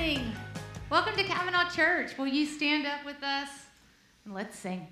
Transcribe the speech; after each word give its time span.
morning. 0.00 0.32
Welcome 0.88 1.14
to 1.16 1.24
Cavanaugh 1.24 1.68
Church. 1.68 2.16
Will 2.16 2.26
you 2.26 2.46
stand 2.46 2.86
up 2.86 3.04
with 3.04 3.22
us 3.22 3.50
and 4.24 4.32
let's 4.32 4.58
sing? 4.58 4.88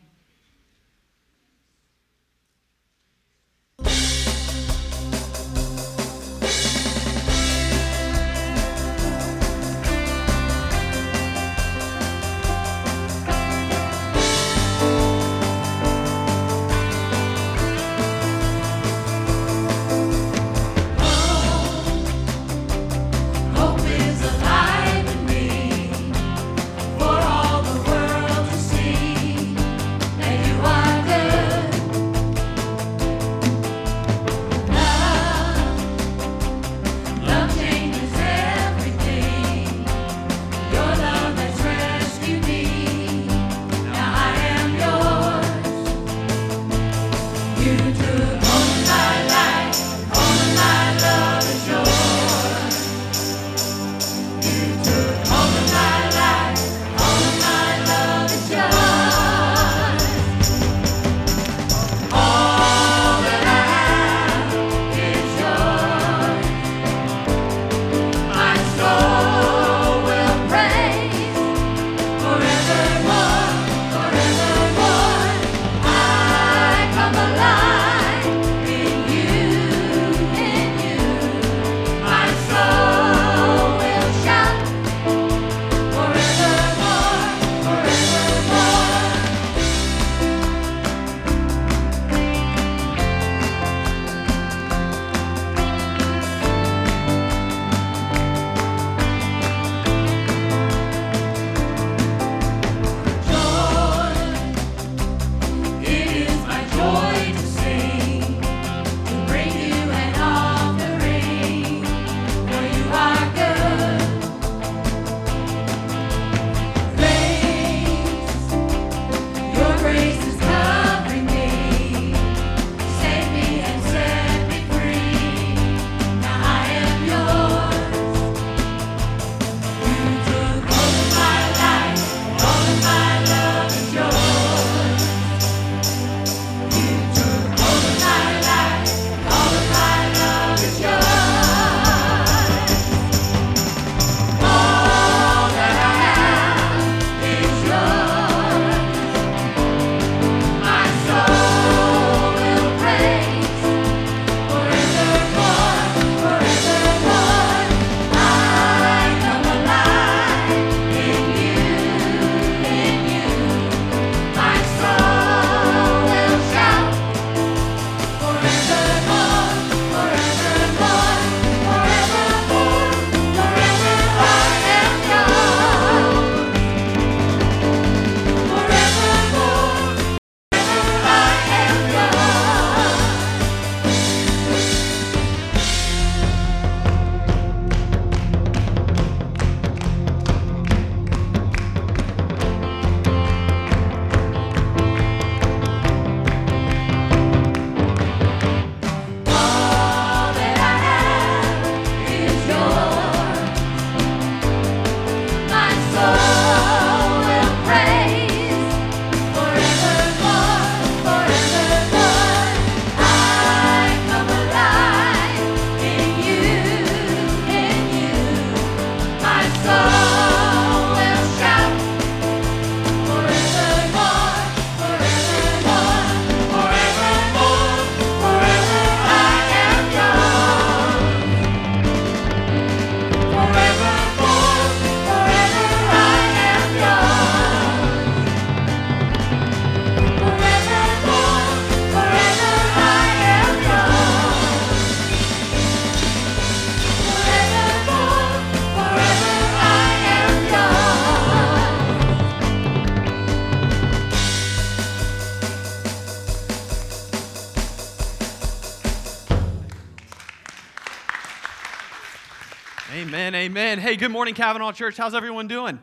Amen. 263.49 263.79
Hey, 263.79 263.97
good 263.97 264.11
morning, 264.11 264.35
Cavanaugh 264.35 264.73
Church. 264.73 264.99
How's 264.99 265.15
everyone 265.15 265.49
doing? 265.49 265.79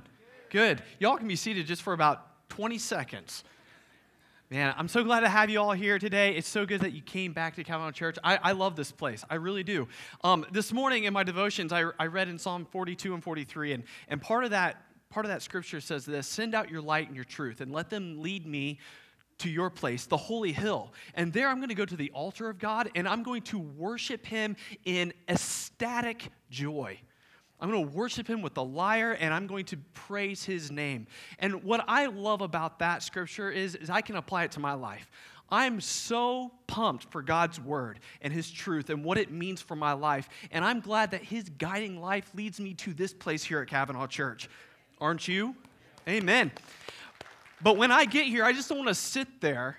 Good. 0.52 0.84
Y'all 1.00 1.18
can 1.18 1.28
be 1.28 1.36
seated 1.36 1.66
just 1.66 1.82
for 1.82 1.94
about 1.94 2.48
20 2.50 2.78
seconds. 2.78 3.44
Man, 4.52 4.72
I'm 4.78 4.88
so 4.88 5.04
glad 5.04 5.22
to 5.22 5.30
have 5.30 5.50
you 5.50 5.60
all 5.60 5.72
here 5.72 5.98
today. 5.98 6.36
It's 6.36 6.48
so 6.48 6.68
good 6.68 6.82
that 6.82 6.94
you 6.94 7.02
came 7.02 7.34
back 7.34 7.56
to 7.56 7.64
Cavanaugh 7.64 7.90
Church. 7.90 8.20
I, 8.24 8.38
I 8.38 8.52
love 8.52 8.76
this 8.76 8.92
place. 8.92 9.26
I 9.32 9.36
really 9.36 9.64
do. 9.64 9.88
Um, 10.24 10.46
this 10.52 10.72
morning 10.72 11.06
in 11.06 11.14
my 11.14 11.24
devotions, 11.24 11.74
I, 11.74 11.86
I 11.98 12.06
read 12.06 12.28
in 12.28 12.38
Psalm 12.38 12.68
42 12.70 13.16
and 13.16 13.24
43, 13.24 13.74
and, 13.74 13.84
and 14.10 14.22
part 14.22 14.44
of 14.44 14.52
that 14.52 14.84
part 15.10 15.26
of 15.26 15.32
that 15.32 15.42
scripture 15.42 15.82
says 15.82 16.06
this: 16.06 16.28
"Send 16.28 16.54
out 16.54 16.70
your 16.70 16.82
light 16.82 17.08
and 17.08 17.16
your 17.16 17.26
truth, 17.26 17.62
and 17.62 17.72
let 17.72 17.90
them 17.90 18.22
lead 18.22 18.46
me 18.46 18.80
to 19.40 19.50
your 19.50 19.72
place, 19.72 20.06
the 20.06 20.18
holy 20.18 20.52
hill. 20.52 20.94
And 21.16 21.34
there 21.34 21.50
I'm 21.50 21.58
going 21.58 21.70
to 21.70 21.76
go 21.76 21.86
to 21.86 21.98
the 21.98 22.12
altar 22.12 22.48
of 22.48 22.60
God 22.60 22.92
and 22.94 23.08
I'm 23.08 23.24
going 23.24 23.42
to 23.42 23.58
worship 23.58 24.24
him 24.26 24.56
in 24.86 25.14
ecstatic 25.28 26.30
joy. 26.52 27.00
I'm 27.60 27.72
going 27.72 27.88
to 27.88 27.96
worship 27.96 28.28
him 28.28 28.42
with 28.42 28.54
the 28.54 28.64
lyre 28.64 29.14
and 29.14 29.34
I'm 29.34 29.48
going 29.48 29.66
to 29.66 29.78
praise 29.94 30.44
his 30.44 30.72
name. 30.72 31.08
And 31.40 31.64
what 31.64 31.84
I 31.88 32.08
love 32.08 32.42
about 32.42 32.80
that 32.80 33.02
scripture 33.02 33.50
is, 33.50 33.76
is 33.76 33.90
I 33.90 34.02
can 34.02 34.18
apply 34.18 34.44
it 34.44 34.52
to 34.54 34.60
my 34.60 34.74
life. 34.74 35.10
I'm 35.50 35.80
so 35.80 36.52
pumped 36.68 37.12
for 37.12 37.22
God's 37.22 37.60
word 37.60 38.00
and 38.22 38.34
his 38.34 38.50
truth 38.50 38.90
and 38.90 39.04
what 39.04 39.18
it 39.18 39.32
means 39.32 39.62
for 39.62 39.76
my 39.76 39.94
life. 39.94 40.28
And 40.52 40.66
I'm 40.66 40.80
glad 40.80 41.12
that 41.12 41.24
his 41.24 41.50
guiding 41.58 42.02
life 42.02 42.30
leads 42.34 42.60
me 42.60 42.74
to 42.76 42.94
this 42.94 43.14
place 43.14 43.44
here 43.44 43.62
at 43.62 43.68
Cavanaugh 43.68 44.08
Church. 44.08 44.50
Aren't 45.00 45.28
you? 45.28 45.56
Amen. 46.08 46.52
But 47.62 47.78
when 47.78 47.92
I 47.92 48.06
get 48.06 48.26
here, 48.26 48.44
I 48.44 48.54
just 48.54 48.70
don't 48.70 48.80
want 48.80 48.90
to 48.90 48.96
sit 48.96 49.40
there 49.40 49.78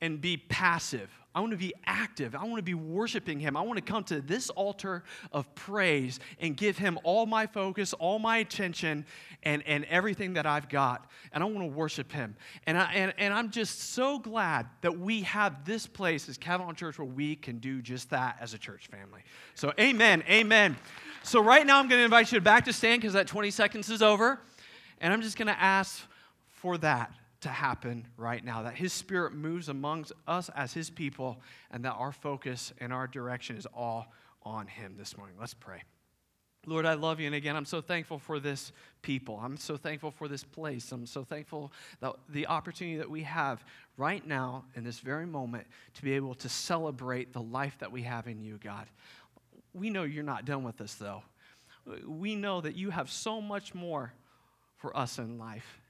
and 0.00 0.20
be 0.20 0.36
passive. 0.36 1.10
I 1.32 1.38
want 1.40 1.52
to 1.52 1.56
be 1.56 1.72
active. 1.86 2.34
I 2.34 2.42
want 2.42 2.56
to 2.56 2.62
be 2.62 2.74
worshiping 2.74 3.38
Him. 3.38 3.56
I 3.56 3.60
want 3.62 3.76
to 3.76 3.84
come 3.84 4.02
to 4.04 4.20
this 4.20 4.50
altar 4.50 5.04
of 5.30 5.52
praise 5.54 6.18
and 6.40 6.56
give 6.56 6.76
Him 6.76 6.98
all 7.04 7.24
my 7.24 7.46
focus, 7.46 7.92
all 7.92 8.18
my 8.18 8.38
attention, 8.38 9.06
and, 9.44 9.62
and 9.64 9.84
everything 9.84 10.32
that 10.34 10.44
I've 10.44 10.68
got. 10.68 11.08
And 11.32 11.44
I 11.44 11.46
want 11.46 11.60
to 11.60 11.66
worship 11.66 12.10
Him. 12.10 12.34
And, 12.66 12.76
I, 12.76 12.92
and, 12.92 13.14
and 13.16 13.32
I'm 13.32 13.50
just 13.50 13.92
so 13.92 14.18
glad 14.18 14.66
that 14.80 14.98
we 14.98 15.22
have 15.22 15.64
this 15.64 15.86
place 15.86 16.28
as 16.28 16.36
Cavanaugh 16.36 16.72
Church 16.72 16.98
where 16.98 17.06
we 17.06 17.36
can 17.36 17.58
do 17.58 17.80
just 17.80 18.10
that 18.10 18.36
as 18.40 18.52
a 18.52 18.58
church 18.58 18.88
family. 18.88 19.22
So, 19.54 19.72
amen. 19.78 20.24
Amen. 20.28 20.76
So, 21.22 21.40
right 21.40 21.64
now, 21.64 21.78
I'm 21.78 21.88
going 21.88 22.00
to 22.00 22.04
invite 22.04 22.32
you 22.32 22.40
back 22.40 22.64
to 22.64 22.72
stand 22.72 23.02
because 23.02 23.12
that 23.12 23.28
20 23.28 23.52
seconds 23.52 23.88
is 23.88 24.02
over. 24.02 24.40
And 25.00 25.12
I'm 25.12 25.22
just 25.22 25.38
going 25.38 25.48
to 25.48 25.60
ask 25.60 26.02
for 26.48 26.76
that 26.78 27.12
to 27.40 27.48
happen 27.48 28.06
right 28.16 28.44
now, 28.44 28.62
that 28.62 28.74
His 28.74 28.92
Spirit 28.92 29.32
moves 29.32 29.68
amongst 29.68 30.12
us 30.26 30.50
as 30.54 30.72
His 30.72 30.90
people, 30.90 31.40
and 31.70 31.84
that 31.84 31.92
our 31.92 32.12
focus 32.12 32.72
and 32.78 32.92
our 32.92 33.06
direction 33.06 33.56
is 33.56 33.66
all 33.74 34.12
on 34.42 34.66
Him 34.66 34.94
this 34.98 35.16
morning. 35.16 35.36
Let's 35.38 35.54
pray. 35.54 35.82
Lord, 36.66 36.84
I 36.84 36.92
love 36.92 37.20
you. 37.20 37.26
And 37.26 37.34
again, 37.34 37.56
I'm 37.56 37.64
so 37.64 37.80
thankful 37.80 38.18
for 38.18 38.38
this 38.38 38.72
people. 39.00 39.40
I'm 39.42 39.56
so 39.56 39.78
thankful 39.78 40.10
for 40.10 40.28
this 40.28 40.44
place. 40.44 40.92
I'm 40.92 41.06
so 41.06 41.24
thankful 41.24 41.72
that 42.00 42.12
the 42.28 42.48
opportunity 42.48 42.98
that 42.98 43.08
we 43.08 43.22
have 43.22 43.64
right 43.96 44.26
now 44.26 44.64
in 44.74 44.84
this 44.84 44.98
very 44.98 45.24
moment 45.24 45.66
to 45.94 46.02
be 46.02 46.12
able 46.12 46.34
to 46.34 46.48
celebrate 46.50 47.32
the 47.32 47.40
life 47.40 47.78
that 47.78 47.90
we 47.90 48.02
have 48.02 48.28
in 48.28 48.42
you, 48.42 48.58
God. 48.62 48.86
We 49.72 49.88
know 49.88 50.02
you're 50.02 50.22
not 50.22 50.44
done 50.44 50.62
with 50.62 50.82
us, 50.82 50.94
though. 50.94 51.22
We 52.06 52.36
know 52.36 52.60
that 52.60 52.76
you 52.76 52.90
have 52.90 53.10
so 53.10 53.40
much 53.40 53.74
more 53.74 54.12
for 54.76 54.94
us 54.94 55.18
in 55.18 55.38
life 55.38 55.80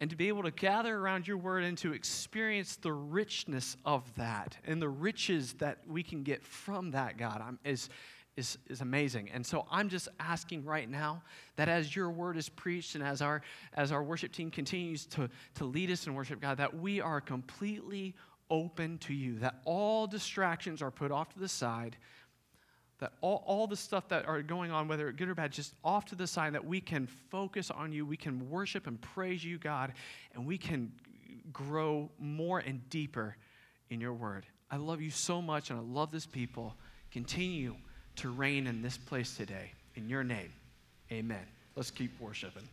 and 0.00 0.10
to 0.10 0.16
be 0.16 0.28
able 0.28 0.42
to 0.42 0.50
gather 0.50 0.96
around 0.96 1.26
your 1.26 1.36
word 1.36 1.64
and 1.64 1.78
to 1.78 1.92
experience 1.92 2.76
the 2.76 2.92
richness 2.92 3.76
of 3.84 4.12
that 4.16 4.56
and 4.66 4.82
the 4.82 4.88
riches 4.88 5.54
that 5.54 5.78
we 5.86 6.02
can 6.02 6.22
get 6.22 6.42
from 6.42 6.90
that, 6.90 7.16
God, 7.16 7.40
I'm, 7.40 7.58
is, 7.64 7.88
is, 8.36 8.58
is 8.68 8.80
amazing. 8.80 9.30
And 9.30 9.46
so 9.46 9.66
I'm 9.70 9.88
just 9.88 10.08
asking 10.18 10.64
right 10.64 10.90
now 10.90 11.22
that 11.56 11.68
as 11.68 11.94
your 11.94 12.10
word 12.10 12.36
is 12.36 12.48
preached 12.48 12.96
and 12.96 13.04
as 13.04 13.22
our, 13.22 13.42
as 13.74 13.92
our 13.92 14.02
worship 14.02 14.32
team 14.32 14.50
continues 14.50 15.06
to, 15.06 15.30
to 15.54 15.64
lead 15.64 15.90
us 15.90 16.06
in 16.06 16.14
worship, 16.14 16.40
God, 16.40 16.58
that 16.58 16.76
we 16.76 17.00
are 17.00 17.20
completely 17.20 18.14
open 18.50 18.98
to 18.98 19.14
you, 19.14 19.38
that 19.38 19.60
all 19.64 20.06
distractions 20.06 20.82
are 20.82 20.90
put 20.90 21.12
off 21.12 21.32
to 21.34 21.38
the 21.38 21.48
side 21.48 21.96
that 23.04 23.12
all, 23.20 23.44
all 23.46 23.66
the 23.66 23.76
stuff 23.76 24.08
that 24.08 24.26
are 24.26 24.40
going 24.40 24.70
on, 24.70 24.88
whether 24.88 25.12
good 25.12 25.28
or 25.28 25.34
bad, 25.34 25.52
just 25.52 25.74
off 25.84 26.06
to 26.06 26.14
the 26.14 26.26
side, 26.26 26.54
that 26.54 26.64
we 26.64 26.80
can 26.80 27.06
focus 27.30 27.70
on 27.70 27.92
you, 27.92 28.06
we 28.06 28.16
can 28.16 28.48
worship 28.48 28.86
and 28.86 28.98
praise 28.98 29.44
you, 29.44 29.58
God, 29.58 29.92
and 30.34 30.46
we 30.46 30.56
can 30.56 30.90
grow 31.52 32.08
more 32.18 32.60
and 32.60 32.88
deeper 32.88 33.36
in 33.90 34.00
your 34.00 34.14
word. 34.14 34.46
I 34.70 34.78
love 34.78 35.02
you 35.02 35.10
so 35.10 35.42
much, 35.42 35.68
and 35.68 35.78
I 35.78 35.82
love 35.82 36.12
this 36.12 36.24
people. 36.24 36.74
Continue 37.12 37.76
to 38.16 38.30
reign 38.30 38.66
in 38.66 38.80
this 38.80 38.96
place 38.96 39.36
today. 39.36 39.72
In 39.96 40.08
your 40.08 40.24
name, 40.24 40.50
amen. 41.12 41.44
Let's 41.76 41.90
keep 41.90 42.18
worshiping. 42.18 42.66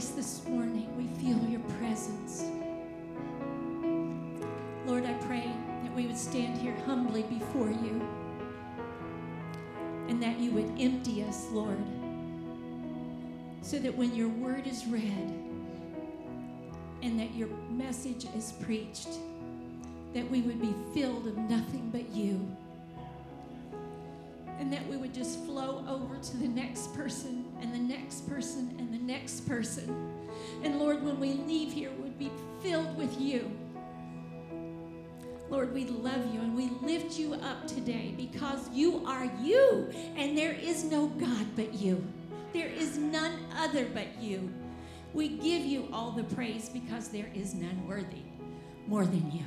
Place 0.00 0.12
this 0.12 0.48
morning, 0.48 0.88
we 0.96 1.06
feel 1.22 1.38
your 1.46 1.60
presence. 1.78 2.44
Lord, 4.86 5.04
I 5.04 5.12
pray 5.26 5.52
that 5.82 5.94
we 5.94 6.06
would 6.06 6.16
stand 6.16 6.56
here 6.56 6.74
humbly 6.86 7.22
before 7.24 7.68
you 7.68 8.00
and 10.08 10.22
that 10.22 10.38
you 10.38 10.52
would 10.52 10.72
empty 10.80 11.22
us, 11.22 11.48
Lord, 11.50 11.76
so 13.60 13.78
that 13.78 13.94
when 13.94 14.14
your 14.14 14.28
word 14.28 14.66
is 14.66 14.86
read, 14.86 15.34
and 17.02 17.20
that 17.20 17.34
your 17.34 17.48
message 17.68 18.24
is 18.34 18.52
preached, 18.52 19.18
that 20.14 20.30
we 20.30 20.40
would 20.40 20.62
be 20.62 20.74
filled 20.94 21.26
of 21.26 21.36
nothing 21.36 21.90
but 21.92 22.08
you. 22.08 22.40
And 24.58 24.72
that 24.72 24.86
we 24.88 24.96
would 24.96 25.12
just 25.12 25.44
flow 25.44 25.84
over 25.86 26.16
to 26.16 26.36
the 26.38 26.48
next 26.48 26.94
person 26.94 27.39
and 27.60 27.74
the 27.74 27.78
next 27.78 28.28
person 28.28 28.74
and 28.78 28.92
the 28.92 28.98
next 28.98 29.46
person. 29.48 30.18
And 30.62 30.78
Lord, 30.78 31.02
when 31.02 31.18
we 31.20 31.34
leave 31.34 31.72
here, 31.72 31.90
we'd 32.02 32.18
be 32.18 32.30
filled 32.60 32.96
with 32.96 33.20
you. 33.20 33.50
Lord, 35.50 35.74
we 35.74 35.84
love 35.86 36.32
you 36.32 36.40
and 36.40 36.56
we 36.56 36.70
lift 36.80 37.18
you 37.18 37.34
up 37.34 37.66
today 37.66 38.14
because 38.16 38.70
you 38.72 39.04
are 39.04 39.28
you 39.42 39.90
and 40.16 40.38
there 40.38 40.52
is 40.52 40.84
no 40.84 41.08
God 41.08 41.46
but 41.56 41.74
you. 41.74 42.06
There 42.52 42.68
is 42.68 42.98
none 42.98 43.32
other 43.56 43.86
but 43.86 44.20
you. 44.20 44.52
We 45.12 45.28
give 45.28 45.64
you 45.64 45.88
all 45.92 46.12
the 46.12 46.22
praise 46.22 46.68
because 46.68 47.08
there 47.08 47.30
is 47.34 47.54
none 47.54 47.86
worthy 47.88 48.22
more 48.86 49.04
than 49.04 49.30
you. 49.32 49.44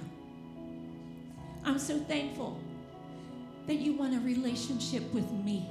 I'm 1.65 1.79
so 1.79 1.97
thankful 1.99 2.59
that 3.67 3.75
you 3.75 3.93
want 3.93 4.13
a 4.13 4.19
relationship 4.19 5.03
with 5.13 5.29
me, 5.31 5.69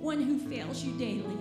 one 0.00 0.22
who 0.22 0.38
fails 0.38 0.84
you 0.84 0.92
daily, 0.98 1.38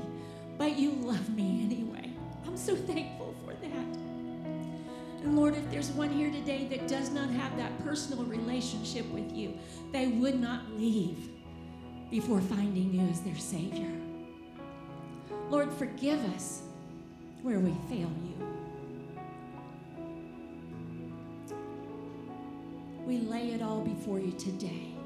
but 0.57 0.77
you 0.77 0.91
love 0.91 1.29
me 1.29 1.63
anyway. 1.63 2.11
I'm 2.45 2.57
so 2.57 2.75
thankful 2.75 3.35
for 3.45 3.53
that. 3.53 3.97
And 5.23 5.35
Lord, 5.35 5.55
if 5.55 5.69
there's 5.69 5.89
one 5.91 6.09
here 6.09 6.31
today 6.31 6.67
that 6.69 6.87
does 6.87 7.09
not 7.09 7.29
have 7.29 7.55
that 7.57 7.77
personal 7.83 8.23
relationship 8.25 9.05
with 9.11 9.31
you, 9.31 9.57
they 9.91 10.07
would 10.07 10.39
not 10.39 10.71
leave 10.71 11.29
before 12.09 12.41
finding 12.41 12.93
you 12.93 13.01
as 13.09 13.21
their 13.21 13.37
Savior. 13.37 13.91
Lord, 15.49 15.71
forgive 15.73 16.23
us 16.33 16.61
where 17.41 17.59
we 17.59 17.71
fail 17.89 18.11
you. 18.25 18.47
We 23.05 23.19
lay 23.19 23.51
it 23.51 23.61
all 23.61 23.81
before 23.81 24.19
you 24.19 24.31
today. 24.33 24.96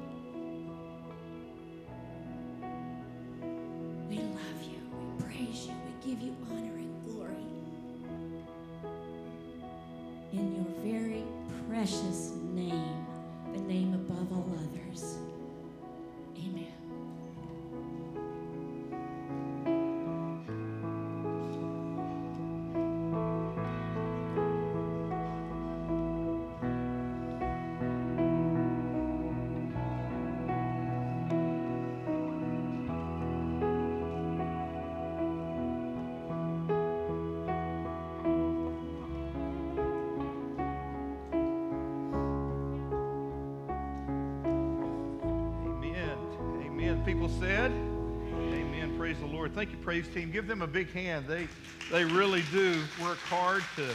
People 47.04 47.28
said, 47.40 47.72
Amen. 47.72 48.94
Praise 48.96 49.18
the 49.18 49.26
Lord. 49.26 49.52
Thank 49.56 49.72
you, 49.72 49.76
praise 49.78 50.06
team. 50.06 50.30
Give 50.30 50.46
them 50.46 50.62
a 50.62 50.68
big 50.68 50.92
hand. 50.92 51.26
They 51.26 51.48
they 51.90 52.04
really 52.04 52.44
do 52.52 52.80
work 53.02 53.18
hard 53.18 53.64
to 53.74 53.88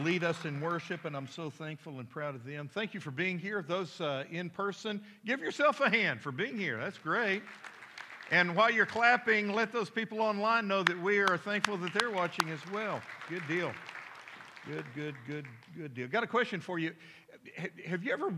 lead 0.00 0.24
us 0.24 0.46
in 0.46 0.58
worship, 0.58 1.04
and 1.04 1.14
I'm 1.14 1.28
so 1.28 1.50
thankful 1.50 1.98
and 1.98 2.08
proud 2.08 2.34
of 2.34 2.42
them. 2.46 2.70
Thank 2.72 2.94
you 2.94 3.00
for 3.00 3.10
being 3.10 3.38
here. 3.38 3.62
Those 3.62 4.00
uh, 4.00 4.24
in 4.30 4.48
person, 4.48 5.02
give 5.26 5.40
yourself 5.40 5.80
a 5.80 5.90
hand 5.90 6.22
for 6.22 6.32
being 6.32 6.56
here. 6.56 6.78
That's 6.78 6.96
great. 6.96 7.42
And 8.30 8.56
while 8.56 8.70
you're 8.70 8.86
clapping, 8.86 9.52
let 9.52 9.70
those 9.70 9.90
people 9.90 10.22
online 10.22 10.66
know 10.66 10.82
that 10.84 10.98
we 11.02 11.18
are 11.18 11.36
thankful 11.36 11.76
that 11.76 11.92
they're 11.92 12.10
watching 12.10 12.48
as 12.48 12.60
well. 12.72 13.02
Good 13.28 13.46
deal. 13.46 13.72
Good, 14.66 14.86
good, 14.94 15.14
good, 15.26 15.46
good 15.76 15.92
deal. 15.92 16.08
Got 16.08 16.24
a 16.24 16.28
question 16.28 16.60
for 16.60 16.78
you. 16.78 16.94
Have 17.86 18.02
you 18.02 18.12
ever 18.14 18.32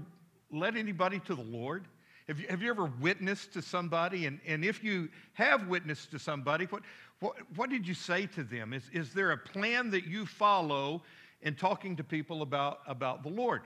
led 0.50 0.76
anybody 0.76 1.20
to 1.20 1.36
the 1.36 1.42
Lord? 1.42 1.84
Have 2.28 2.40
you, 2.40 2.46
have 2.48 2.62
you 2.62 2.70
ever 2.70 2.90
witnessed 3.00 3.52
to 3.52 3.62
somebody? 3.62 4.26
And, 4.26 4.40
and 4.46 4.64
if 4.64 4.82
you 4.82 5.10
have 5.34 5.68
witnessed 5.68 6.10
to 6.12 6.18
somebody, 6.18 6.64
what, 6.66 6.82
what, 7.20 7.36
what 7.56 7.70
did 7.70 7.86
you 7.86 7.94
say 7.94 8.26
to 8.26 8.42
them? 8.42 8.72
Is, 8.72 8.84
is 8.92 9.12
there 9.12 9.32
a 9.32 9.38
plan 9.38 9.90
that 9.90 10.06
you 10.06 10.24
follow 10.24 11.02
in 11.44 11.54
talking 11.54 11.94
to 11.96 12.02
people 12.02 12.42
about, 12.42 12.80
about 12.86 13.22
the 13.22 13.28
Lord? 13.28 13.62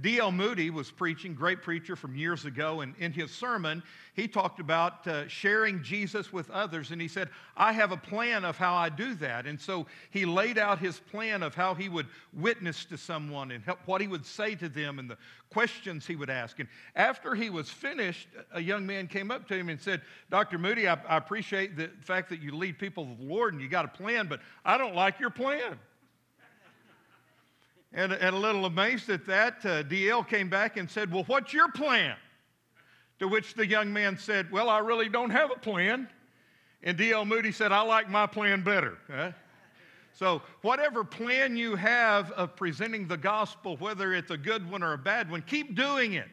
D.L. 0.00 0.30
Moody 0.30 0.70
was 0.70 0.90
preaching, 0.90 1.34
great 1.34 1.62
preacher 1.62 1.96
from 1.96 2.14
years 2.14 2.44
ago, 2.44 2.82
and 2.82 2.94
in 2.98 3.12
his 3.12 3.30
sermon, 3.30 3.82
he 4.14 4.28
talked 4.28 4.60
about 4.60 5.06
uh, 5.06 5.26
sharing 5.26 5.82
Jesus 5.82 6.32
with 6.32 6.50
others, 6.50 6.90
and 6.90 7.00
he 7.00 7.08
said, 7.08 7.30
I 7.56 7.72
have 7.72 7.92
a 7.92 7.96
plan 7.96 8.44
of 8.44 8.56
how 8.56 8.74
I 8.74 8.90
do 8.90 9.14
that. 9.16 9.46
And 9.46 9.58
so 9.60 9.86
he 10.10 10.26
laid 10.26 10.58
out 10.58 10.78
his 10.78 11.00
plan 11.00 11.42
of 11.42 11.54
how 11.54 11.74
he 11.74 11.88
would 11.88 12.06
witness 12.34 12.84
to 12.86 12.98
someone 12.98 13.50
and 13.50 13.64
help, 13.64 13.78
what 13.86 14.00
he 14.00 14.08
would 14.08 14.26
say 14.26 14.54
to 14.56 14.68
them 14.68 14.98
and 14.98 15.10
the 15.10 15.16
questions 15.50 16.06
he 16.06 16.16
would 16.16 16.30
ask. 16.30 16.60
And 16.60 16.68
after 16.94 17.34
he 17.34 17.50
was 17.50 17.70
finished, 17.70 18.28
a 18.52 18.60
young 18.60 18.86
man 18.86 19.06
came 19.06 19.30
up 19.30 19.48
to 19.48 19.54
him 19.54 19.68
and 19.68 19.80
said, 19.80 20.02
Dr. 20.30 20.58
Moody, 20.58 20.88
I, 20.88 20.94
I 21.08 21.16
appreciate 21.16 21.76
the 21.76 21.90
fact 22.00 22.28
that 22.30 22.42
you 22.42 22.54
lead 22.54 22.78
people 22.78 23.06
to 23.06 23.14
the 23.14 23.32
Lord 23.32 23.54
and 23.54 23.62
you 23.62 23.68
got 23.68 23.84
a 23.84 23.88
plan, 23.88 24.26
but 24.28 24.40
I 24.64 24.76
don't 24.76 24.94
like 24.94 25.20
your 25.20 25.30
plan. 25.30 25.78
And, 27.94 28.12
and 28.12 28.34
a 28.34 28.38
little 28.38 28.64
amazed 28.64 29.10
at 29.10 29.26
that, 29.26 29.58
uh, 29.64 29.82
DL 29.82 30.26
came 30.26 30.48
back 30.48 30.76
and 30.76 30.90
said, 30.90 31.12
Well, 31.12 31.24
what's 31.24 31.52
your 31.52 31.70
plan? 31.70 32.16
To 33.18 33.28
which 33.28 33.54
the 33.54 33.66
young 33.66 33.92
man 33.92 34.16
said, 34.18 34.50
Well, 34.50 34.68
I 34.68 34.78
really 34.78 35.08
don't 35.08 35.30
have 35.30 35.50
a 35.50 35.58
plan. 35.58 36.08
And 36.82 36.96
D.L. 36.96 37.24
Moody 37.24 37.52
said, 37.52 37.70
I 37.70 37.82
like 37.82 38.10
my 38.10 38.26
plan 38.26 38.62
better. 38.62 38.98
Huh? 39.08 39.30
So, 40.14 40.42
whatever 40.62 41.04
plan 41.04 41.56
you 41.56 41.76
have 41.76 42.32
of 42.32 42.56
presenting 42.56 43.06
the 43.06 43.16
gospel, 43.16 43.76
whether 43.76 44.12
it's 44.12 44.30
a 44.30 44.36
good 44.36 44.68
one 44.70 44.82
or 44.82 44.92
a 44.92 44.98
bad 44.98 45.30
one, 45.30 45.42
keep 45.42 45.74
doing 45.74 46.14
it. 46.14 46.28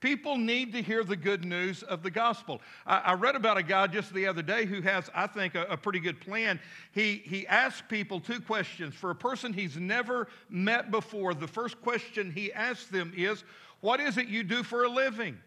People 0.00 0.38
need 0.38 0.72
to 0.72 0.82
hear 0.82 1.04
the 1.04 1.16
good 1.16 1.44
news 1.44 1.82
of 1.82 2.02
the 2.02 2.10
gospel. 2.10 2.62
I, 2.86 2.98
I 2.98 3.12
read 3.14 3.36
about 3.36 3.58
a 3.58 3.62
guy 3.62 3.86
just 3.86 4.14
the 4.14 4.26
other 4.26 4.40
day 4.40 4.64
who 4.64 4.80
has, 4.80 5.10
I 5.14 5.26
think, 5.26 5.54
a, 5.54 5.64
a 5.64 5.76
pretty 5.76 6.00
good 6.00 6.20
plan. 6.20 6.58
He, 6.92 7.22
he 7.24 7.46
asked 7.46 7.88
people 7.88 8.18
two 8.18 8.40
questions. 8.40 8.94
For 8.94 9.10
a 9.10 9.14
person 9.14 9.52
he's 9.52 9.76
never 9.76 10.28
met 10.48 10.90
before, 10.90 11.34
the 11.34 11.46
first 11.46 11.80
question 11.82 12.32
he 12.32 12.50
asked 12.52 12.90
them 12.90 13.12
is, 13.14 13.44
What 13.80 14.00
is 14.00 14.16
it 14.16 14.28
you 14.28 14.42
do 14.42 14.62
for 14.62 14.84
a 14.84 14.88
living? 14.88 15.38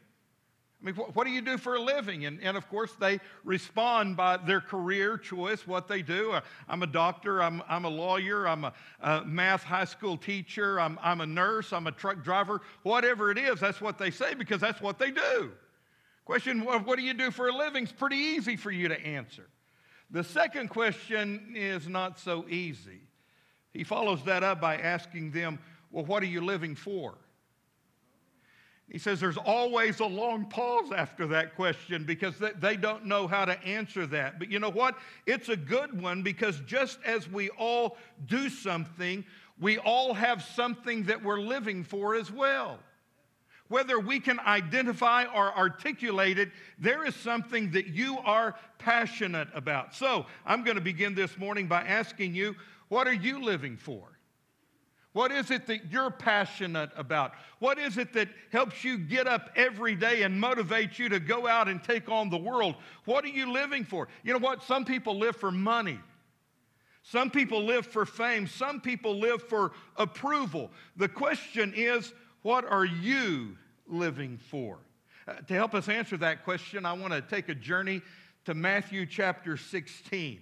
I 0.84 0.88
mean, 0.88 0.96
what, 0.96 1.16
what, 1.16 1.26
do 1.26 1.32
you 1.32 1.42
do 1.42 1.58
for 1.58 1.76
a 1.76 1.82
living? 1.82 2.26
And, 2.26 2.42
and 2.42 2.58
of 2.58 2.68
course, 2.68 2.92
they 3.00 3.22
respond 3.46 4.18
by 4.18 4.36
their 4.36 4.60
career 4.60 5.18
choice, 5.18 5.66
what 5.66 5.88
they 5.88 6.02
do. 6.02 6.34
Uh, 6.34 6.42
I'm 6.68 6.84
a 6.84 6.88
doctor, 6.88 7.42
I'm, 7.42 7.64
I'm 7.70 7.86
a 7.86 7.90
lawyer, 7.90 8.46
I'm 8.46 8.66
a, 8.66 8.74
a 9.00 9.24
math 9.24 9.64
high 9.64 9.86
school 9.86 10.18
teacher, 10.18 10.82
I'm, 10.82 11.00
I'm 11.02 11.22
a 11.22 11.26
nurse, 11.26 11.72
I'm 11.72 11.88
a 11.88 11.92
truck 11.94 12.22
driver, 12.22 12.62
whatever 12.82 13.32
it 13.32 13.38
is, 13.38 13.62
that's 13.62 13.80
what 13.80 13.98
they 13.98 14.12
say 14.12 14.34
because 14.34 14.60
that's 14.60 14.82
what 14.82 15.00
they 15.00 15.12
do. 15.12 15.54
Question 16.26 16.68
of 16.68 16.86
what 16.86 16.98
do 16.98 17.06
you 17.06 17.14
do 17.14 17.32
for 17.32 17.48
a 17.48 17.56
living 17.56 17.86
is 17.86 17.92
pretty 17.94 18.18
easy 18.18 18.58
for 18.58 18.72
you 18.72 18.90
to 18.90 19.00
answer. 19.06 19.48
The 20.12 20.24
second 20.24 20.68
question 20.68 21.54
is 21.56 21.88
not 21.88 22.20
so 22.20 22.46
easy. 22.50 23.00
He 23.72 23.86
follows 23.86 24.22
that 24.26 24.44
up 24.44 24.60
by 24.60 24.78
asking 24.78 25.32
them, 25.32 25.60
Well, 25.92 26.04
what 26.06 26.24
are 26.24 26.28
you 26.28 26.42
living 26.42 26.76
for? 26.76 27.16
He 28.90 29.00
says 29.00 29.20
there's 29.20 29.38
always 29.38 30.00
a 30.02 30.06
long 30.06 30.46
pause 30.46 30.92
after 30.92 31.26
that 31.28 31.56
question 31.56 32.04
because 32.04 32.36
they 32.60 32.76
don't 32.76 33.06
know 33.06 33.28
how 33.28 33.46
to 33.46 33.62
answer 33.64 34.06
that. 34.08 34.38
But 34.38 34.52
you 34.52 34.60
know 34.60 34.70
what? 34.70 34.98
It's 35.26 35.50
a 35.50 35.56
good 35.56 36.00
one 36.00 36.22
because 36.22 36.60
just 36.62 37.00
as 37.06 37.28
we 37.30 37.50
all 37.52 37.98
do 38.28 38.50
something, 38.50 39.26
we 39.60 39.78
all 39.80 40.14
have 40.14 40.44
something 40.44 41.04
that 41.04 41.24
we're 41.24 41.40
living 41.40 41.84
for 41.84 42.16
as 42.16 42.32
well. 42.32 42.80
Whether 43.70 44.00
we 44.00 44.20
can 44.20 44.40
identify 44.42 45.24
or 45.26 45.58
articulate 45.58 46.38
it, 46.38 46.52
there 46.78 47.06
is 47.06 47.16
something 47.16 47.72
that 47.72 47.88
you 47.88 48.20
are 48.20 48.56
passionate 48.78 49.48
about. 49.56 49.96
So 49.96 50.28
I'm 50.46 50.64
going 50.64 50.76
to 50.76 50.82
begin 50.82 51.16
this 51.16 51.38
morning 51.38 51.68
by 51.68 51.82
asking 51.82 52.36
you, 52.36 52.56
what 52.90 53.08
are 53.08 53.14
you 53.14 53.44
living 53.44 53.78
for? 53.78 54.13
What 55.14 55.32
is 55.32 55.52
it 55.52 55.68
that 55.68 55.92
you're 55.92 56.10
passionate 56.10 56.90
about? 56.98 57.34
What 57.60 57.78
is 57.78 57.98
it 57.98 58.14
that 58.14 58.30
helps 58.52 58.84
you 58.84 58.98
get 58.98 59.28
up 59.28 59.52
every 59.56 59.96
day 59.96 60.24
and 60.24 60.42
motivates 60.42 60.98
you 60.98 61.08
to 61.10 61.20
go 61.20 61.48
out 61.48 61.70
and 61.70 61.84
take 61.84 62.10
on 62.10 62.30
the 62.30 62.38
world? 62.38 62.76
What 63.06 63.24
are 63.24 63.30
you 63.30 63.52
living 63.52 63.84
for? 63.84 64.08
You 64.24 64.34
know 64.34 64.40
what? 64.40 64.64
Some 64.64 64.86
people 64.86 65.18
live 65.20 65.36
for 65.36 65.52
money. 65.52 66.00
Some 67.04 67.30
people 67.30 67.64
live 67.64 67.86
for 67.86 68.06
fame. 68.06 68.48
Some 68.48 68.82
people 68.82 69.20
live 69.20 69.44
for 69.44 69.74
approval. 69.98 70.72
The 70.98 71.10
question 71.10 71.74
is, 71.76 72.12
what 72.42 72.66
are 72.66 72.86
you 72.86 73.56
living 73.88 74.40
for? 74.50 74.80
Uh, 75.28 75.34
to 75.48 75.54
help 75.54 75.76
us 75.76 75.90
answer 75.90 76.18
that 76.18 76.44
question, 76.44 76.86
I 76.86 76.94
want 76.94 77.14
to 77.14 77.22
take 77.22 77.50
a 77.50 77.56
journey 77.56 78.02
to 78.46 78.54
Matthew 78.54 79.06
chapter 79.06 79.58
16. 79.58 80.40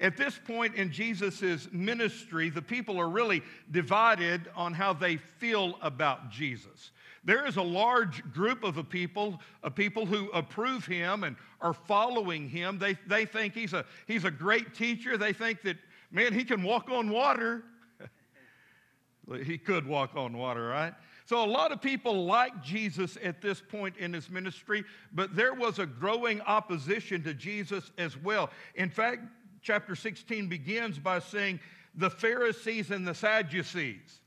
At 0.00 0.16
this 0.16 0.38
point 0.44 0.74
in 0.74 0.90
Jesus' 0.90 1.68
ministry, 1.72 2.50
the 2.50 2.62
people 2.62 2.98
are 3.00 3.08
really 3.08 3.42
divided 3.70 4.50
on 4.56 4.72
how 4.74 4.92
they 4.92 5.16
feel 5.16 5.78
about 5.82 6.30
Jesus. 6.30 6.90
There 7.24 7.46
is 7.46 7.56
a 7.56 7.62
large 7.62 8.22
group 8.32 8.64
of 8.64 8.76
a 8.76 8.84
people, 8.84 9.40
of 9.62 9.74
people 9.74 10.04
who 10.04 10.30
approve 10.32 10.84
him 10.84 11.24
and 11.24 11.36
are 11.60 11.72
following 11.72 12.48
him. 12.48 12.78
They, 12.78 12.98
they 13.06 13.24
think 13.24 13.54
he's 13.54 13.72
a, 13.72 13.86
he's 14.06 14.24
a 14.24 14.30
great 14.30 14.74
teacher. 14.74 15.16
They 15.16 15.32
think 15.32 15.62
that, 15.62 15.78
man, 16.10 16.34
he 16.34 16.44
can 16.44 16.62
walk 16.62 16.90
on 16.90 17.08
water. 17.08 17.64
he 19.44 19.56
could 19.56 19.86
walk 19.86 20.16
on 20.16 20.36
water, 20.36 20.66
right? 20.66 20.92
So, 21.26 21.42
a 21.42 21.46
lot 21.46 21.72
of 21.72 21.80
people 21.80 22.26
like 22.26 22.62
Jesus 22.62 23.16
at 23.22 23.40
this 23.40 23.62
point 23.62 23.96
in 23.96 24.12
his 24.12 24.28
ministry, 24.28 24.84
but 25.14 25.34
there 25.34 25.54
was 25.54 25.78
a 25.78 25.86
growing 25.86 26.42
opposition 26.42 27.22
to 27.22 27.32
Jesus 27.32 27.90
as 27.96 28.18
well. 28.18 28.50
In 28.74 28.90
fact, 28.90 29.22
chapter 29.64 29.96
16 29.96 30.46
begins 30.48 30.98
by 30.98 31.18
saying 31.18 31.58
the 31.96 32.10
Pharisees 32.10 32.90
and 32.90 33.06
the 33.06 33.14
Sadducees. 33.14 34.20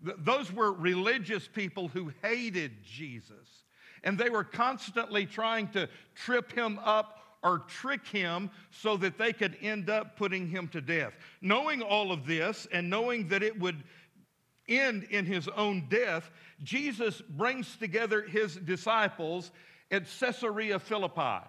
those 0.00 0.52
were 0.52 0.72
religious 0.72 1.46
people 1.46 1.88
who 1.88 2.10
hated 2.22 2.72
Jesus. 2.82 3.64
And 4.02 4.18
they 4.18 4.30
were 4.30 4.44
constantly 4.44 5.26
trying 5.26 5.68
to 5.68 5.88
trip 6.14 6.52
him 6.52 6.78
up 6.82 7.18
or 7.42 7.58
trick 7.58 8.06
him 8.06 8.50
so 8.70 8.96
that 8.96 9.18
they 9.18 9.32
could 9.32 9.56
end 9.60 9.90
up 9.90 10.16
putting 10.16 10.48
him 10.48 10.68
to 10.68 10.80
death. 10.80 11.12
Knowing 11.40 11.82
all 11.82 12.12
of 12.12 12.26
this 12.26 12.66
and 12.72 12.88
knowing 12.88 13.28
that 13.28 13.42
it 13.42 13.58
would 13.60 13.82
end 14.68 15.04
in 15.10 15.26
his 15.26 15.48
own 15.48 15.86
death, 15.90 16.30
Jesus 16.62 17.20
brings 17.20 17.76
together 17.76 18.22
his 18.22 18.56
disciples 18.56 19.50
at 19.90 20.04
Caesarea 20.18 20.78
Philippi. 20.78 21.46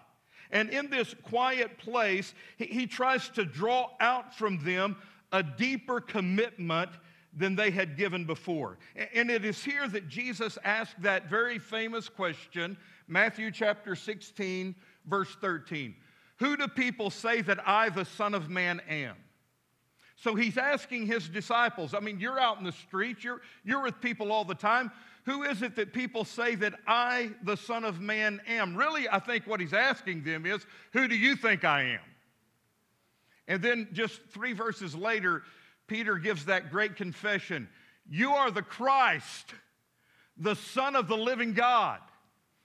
And 0.51 0.69
in 0.69 0.89
this 0.89 1.15
quiet 1.23 1.77
place, 1.77 2.33
he, 2.57 2.65
he 2.65 2.87
tries 2.87 3.29
to 3.29 3.45
draw 3.45 3.89
out 3.99 4.35
from 4.35 4.63
them 4.63 4.97
a 5.31 5.41
deeper 5.41 6.01
commitment 6.01 6.91
than 7.35 7.55
they 7.55 7.71
had 7.71 7.95
given 7.95 8.25
before. 8.25 8.77
And 9.13 9.31
it 9.31 9.45
is 9.45 9.63
here 9.63 9.87
that 9.87 10.09
Jesus 10.09 10.57
asked 10.63 11.01
that 11.01 11.29
very 11.29 11.59
famous 11.59 12.09
question, 12.09 12.77
Matthew 13.07 13.51
chapter 13.51 13.95
16, 13.95 14.75
verse 15.05 15.35
13. 15.39 15.95
Who 16.39 16.57
do 16.57 16.67
people 16.67 17.09
say 17.09 17.41
that 17.41 17.65
I, 17.67 17.89
the 17.89 18.03
Son 18.03 18.33
of 18.33 18.49
Man, 18.49 18.81
am? 18.89 19.15
So 20.17 20.35
he's 20.35 20.57
asking 20.57 21.07
his 21.07 21.27
disciples. 21.29 21.93
I 21.93 21.99
mean, 21.99 22.19
you're 22.19 22.39
out 22.39 22.59
in 22.59 22.63
the 22.63 22.71
street, 22.71 23.23
you're, 23.23 23.41
you're 23.63 23.81
with 23.81 23.99
people 24.01 24.31
all 24.31 24.45
the 24.45 24.53
time. 24.53 24.91
Who 25.25 25.43
is 25.43 25.61
it 25.61 25.75
that 25.75 25.93
people 25.93 26.25
say 26.25 26.55
that 26.55 26.73
I, 26.87 27.31
the 27.43 27.55
Son 27.55 27.83
of 27.83 27.99
Man, 27.99 28.41
am? 28.47 28.75
Really, 28.75 29.07
I 29.07 29.19
think 29.19 29.45
what 29.45 29.59
he's 29.59 29.73
asking 29.73 30.23
them 30.23 30.45
is, 30.45 30.65
Who 30.93 31.07
do 31.07 31.15
you 31.15 31.35
think 31.35 31.63
I 31.63 31.83
am? 31.83 31.99
And 33.47 33.61
then 33.61 33.89
just 33.93 34.21
three 34.29 34.53
verses 34.53 34.95
later, 34.95 35.43
Peter 35.87 36.17
gives 36.17 36.45
that 36.45 36.71
great 36.71 36.95
confession 36.95 37.69
You 38.09 38.31
are 38.31 38.49
the 38.49 38.61
Christ, 38.61 39.53
the 40.37 40.55
Son 40.55 40.95
of 40.95 41.07
the 41.07 41.17
living 41.17 41.53
God. 41.53 41.99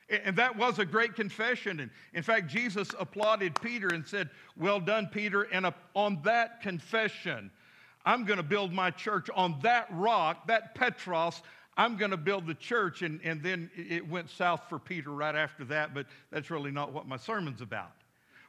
And 0.09 0.37
that 0.37 0.57
was 0.57 0.79
a 0.79 0.85
great 0.85 1.17
confession. 1.17 1.81
And 1.81 1.91
in 2.15 2.23
fact, 2.23 2.47
Jesus 2.47 2.95
applauded 2.99 3.61
Peter 3.61 3.89
and 3.89 4.07
said, 4.07 4.31
Well 4.57 4.79
done, 4.79 5.09
Peter. 5.13 5.43
And 5.43 5.67
on 5.95 6.21
that 6.23 6.63
confession, 6.63 7.51
I'm 8.05 8.25
going 8.25 8.37
to 8.37 8.45
build 8.45 8.73
my 8.73 8.93
church 8.93 9.29
on 9.35 9.59
that 9.63 9.89
rock, 9.91 10.47
that 10.47 10.77
Petros, 10.77 11.43
I'm 11.77 11.97
going 11.97 12.11
to 12.11 12.17
build 12.17 12.47
the 12.47 12.55
church. 12.55 13.03
And, 13.03 13.21
and 13.23 13.43
then 13.43 13.71
it 13.77 14.09
went 14.09 14.31
south 14.31 14.63
for 14.69 14.79
Peter 14.79 15.11
right 15.11 15.35
after 15.35 15.65
that, 15.67 15.95
but 15.95 16.07
that's 16.31 16.51
really 16.51 16.71
not 16.71 16.93
what 16.93 17.07
my 17.07 17.17
sermon's 17.17 17.61
about. 17.61 17.93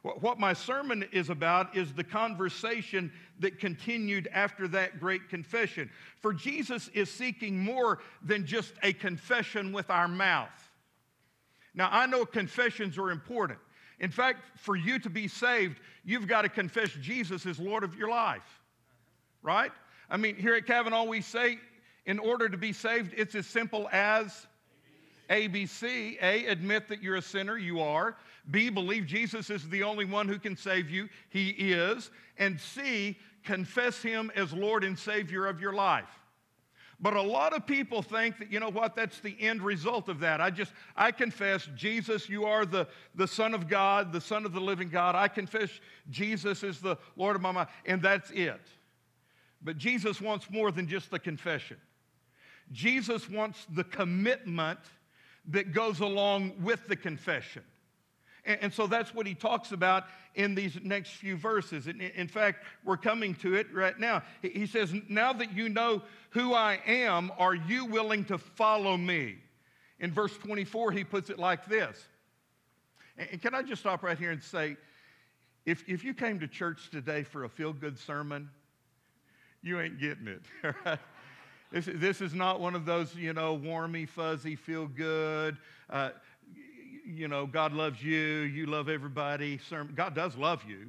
What 0.02 0.38
my 0.38 0.52
sermon 0.52 1.04
is 1.12 1.28
about 1.28 1.76
is 1.76 1.92
the 1.92 2.04
conversation 2.04 3.12
that 3.40 3.58
continued 3.58 4.28
after 4.32 4.68
that 4.68 5.00
great 5.00 5.28
confession. 5.28 5.90
For 6.20 6.32
Jesus 6.32 6.88
is 6.94 7.10
seeking 7.10 7.58
more 7.58 7.98
than 8.22 8.46
just 8.46 8.74
a 8.82 8.92
confession 8.92 9.72
with 9.72 9.90
our 9.90 10.06
mouth. 10.06 10.70
Now, 11.74 11.88
I 11.92 12.06
know 12.06 12.24
confessions 12.24 12.96
are 12.96 13.10
important. 13.10 13.58
In 14.00 14.10
fact, 14.10 14.56
for 14.56 14.76
you 14.76 15.00
to 15.00 15.10
be 15.10 15.26
saved, 15.26 15.80
you've 16.04 16.28
got 16.28 16.42
to 16.42 16.48
confess 16.48 16.90
Jesus 17.00 17.44
as 17.44 17.58
Lord 17.58 17.82
of 17.82 17.96
your 17.96 18.08
life, 18.08 18.62
right? 19.42 19.72
I 20.08 20.16
mean, 20.16 20.36
here 20.36 20.54
at 20.54 20.64
Cavanaugh, 20.64 21.04
we 21.04 21.20
say 21.20 21.58
in 22.08 22.18
order 22.18 22.48
to 22.48 22.56
be 22.56 22.72
saved, 22.72 23.12
it's 23.16 23.34
as 23.34 23.46
simple 23.46 23.86
as 23.92 24.46
ABC. 25.28 26.16
A, 26.22 26.46
admit 26.46 26.88
that 26.88 27.02
you're 27.02 27.16
a 27.16 27.22
sinner, 27.22 27.58
you 27.58 27.80
are. 27.80 28.16
B, 28.50 28.70
believe 28.70 29.04
Jesus 29.04 29.50
is 29.50 29.68
the 29.68 29.82
only 29.82 30.06
one 30.06 30.26
who 30.26 30.38
can 30.38 30.56
save 30.56 30.88
you, 30.88 31.10
he 31.28 31.50
is. 31.50 32.10
And 32.38 32.58
C, 32.58 33.18
confess 33.44 34.00
him 34.00 34.32
as 34.34 34.54
Lord 34.54 34.84
and 34.84 34.98
Savior 34.98 35.46
of 35.46 35.60
your 35.60 35.74
life. 35.74 36.08
But 36.98 37.14
a 37.14 37.22
lot 37.22 37.52
of 37.52 37.66
people 37.66 38.00
think 38.00 38.38
that, 38.38 38.50
you 38.50 38.58
know 38.58 38.70
what, 38.70 38.96
that's 38.96 39.20
the 39.20 39.36
end 39.38 39.60
result 39.60 40.08
of 40.08 40.18
that. 40.20 40.40
I 40.40 40.48
just, 40.48 40.72
I 40.96 41.12
confess, 41.12 41.68
Jesus, 41.76 42.26
you 42.26 42.46
are 42.46 42.64
the, 42.64 42.88
the 43.14 43.28
Son 43.28 43.52
of 43.52 43.68
God, 43.68 44.14
the 44.14 44.20
Son 44.20 44.46
of 44.46 44.54
the 44.54 44.60
living 44.60 44.88
God. 44.88 45.14
I 45.14 45.28
confess 45.28 45.68
Jesus 46.08 46.62
is 46.62 46.80
the 46.80 46.96
Lord 47.16 47.36
of 47.36 47.42
my 47.42 47.52
mind, 47.52 47.68
and 47.84 48.00
that's 48.00 48.30
it. 48.30 48.62
But 49.60 49.76
Jesus 49.76 50.22
wants 50.22 50.50
more 50.50 50.72
than 50.72 50.88
just 50.88 51.10
the 51.10 51.18
confession. 51.18 51.76
Jesus 52.72 53.28
wants 53.28 53.66
the 53.70 53.84
commitment 53.84 54.78
that 55.48 55.72
goes 55.72 56.00
along 56.00 56.52
with 56.62 56.86
the 56.88 56.96
confession. 56.96 57.62
And, 58.44 58.58
and 58.62 58.72
so 58.72 58.86
that's 58.86 59.14
what 59.14 59.26
he 59.26 59.34
talks 59.34 59.72
about 59.72 60.04
in 60.34 60.54
these 60.54 60.78
next 60.82 61.12
few 61.12 61.36
verses. 61.36 61.86
And 61.86 62.00
in, 62.00 62.28
fact, 62.28 62.64
we're 62.84 62.96
coming 62.96 63.34
to 63.36 63.54
it 63.54 63.72
right 63.72 63.98
now. 63.98 64.22
He, 64.42 64.66
says, 64.66 64.92
Now 65.08 65.32
that 65.34 65.54
you 65.54 65.68
know 65.68 66.02
who 66.30 66.54
I 66.54 66.80
am, 66.86 67.32
are 67.38 67.54
you 67.54 67.86
willing 67.86 68.24
to 68.26 68.38
follow 68.38 68.96
me? 68.96 69.36
In 70.00 70.12
verse 70.12 70.36
24, 70.38 70.92
he 70.92 71.04
puts 71.04 71.30
it 71.30 71.38
like 71.38 71.66
this. 71.66 71.98
And, 73.16 73.40
can 73.42 73.54
I 73.54 73.62
just 73.62 73.82
stop 73.82 74.02
right 74.02 74.18
here 74.18 74.30
and 74.30 74.42
say, 74.42 74.76
if, 75.66 75.84
if 75.88 76.04
you 76.04 76.14
came 76.14 76.40
to 76.40 76.48
church 76.48 76.90
today 76.90 77.22
for 77.22 77.44
a 77.44 77.48
feel 77.48 77.72
good 77.72 77.98
sermon, 77.98 78.48
you 79.60 79.80
ain't 79.80 79.98
getting 79.98 80.28
it. 80.28 80.42
This, 81.70 81.88
this 81.92 82.20
is 82.20 82.32
not 82.32 82.60
one 82.60 82.74
of 82.74 82.86
those, 82.86 83.14
you 83.14 83.32
know, 83.34 83.58
warmy, 83.58 84.08
fuzzy, 84.08 84.56
feel 84.56 84.86
good, 84.86 85.58
uh, 85.90 86.10
you 87.06 87.28
know, 87.28 87.46
God 87.46 87.72
loves 87.72 88.02
you, 88.02 88.18
you 88.18 88.66
love 88.66 88.88
everybody. 88.88 89.58
Sermon. 89.68 89.94
God 89.94 90.14
does 90.14 90.36
love 90.36 90.62
you, 90.68 90.88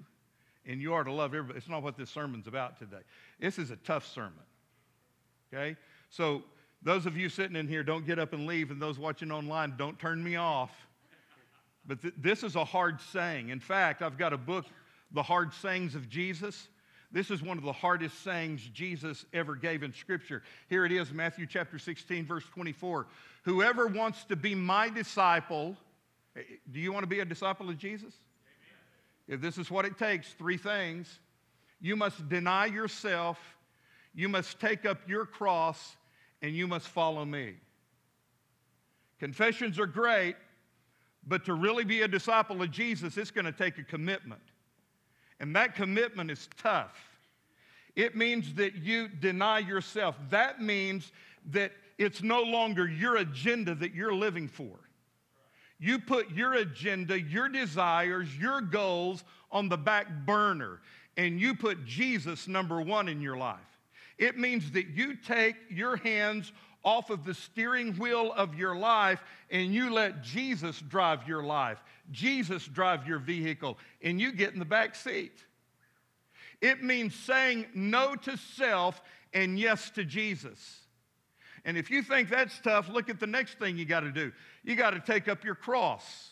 and 0.66 0.82
you 0.82 0.94
are 0.94 1.04
to 1.04 1.12
love 1.12 1.34
everybody. 1.34 1.58
It's 1.58 1.70
not 1.70 1.84
what 1.84 1.98
this 1.98 2.10
sermon's 2.10 2.48
about 2.48 2.78
today. 2.78 3.02
This 3.40 3.58
is 3.58 3.72
a 3.72 3.78
tough 3.78 4.06
sermon, 4.06 4.34
okay? 5.54 5.78
So, 6.10 6.44
those 6.82 7.06
of 7.06 7.18
you 7.18 7.28
sitting 7.28 7.58
in 7.58 7.68
here, 7.68 7.84
don't 7.84 8.06
get 8.06 8.20
up 8.20 8.32
and 8.32 8.48
leave, 8.48 8.72
and 8.72 8.82
those 8.82 8.98
watching 8.98 9.32
online, 9.32 9.76
don't 9.78 10.00
turn 10.00 10.24
me 10.24 10.38
off. 10.38 10.72
But 11.86 12.02
th- 12.02 12.14
this 12.18 12.44
is 12.44 12.56
a 12.56 12.64
hard 12.64 13.02
saying. 13.02 13.50
In 13.50 13.60
fact, 13.60 14.02
I've 14.02 14.18
got 14.18 14.32
a 14.32 14.38
book, 14.38 14.66
The 15.12 15.24
Hard 15.24 15.54
Sayings 15.54 15.94
of 15.94 16.08
Jesus. 16.10 16.70
This 17.12 17.32
is 17.32 17.42
one 17.42 17.58
of 17.58 17.64
the 17.64 17.74
hardest 17.74 18.24
sayings 18.24 18.62
Jesus 18.72 19.26
ever 19.34 19.56
gave 19.56 19.82
in 19.82 19.94
Scripture. 19.94 20.44
Here 20.70 20.86
it 20.86 20.92
is, 20.92 21.12
Matthew 21.12 21.48
chapter 21.48 21.80
16, 21.80 22.26
verse 22.26 22.46
24. 22.54 23.08
Whoever 23.44 23.88
wants 23.88 24.26
to 24.26 24.36
be 24.36 24.54
my 24.54 24.90
disciple, 24.90 25.76
eh, 26.36 26.42
do 26.72 26.80
you 26.80 26.94
want 26.94 27.04
to 27.04 27.08
be 27.08 27.22
a 27.22 27.26
disciple 27.26 27.68
of 27.68 27.80
Jesus? 27.80 28.14
Amen. 29.28 29.36
If 29.36 29.42
this 29.42 29.58
is 29.58 29.72
what 29.72 29.86
it 29.86 29.98
takes, 29.98 30.34
three 30.34 30.58
things. 30.58 31.20
You 31.82 31.96
must 31.96 32.30
deny 32.30 32.66
yourself, 32.68 33.40
you 34.14 34.30
must 34.30 34.60
take 34.60 34.86
up 34.86 35.00
your 35.08 35.26
cross, 35.26 35.96
and 36.42 36.56
you 36.56 36.68
must 36.68 36.88
follow 36.88 37.26
me. 37.26 37.56
Confessions 39.20 39.80
are 39.80 39.88
great, 39.88 40.36
but 41.28 41.44
to 41.46 41.54
really 41.54 41.84
be 41.86 42.04
a 42.04 42.08
disciple 42.08 42.62
of 42.62 42.70
Jesus, 42.72 43.18
it's 43.18 43.32
going 43.32 43.46
to 43.46 43.52
take 43.52 43.78
a 43.78 43.84
commitment. 43.84 44.42
And 45.40 45.56
that 45.56 45.76
commitment 45.76 46.32
is 46.32 46.50
tough. 46.62 46.98
It 47.96 48.16
means 48.16 48.54
that 48.56 48.76
you 48.76 49.08
deny 49.08 49.60
yourself. 49.60 50.16
That 50.30 50.62
means 50.62 51.12
that 51.52 51.72
it's 51.98 52.22
no 52.22 52.42
longer 52.42 52.88
your 52.88 53.18
agenda 53.18 53.76
that 53.76 53.94
you're 53.94 54.14
living 54.14 54.48
for. 54.48 54.78
You 55.80 56.00
put 56.00 56.32
your 56.32 56.54
agenda, 56.56 57.20
your 57.20 57.50
desires, 57.50 58.36
your 58.38 58.62
goals 58.62 59.24
on 59.52 59.70
the 59.70 59.78
back 59.78 60.08
burner, 60.26 60.82
and 61.18 61.40
you 61.40 61.56
put 61.56 61.86
Jesus 61.86 62.48
number 62.48 62.82
one 62.82 63.08
in 63.08 63.22
your 63.22 63.38
life. 63.38 63.60
It 64.18 64.38
means 64.38 64.72
that 64.72 64.88
you 64.88 65.16
take 65.16 65.56
your 65.70 65.96
hands 65.96 66.52
off 66.84 67.10
of 67.10 67.26
the 67.26 67.34
steering 67.34 67.94
wheel 67.94 68.32
of 68.34 68.56
your 68.56 68.76
life 68.76 69.22
and 69.50 69.74
you 69.74 69.92
let 69.92 70.24
Jesus 70.24 70.80
drive 70.80 71.28
your 71.28 71.44
life, 71.44 71.84
Jesus 72.12 72.66
drive 72.66 73.08
your 73.08 73.20
vehicle, 73.20 73.78
and 74.02 74.20
you 74.20 74.32
get 74.32 74.54
in 74.54 74.60
the 74.60 74.66
back 74.66 74.96
seat. 74.96 75.34
It 76.62 76.84
means 76.84 77.16
saying 77.16 77.68
no 77.74 78.16
to 78.16 78.38
self 78.38 79.02
and 79.34 79.60
yes 79.60 79.90
to 79.92 80.04
Jesus. 80.04 80.80
And 81.66 81.78
if 81.78 81.92
you 81.92 82.02
think 82.02 82.30
that's 82.30 82.58
tough, 82.60 82.90
look 82.90 83.10
at 83.10 83.20
the 83.20 83.28
next 83.28 83.60
thing 83.60 83.78
you 83.78 83.86
got 83.86 84.02
to 84.02 84.12
do. 84.12 84.32
You 84.64 84.76
got 84.76 84.92
to 84.92 85.00
take 85.00 85.28
up 85.28 85.44
your 85.44 85.56
cross, 85.56 86.32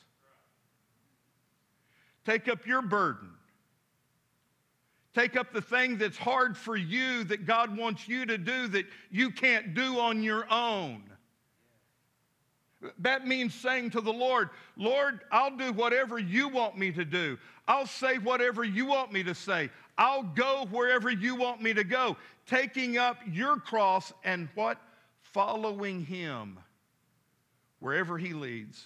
take 2.25 2.47
up 2.47 2.65
your 2.65 2.81
burden. 2.81 3.29
Take 5.17 5.35
up 5.35 5.51
the 5.51 5.63
thing 5.63 5.97
that's 5.97 6.15
hard 6.15 6.55
for 6.55 6.77
you 6.77 7.23
that 7.23 7.47
God 7.47 7.75
wants 7.75 8.07
you 8.07 8.27
to 8.27 8.37
do 8.37 8.67
that 8.67 8.85
you 9.09 9.31
can't 9.31 9.73
do 9.73 9.97
on 9.97 10.21
your 10.21 10.45
own. 10.53 11.01
That 12.99 13.25
means 13.25 13.55
saying 13.55 13.89
to 13.91 14.01
the 14.01 14.13
Lord, 14.13 14.51
Lord, 14.75 15.21
I'll 15.31 15.57
do 15.57 15.73
whatever 15.73 16.19
you 16.19 16.49
want 16.49 16.77
me 16.77 16.91
to 16.91 17.03
do. 17.03 17.39
I'll 17.67 17.87
say 17.87 18.19
whatever 18.19 18.63
you 18.63 18.85
want 18.85 19.11
me 19.11 19.23
to 19.23 19.33
say. 19.33 19.71
I'll 19.97 20.21
go 20.21 20.67
wherever 20.69 21.09
you 21.09 21.33
want 21.33 21.63
me 21.63 21.73
to 21.73 21.83
go. 21.83 22.15
Taking 22.45 22.99
up 22.99 23.17
your 23.27 23.57
cross 23.57 24.13
and 24.23 24.47
what? 24.53 24.79
Following 25.21 26.05
him 26.05 26.59
wherever 27.79 28.19
he 28.19 28.33
leads 28.33 28.85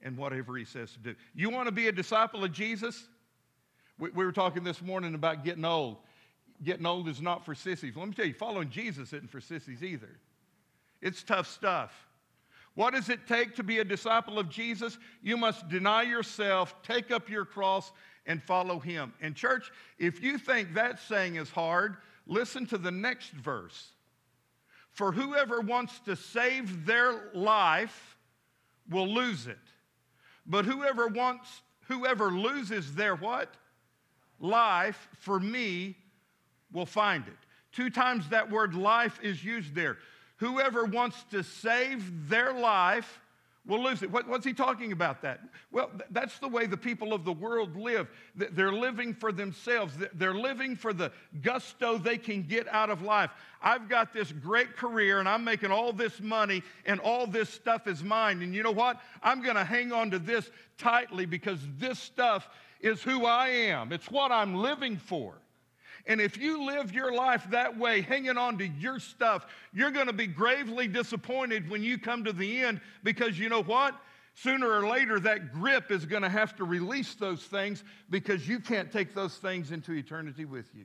and 0.00 0.16
whatever 0.16 0.56
he 0.56 0.64
says 0.64 0.92
to 0.92 0.98
do. 1.00 1.14
You 1.34 1.50
want 1.50 1.66
to 1.66 1.72
be 1.72 1.88
a 1.88 1.92
disciple 1.92 2.44
of 2.44 2.52
Jesus? 2.52 3.08
We, 3.98 4.10
we 4.10 4.24
were 4.24 4.32
talking 4.32 4.64
this 4.64 4.82
morning 4.82 5.14
about 5.14 5.44
getting 5.44 5.64
old. 5.64 5.96
Getting 6.62 6.86
old 6.86 7.08
is 7.08 7.20
not 7.20 7.44
for 7.44 7.54
sissies. 7.54 7.96
Let 7.96 8.08
me 8.08 8.14
tell 8.14 8.26
you, 8.26 8.34
following 8.34 8.70
Jesus 8.70 9.12
isn't 9.12 9.30
for 9.30 9.40
sissies 9.40 9.82
either. 9.82 10.18
It's 11.02 11.22
tough 11.22 11.46
stuff. 11.46 11.92
What 12.74 12.92
does 12.92 13.08
it 13.08 13.26
take 13.26 13.56
to 13.56 13.62
be 13.62 13.78
a 13.78 13.84
disciple 13.84 14.38
of 14.38 14.50
Jesus? 14.50 14.98
You 15.22 15.36
must 15.36 15.68
deny 15.68 16.02
yourself, 16.02 16.74
take 16.82 17.10
up 17.10 17.28
your 17.30 17.44
cross, 17.44 17.90
and 18.26 18.42
follow 18.42 18.78
him. 18.78 19.14
And, 19.20 19.34
church, 19.34 19.70
if 19.98 20.22
you 20.22 20.36
think 20.36 20.74
that 20.74 21.00
saying 21.00 21.36
is 21.36 21.48
hard, 21.48 21.96
listen 22.26 22.66
to 22.66 22.78
the 22.78 22.90
next 22.90 23.30
verse. 23.30 23.92
For 24.92 25.12
whoever 25.12 25.60
wants 25.60 25.98
to 26.00 26.16
save 26.16 26.86
their 26.86 27.30
life 27.34 28.16
will 28.90 29.08
lose 29.08 29.46
it. 29.46 29.58
But 30.46 30.64
whoever 30.64 31.08
wants, 31.08 31.62
whoever 31.88 32.30
loses 32.30 32.94
their 32.94 33.14
what? 33.14 33.54
Life 34.40 35.08
for 35.18 35.40
me 35.40 35.96
will 36.72 36.86
find 36.86 37.26
it. 37.26 37.36
Two 37.72 37.90
times 37.90 38.28
that 38.28 38.50
word 38.50 38.74
life 38.74 39.18
is 39.22 39.44
used 39.44 39.74
there. 39.74 39.98
Whoever 40.38 40.84
wants 40.84 41.24
to 41.30 41.42
save 41.42 42.28
their 42.28 42.52
life 42.52 43.20
will 43.66 43.82
lose 43.82 44.02
it. 44.02 44.10
What, 44.10 44.28
what's 44.28 44.46
he 44.46 44.52
talking 44.52 44.92
about 44.92 45.22
that? 45.22 45.40
Well, 45.72 45.88
th- 45.88 46.04
that's 46.10 46.38
the 46.38 46.48
way 46.48 46.66
the 46.66 46.76
people 46.76 47.12
of 47.12 47.24
the 47.24 47.32
world 47.32 47.74
live. 47.76 48.08
Th- 48.38 48.50
They're 48.52 48.72
living 48.72 49.12
for 49.12 49.32
themselves, 49.32 49.96
Th- 49.96 50.10
they're 50.14 50.34
living 50.34 50.76
for 50.76 50.92
the 50.92 51.10
gusto 51.42 51.98
they 51.98 52.16
can 52.16 52.42
get 52.42 52.68
out 52.68 52.90
of 52.90 53.02
life. 53.02 53.30
I've 53.60 53.88
got 53.88 54.12
this 54.12 54.30
great 54.30 54.76
career 54.76 55.18
and 55.18 55.28
I'm 55.28 55.42
making 55.42 55.72
all 55.72 55.92
this 55.92 56.20
money 56.20 56.62
and 56.84 57.00
all 57.00 57.26
this 57.26 57.50
stuff 57.50 57.88
is 57.88 58.04
mine. 58.04 58.42
And 58.42 58.54
you 58.54 58.62
know 58.62 58.70
what? 58.70 59.00
I'm 59.22 59.42
going 59.42 59.56
to 59.56 59.64
hang 59.64 59.92
on 59.92 60.10
to 60.12 60.18
this 60.18 60.48
tightly 60.78 61.26
because 61.26 61.58
this 61.78 61.98
stuff 61.98 62.48
is 62.86 63.02
who 63.02 63.26
I 63.26 63.48
am, 63.48 63.92
it's 63.92 64.10
what 64.10 64.32
I'm 64.32 64.54
living 64.54 64.96
for. 64.96 65.34
And 66.08 66.20
if 66.20 66.36
you 66.36 66.64
live 66.64 66.92
your 66.92 67.12
life 67.12 67.50
that 67.50 67.76
way, 67.76 68.00
hanging 68.00 68.38
on 68.38 68.58
to 68.58 68.66
your 68.66 69.00
stuff, 69.00 69.46
you're 69.72 69.90
going 69.90 70.06
to 70.06 70.12
be 70.12 70.28
gravely 70.28 70.86
disappointed 70.86 71.68
when 71.68 71.82
you 71.82 71.98
come 71.98 72.24
to 72.24 72.32
the 72.32 72.62
end 72.62 72.80
because 73.02 73.38
you 73.38 73.48
know 73.48 73.62
what? 73.62 73.94
Sooner 74.34 74.70
or 74.70 74.86
later, 74.86 75.18
that 75.20 75.52
grip 75.52 75.90
is 75.90 76.04
going 76.04 76.22
to 76.22 76.28
have 76.28 76.54
to 76.56 76.64
release 76.64 77.14
those 77.14 77.42
things 77.42 77.82
because 78.08 78.46
you 78.46 78.60
can't 78.60 78.92
take 78.92 79.14
those 79.14 79.36
things 79.36 79.72
into 79.72 79.92
eternity 79.92 80.44
with 80.44 80.68
you. 80.74 80.84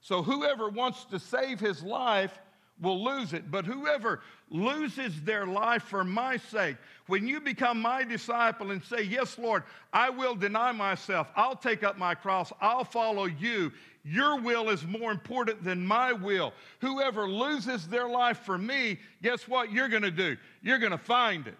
So, 0.00 0.22
whoever 0.22 0.68
wants 0.68 1.06
to 1.06 1.18
save 1.18 1.58
his 1.58 1.82
life 1.82 2.38
will 2.80 3.02
lose 3.02 3.32
it. 3.32 3.50
But 3.50 3.64
whoever 3.64 4.20
loses 4.50 5.20
their 5.22 5.46
life 5.46 5.84
for 5.84 6.04
my 6.04 6.36
sake, 6.36 6.76
when 7.06 7.26
you 7.26 7.40
become 7.40 7.80
my 7.80 8.04
disciple 8.04 8.70
and 8.70 8.82
say, 8.82 9.02
Yes, 9.02 9.38
Lord, 9.38 9.62
I 9.92 10.10
will 10.10 10.34
deny 10.34 10.72
myself, 10.72 11.28
I'll 11.36 11.56
take 11.56 11.82
up 11.82 11.98
my 11.98 12.14
cross, 12.14 12.52
I'll 12.60 12.84
follow 12.84 13.24
you. 13.26 13.72
Your 14.04 14.38
will 14.38 14.68
is 14.68 14.84
more 14.84 15.10
important 15.10 15.64
than 15.64 15.86
my 15.86 16.12
will. 16.12 16.52
Whoever 16.80 17.26
loses 17.26 17.88
their 17.88 18.06
life 18.06 18.40
for 18.40 18.58
me, 18.58 18.98
guess 19.22 19.48
what 19.48 19.72
you're 19.72 19.88
going 19.88 20.02
to 20.02 20.10
do? 20.10 20.36
You're 20.62 20.78
going 20.78 20.92
to 20.92 20.98
find 20.98 21.46
it. 21.46 21.58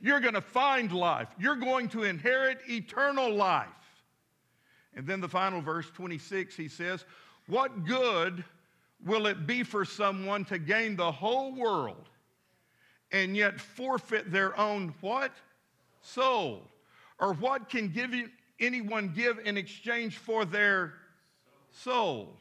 You're 0.00 0.20
going 0.20 0.34
to 0.34 0.40
find 0.40 0.92
life. 0.92 1.28
You're 1.38 1.56
going 1.56 1.88
to 1.90 2.02
inherit 2.02 2.58
eternal 2.68 3.32
life. 3.32 3.68
And 4.96 5.06
then 5.06 5.20
the 5.20 5.28
final 5.28 5.60
verse, 5.60 5.88
26, 5.94 6.56
he 6.56 6.68
says, 6.68 7.04
What 7.46 7.84
good 7.84 8.44
will 9.04 9.26
it 9.26 9.46
be 9.46 9.62
for 9.62 9.84
someone 9.84 10.44
to 10.46 10.58
gain 10.58 10.96
the 10.96 11.12
whole 11.12 11.54
world 11.54 12.08
and 13.12 13.36
yet 13.36 13.60
forfeit 13.60 14.32
their 14.32 14.58
own 14.58 14.94
what? 15.00 15.32
Soul. 16.00 16.62
Or 17.18 17.34
what 17.34 17.68
can 17.68 17.88
give 17.88 18.12
you, 18.14 18.28
anyone 18.60 19.12
give 19.14 19.38
in 19.44 19.56
exchange 19.56 20.18
for 20.18 20.44
their 20.44 20.94
soul? 21.70 22.36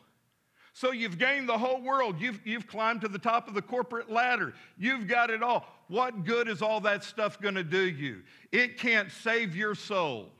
So 0.73 0.91
you've 0.91 1.19
gained 1.19 1.47
the 1.47 1.57
whole 1.57 1.81
world. 1.81 2.19
You've, 2.19 2.45
you've 2.45 2.65
climbed 2.65 3.01
to 3.01 3.07
the 3.07 3.19
top 3.19 3.47
of 3.47 3.53
the 3.53 3.61
corporate 3.61 4.09
ladder. 4.09 4.53
You've 4.77 5.07
got 5.07 5.29
it 5.29 5.43
all. 5.43 5.67
What 5.87 6.25
good 6.25 6.47
is 6.47 6.63
all 6.63 6.81
that 6.81 7.03
stuff 7.03 7.39
going 7.39 7.53
to 7.55 7.63
do 7.63 7.87
you? 7.87 8.23
It 8.51 8.79
can't 8.79 9.11
save 9.11 9.55
your 9.55 9.75
soul. 9.75 10.31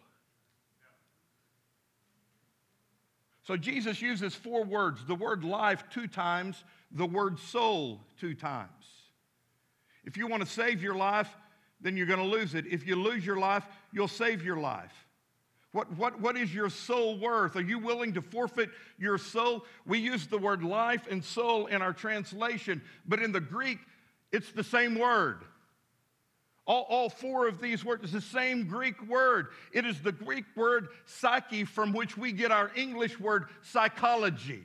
So 3.43 3.57
Jesus 3.57 4.01
uses 4.01 4.33
four 4.33 4.63
words 4.63 5.05
the 5.05 5.15
word 5.15 5.43
life 5.43 5.83
two 5.91 6.07
times, 6.07 6.63
the 6.91 7.05
word 7.05 7.39
soul 7.39 7.99
two 8.19 8.33
times. 8.33 8.69
If 10.05 10.17
you 10.17 10.27
want 10.27 10.43
to 10.43 10.49
save 10.49 10.81
your 10.81 10.95
life, 10.95 11.29
then 11.81 11.97
you're 11.97 12.07
going 12.07 12.19
to 12.19 12.25
lose 12.25 12.55
it. 12.55 12.65
If 12.67 12.87
you 12.87 12.95
lose 12.95 13.25
your 13.25 13.37
life, 13.37 13.65
you'll 13.91 14.07
save 14.07 14.43
your 14.43 14.57
life. 14.57 14.93
What, 15.73 15.91
what, 15.97 16.21
what 16.21 16.37
is 16.37 16.53
your 16.53 16.69
soul 16.69 17.17
worth? 17.17 17.55
Are 17.55 17.61
you 17.61 17.79
willing 17.79 18.13
to 18.13 18.21
forfeit 18.21 18.69
your 18.97 19.17
soul? 19.17 19.65
We 19.85 19.97
use 19.97 20.27
the 20.27 20.37
word 20.37 20.63
life 20.63 21.07
and 21.09 21.23
soul 21.23 21.65
in 21.65 21.81
our 21.81 21.93
translation, 21.93 22.81
but 23.07 23.21
in 23.21 23.31
the 23.31 23.41
Greek, 23.41 23.79
it's 24.31 24.51
the 24.51 24.63
same 24.63 24.95
word. 24.95 25.41
All, 26.65 26.85
all 26.89 27.09
four 27.09 27.47
of 27.47 27.59
these 27.59 27.83
words 27.83 28.05
is 28.05 28.11
the 28.11 28.21
same 28.21 28.67
Greek 28.67 29.01
word. 29.07 29.47
It 29.73 29.85
is 29.85 30.01
the 30.01 30.13
Greek 30.13 30.45
word 30.55 30.87
psyche 31.05 31.65
from 31.65 31.91
which 31.91 32.17
we 32.17 32.31
get 32.31 32.51
our 32.51 32.71
English 32.75 33.19
word 33.19 33.47
psychology. 33.61 34.63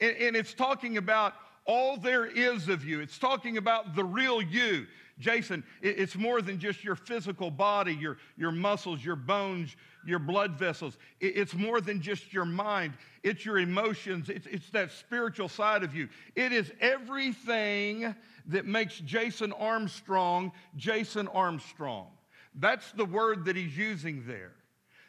And, 0.00 0.16
and 0.16 0.36
it's 0.36 0.54
talking 0.54 0.96
about 0.96 1.34
all 1.64 1.96
there 1.96 2.24
is 2.24 2.68
of 2.68 2.84
you, 2.84 3.00
it's 3.00 3.18
talking 3.18 3.58
about 3.58 3.94
the 3.94 4.04
real 4.04 4.40
you. 4.40 4.86
Jason, 5.18 5.64
it's 5.82 6.14
more 6.14 6.40
than 6.40 6.60
just 6.60 6.84
your 6.84 6.94
physical 6.94 7.50
body, 7.50 7.92
your, 7.92 8.18
your 8.36 8.52
muscles, 8.52 9.04
your 9.04 9.16
bones, 9.16 9.74
your 10.06 10.20
blood 10.20 10.52
vessels. 10.52 10.96
It's 11.20 11.54
more 11.54 11.80
than 11.80 12.00
just 12.00 12.32
your 12.32 12.44
mind, 12.44 12.94
it's 13.24 13.44
your 13.44 13.58
emotions, 13.58 14.30
it's, 14.30 14.46
it's 14.46 14.70
that 14.70 14.92
spiritual 14.92 15.48
side 15.48 15.82
of 15.82 15.94
you. 15.94 16.08
It 16.36 16.52
is 16.52 16.72
everything 16.80 18.14
that 18.48 18.66
makes 18.66 18.98
Jason 19.00 19.52
Armstrong 19.52 20.52
Jason 20.76 21.28
Armstrong. 21.28 22.08
That's 22.54 22.90
the 22.92 23.04
word 23.04 23.44
that 23.44 23.56
he's 23.56 23.76
using 23.76 24.24
there. 24.26 24.52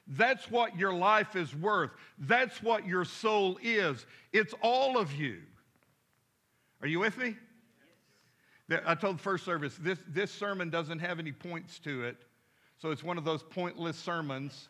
That's 0.07 0.49
what 0.49 0.77
your 0.77 0.93
life 0.93 1.35
is 1.35 1.55
worth. 1.55 1.91
That's 2.17 2.61
what 2.61 2.85
your 2.85 3.05
soul 3.05 3.57
is. 3.61 4.05
It's 4.33 4.53
all 4.61 4.97
of 4.97 5.13
you. 5.13 5.37
Are 6.81 6.87
you 6.87 6.99
with 6.99 7.17
me? 7.17 7.35
I 8.85 8.95
told 8.95 9.17
the 9.17 9.23
first 9.23 9.45
service, 9.45 9.75
this, 9.79 9.99
this 10.07 10.31
sermon 10.31 10.69
doesn't 10.69 10.99
have 10.99 11.19
any 11.19 11.31
points 11.31 11.79
to 11.79 12.03
it, 12.03 12.17
so 12.77 12.91
it's 12.91 13.03
one 13.03 13.17
of 13.17 13.25
those 13.25 13.41
pointless 13.41 13.97
sermons. 13.97 14.69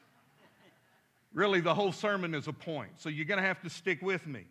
really, 1.33 1.59
the 1.59 1.73
whole 1.73 1.91
sermon 1.91 2.33
is 2.33 2.47
a 2.47 2.53
point, 2.53 2.91
so 2.95 3.09
you're 3.09 3.25
going 3.25 3.41
to 3.41 3.45
have 3.45 3.61
to 3.61 3.69
stick 3.69 4.01
with 4.01 4.25
me. 4.25 4.45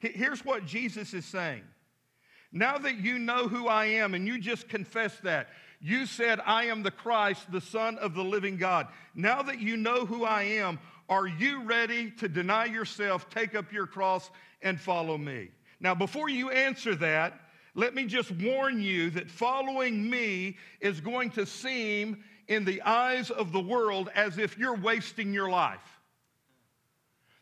Here's 0.00 0.44
what 0.44 0.66
Jesus 0.66 1.14
is 1.14 1.24
saying. 1.24 1.62
Now 2.52 2.78
that 2.78 2.96
you 2.96 3.18
know 3.18 3.48
who 3.48 3.68
I 3.68 3.86
am, 3.86 4.14
and 4.14 4.26
you 4.26 4.38
just 4.38 4.68
confessed 4.68 5.22
that, 5.22 5.48
you 5.80 6.04
said, 6.04 6.40
I 6.44 6.64
am 6.64 6.82
the 6.82 6.90
Christ, 6.90 7.50
the 7.50 7.60
Son 7.60 7.96
of 7.98 8.14
the 8.14 8.24
living 8.24 8.56
God. 8.56 8.88
Now 9.14 9.42
that 9.42 9.60
you 9.60 9.76
know 9.76 10.04
who 10.04 10.24
I 10.24 10.42
am, 10.42 10.78
are 11.08 11.26
you 11.26 11.62
ready 11.62 12.10
to 12.12 12.28
deny 12.28 12.66
yourself, 12.66 13.30
take 13.30 13.54
up 13.54 13.72
your 13.72 13.86
cross, 13.86 14.30
and 14.62 14.78
follow 14.78 15.16
me? 15.16 15.48
Now, 15.80 15.94
before 15.94 16.28
you 16.28 16.50
answer 16.50 16.94
that, 16.96 17.40
let 17.74 17.94
me 17.94 18.04
just 18.04 18.30
warn 18.32 18.82
you 18.82 19.10
that 19.10 19.30
following 19.30 20.10
me 20.10 20.56
is 20.80 21.00
going 21.00 21.30
to 21.30 21.46
seem 21.46 22.22
in 22.48 22.64
the 22.64 22.82
eyes 22.82 23.30
of 23.30 23.52
the 23.52 23.60
world 23.60 24.10
as 24.14 24.38
if 24.38 24.58
you're 24.58 24.76
wasting 24.76 25.32
your 25.32 25.48
life. 25.48 25.99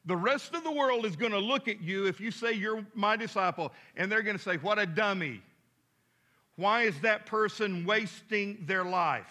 The 0.09 0.17
rest 0.17 0.55
of 0.55 0.65
the 0.65 0.73
world 0.73 1.05
is 1.05 1.17
going 1.17 1.33
to 1.33 1.39
look 1.39 1.69
at 1.69 1.83
you 1.83 2.07
if 2.07 2.19
you 2.19 2.31
say 2.31 2.55
you're 2.55 2.83
my 2.95 3.15
disciple, 3.15 3.73
and 3.95 4.11
they're 4.11 4.23
going 4.23 4.39
to 4.39 4.43
say, 4.43 4.57
What 4.57 4.79
a 4.79 4.87
dummy. 4.87 5.43
Why 6.57 6.85
is 6.85 6.99
that 7.01 7.27
person 7.27 7.85
wasting 7.85 8.65
their 8.67 8.85
life? 8.85 9.31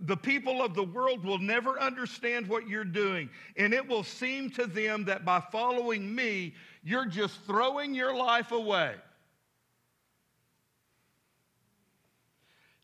The 0.00 0.16
people 0.16 0.62
of 0.62 0.74
the 0.74 0.82
world 0.82 1.24
will 1.24 1.38
never 1.38 1.80
understand 1.80 2.46
what 2.48 2.68
you're 2.68 2.84
doing, 2.84 3.30
and 3.56 3.72
it 3.72 3.88
will 3.88 4.04
seem 4.04 4.50
to 4.50 4.66
them 4.66 5.06
that 5.06 5.24
by 5.24 5.40
following 5.40 6.14
me, 6.14 6.54
you're 6.82 7.06
just 7.06 7.40
throwing 7.46 7.94
your 7.94 8.14
life 8.14 8.52
away. 8.52 8.94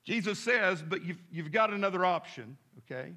Jesus 0.05 0.39
says, 0.39 0.83
but 0.83 1.05
you've, 1.05 1.21
you've 1.31 1.53
got 1.53 1.71
another 1.71 2.05
option, 2.05 2.57
okay? 2.79 3.13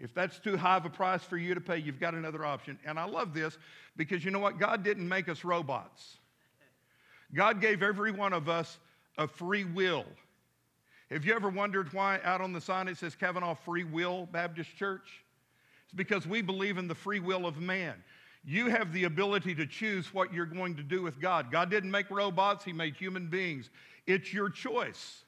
If 0.00 0.14
that's 0.14 0.38
too 0.38 0.56
high 0.56 0.78
of 0.78 0.86
a 0.86 0.90
price 0.90 1.22
for 1.22 1.36
you 1.36 1.54
to 1.54 1.60
pay, 1.60 1.76
you've 1.76 2.00
got 2.00 2.14
another 2.14 2.44
option. 2.44 2.78
And 2.86 2.98
I 2.98 3.04
love 3.04 3.34
this 3.34 3.58
because 3.96 4.24
you 4.24 4.30
know 4.30 4.38
what? 4.38 4.58
God 4.58 4.82
didn't 4.82 5.06
make 5.06 5.28
us 5.28 5.44
robots. 5.44 6.16
God 7.34 7.60
gave 7.60 7.82
every 7.82 8.10
one 8.10 8.32
of 8.32 8.48
us 8.48 8.78
a 9.18 9.28
free 9.28 9.64
will. 9.64 10.06
Have 11.10 11.24
you 11.24 11.34
ever 11.34 11.48
wondered 11.48 11.92
why 11.92 12.20
out 12.24 12.40
on 12.40 12.52
the 12.52 12.60
sign 12.60 12.88
it 12.88 12.96
says 12.96 13.14
Cavanaugh 13.14 13.54
Free 13.54 13.84
Will 13.84 14.26
Baptist 14.32 14.74
Church? 14.76 15.24
It's 15.84 15.94
because 15.94 16.26
we 16.26 16.40
believe 16.40 16.78
in 16.78 16.88
the 16.88 16.94
free 16.94 17.20
will 17.20 17.46
of 17.46 17.58
man. 17.58 17.94
You 18.42 18.68
have 18.68 18.92
the 18.92 19.04
ability 19.04 19.54
to 19.56 19.66
choose 19.66 20.14
what 20.14 20.32
you're 20.32 20.46
going 20.46 20.76
to 20.76 20.82
do 20.82 21.02
with 21.02 21.20
God. 21.20 21.50
God 21.50 21.70
didn't 21.70 21.90
make 21.90 22.10
robots, 22.10 22.64
He 22.64 22.72
made 22.72 22.96
human 22.96 23.26
beings. 23.26 23.68
It's 24.06 24.32
your 24.32 24.48
choice. 24.48 25.24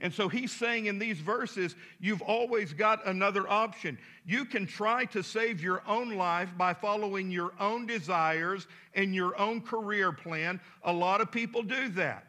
And 0.00 0.12
so 0.12 0.28
he's 0.28 0.52
saying 0.52 0.86
in 0.86 0.98
these 0.98 1.18
verses, 1.18 1.76
you've 2.00 2.22
always 2.22 2.72
got 2.72 3.06
another 3.06 3.48
option. 3.48 3.98
You 4.26 4.44
can 4.44 4.66
try 4.66 5.04
to 5.06 5.22
save 5.22 5.62
your 5.62 5.82
own 5.86 6.16
life 6.16 6.50
by 6.58 6.74
following 6.74 7.30
your 7.30 7.52
own 7.60 7.86
desires 7.86 8.66
and 8.94 9.14
your 9.14 9.38
own 9.38 9.60
career 9.60 10.12
plan. 10.12 10.60
A 10.82 10.92
lot 10.92 11.20
of 11.20 11.30
people 11.30 11.62
do 11.62 11.88
that. 11.90 12.26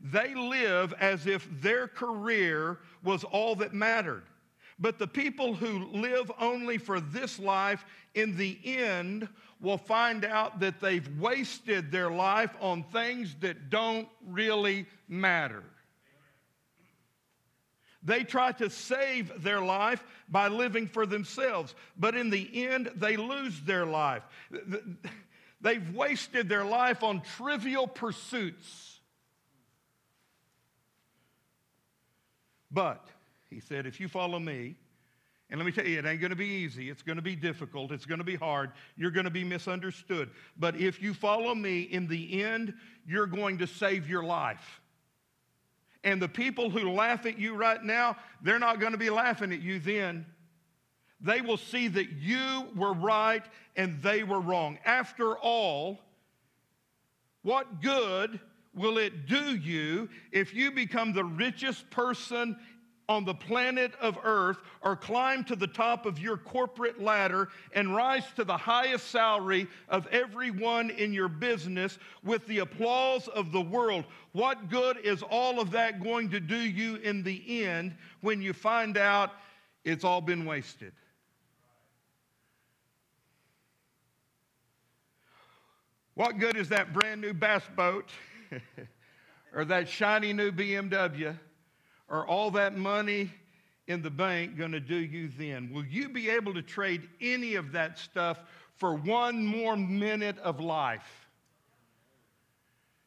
They 0.00 0.34
live 0.34 0.92
as 1.00 1.26
if 1.26 1.48
their 1.60 1.88
career 1.88 2.78
was 3.02 3.24
all 3.24 3.56
that 3.56 3.72
mattered. 3.72 4.24
But 4.78 4.98
the 4.98 5.06
people 5.06 5.54
who 5.54 5.86
live 5.92 6.30
only 6.40 6.78
for 6.78 7.00
this 7.00 7.38
life, 7.38 7.84
in 8.14 8.36
the 8.36 8.58
end, 8.64 9.28
will 9.60 9.78
find 9.78 10.24
out 10.24 10.60
that 10.60 10.80
they've 10.80 11.08
wasted 11.18 11.90
their 11.90 12.10
life 12.10 12.54
on 12.60 12.82
things 12.82 13.34
that 13.40 13.70
don't 13.70 14.08
really 14.26 14.86
matter. 15.08 15.62
They 18.04 18.22
try 18.22 18.52
to 18.52 18.68
save 18.68 19.42
their 19.42 19.60
life 19.60 20.04
by 20.28 20.48
living 20.48 20.88
for 20.88 21.06
themselves, 21.06 21.74
but 21.96 22.14
in 22.14 22.30
the 22.30 22.66
end, 22.66 22.90
they 22.96 23.16
lose 23.16 23.58
their 23.62 23.86
life. 23.86 24.22
They've 25.60 25.94
wasted 25.94 26.48
their 26.48 26.64
life 26.64 27.02
on 27.02 27.22
trivial 27.22 27.86
pursuits. 27.86 29.00
But, 32.70 33.06
he 33.48 33.60
said, 33.60 33.86
if 33.86 34.00
you 34.00 34.08
follow 34.08 34.38
me, 34.38 34.76
and 35.48 35.58
let 35.60 35.66
me 35.66 35.72
tell 35.72 35.86
you, 35.86 35.98
it 35.98 36.04
ain't 36.04 36.20
going 36.20 36.30
to 36.30 36.36
be 36.36 36.46
easy. 36.46 36.90
It's 36.90 37.02
going 37.02 37.16
to 37.16 37.22
be 37.22 37.36
difficult. 37.36 37.92
It's 37.92 38.06
going 38.06 38.18
to 38.18 38.24
be 38.24 38.34
hard. 38.34 38.72
You're 38.96 39.12
going 39.12 39.24
to 39.24 39.30
be 39.30 39.44
misunderstood. 39.44 40.30
But 40.58 40.76
if 40.76 41.00
you 41.00 41.14
follow 41.14 41.54
me, 41.54 41.82
in 41.82 42.08
the 42.08 42.42
end, 42.42 42.74
you're 43.06 43.26
going 43.26 43.58
to 43.58 43.66
save 43.66 44.08
your 44.08 44.24
life. 44.24 44.80
And 46.04 46.20
the 46.20 46.28
people 46.28 46.70
who 46.70 46.90
laugh 46.90 47.26
at 47.26 47.38
you 47.38 47.54
right 47.54 47.82
now, 47.82 48.16
they're 48.42 48.58
not 48.58 48.78
going 48.78 48.92
to 48.92 48.98
be 48.98 49.10
laughing 49.10 49.52
at 49.52 49.60
you 49.60 49.80
then. 49.80 50.26
They 51.20 51.40
will 51.40 51.56
see 51.56 51.88
that 51.88 52.12
you 52.12 52.66
were 52.76 52.92
right 52.92 53.42
and 53.74 54.02
they 54.02 54.22
were 54.22 54.40
wrong. 54.40 54.78
After 54.84 55.36
all, 55.38 55.98
what 57.42 57.80
good 57.80 58.38
will 58.74 58.98
it 58.98 59.26
do 59.26 59.56
you 59.56 60.10
if 60.32 60.52
you 60.52 60.70
become 60.70 61.12
the 61.12 61.24
richest 61.24 61.88
person 61.90 62.56
on 63.08 63.24
the 63.24 63.34
planet 63.34 63.92
of 64.00 64.18
earth 64.24 64.58
or 64.82 64.96
climb 64.96 65.44
to 65.44 65.56
the 65.56 65.66
top 65.66 66.06
of 66.06 66.18
your 66.18 66.36
corporate 66.36 67.02
ladder 67.02 67.48
and 67.72 67.94
rise 67.94 68.24
to 68.36 68.44
the 68.44 68.56
highest 68.56 69.10
salary 69.10 69.66
of 69.88 70.06
everyone 70.08 70.90
in 70.90 71.12
your 71.12 71.28
business 71.28 71.98
with 72.22 72.46
the 72.46 72.60
applause 72.60 73.28
of 73.28 73.52
the 73.52 73.60
world. 73.60 74.04
What 74.32 74.70
good 74.70 74.98
is 74.98 75.22
all 75.22 75.60
of 75.60 75.70
that 75.72 76.02
going 76.02 76.30
to 76.30 76.40
do 76.40 76.56
you 76.56 76.96
in 76.96 77.22
the 77.22 77.64
end 77.64 77.94
when 78.20 78.40
you 78.40 78.52
find 78.52 78.96
out 78.96 79.32
it's 79.84 80.04
all 80.04 80.20
been 80.20 80.46
wasted? 80.46 80.92
What 86.14 86.38
good 86.38 86.56
is 86.56 86.68
that 86.68 86.92
brand 86.92 87.20
new 87.20 87.34
bass 87.34 87.64
boat 87.74 88.08
or 89.54 89.64
that 89.64 89.88
shiny 89.88 90.32
new 90.32 90.52
BMW? 90.52 91.36
Or 92.14 92.24
all 92.28 92.48
that 92.52 92.76
money 92.76 93.28
in 93.88 94.00
the 94.00 94.10
bank 94.10 94.56
going 94.56 94.70
to 94.70 94.78
do 94.78 94.94
you 94.94 95.28
then? 95.36 95.68
Will 95.72 95.84
you 95.84 96.08
be 96.08 96.30
able 96.30 96.54
to 96.54 96.62
trade 96.62 97.08
any 97.20 97.56
of 97.56 97.72
that 97.72 97.98
stuff 97.98 98.38
for 98.76 98.94
one 98.94 99.44
more 99.44 99.76
minute 99.76 100.38
of 100.38 100.60
life? 100.60 101.26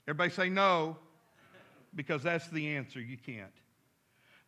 Everybody 0.10 0.30
say 0.32 0.50
no, 0.50 0.98
because 1.96 2.22
that's 2.22 2.50
the 2.50 2.76
answer. 2.76 3.00
You 3.00 3.18
can't. 3.18 3.48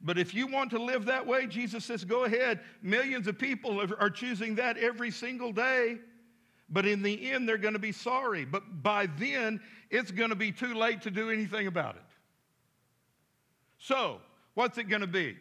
But 0.02 0.18
if 0.18 0.34
you 0.34 0.46
want 0.46 0.72
to 0.72 0.80
live 0.80 1.06
that 1.06 1.26
way, 1.26 1.48
Jesus 1.48 1.86
says, 1.86 2.04
go 2.04 2.26
ahead. 2.26 2.60
Millions 2.82 3.28
of 3.28 3.40
people 3.40 3.82
are 3.82 4.10
choosing 4.10 4.56
that 4.56 4.78
every 4.78 5.12
single 5.12 5.54
day. 5.54 6.00
But 6.70 6.86
in 6.86 7.02
the 7.02 7.32
end, 7.32 7.48
they're 7.48 7.58
going 7.58 7.74
to 7.74 7.80
be 7.80 7.94
sorry. 7.94 8.44
But 8.44 8.84
by 8.84 9.08
then, 9.18 9.62
it's 9.90 10.12
going 10.12 10.30
to 10.30 10.36
be 10.36 10.52
too 10.52 10.74
late 10.74 11.02
to 11.04 11.12
do 11.12 11.30
anything 11.30 11.68
about 11.68 11.96
it. 11.96 12.02
So, 13.80 14.20
What's 14.60 14.78
it 14.78 14.90
going 14.90 15.00
to 15.00 15.08
be? 15.08 15.38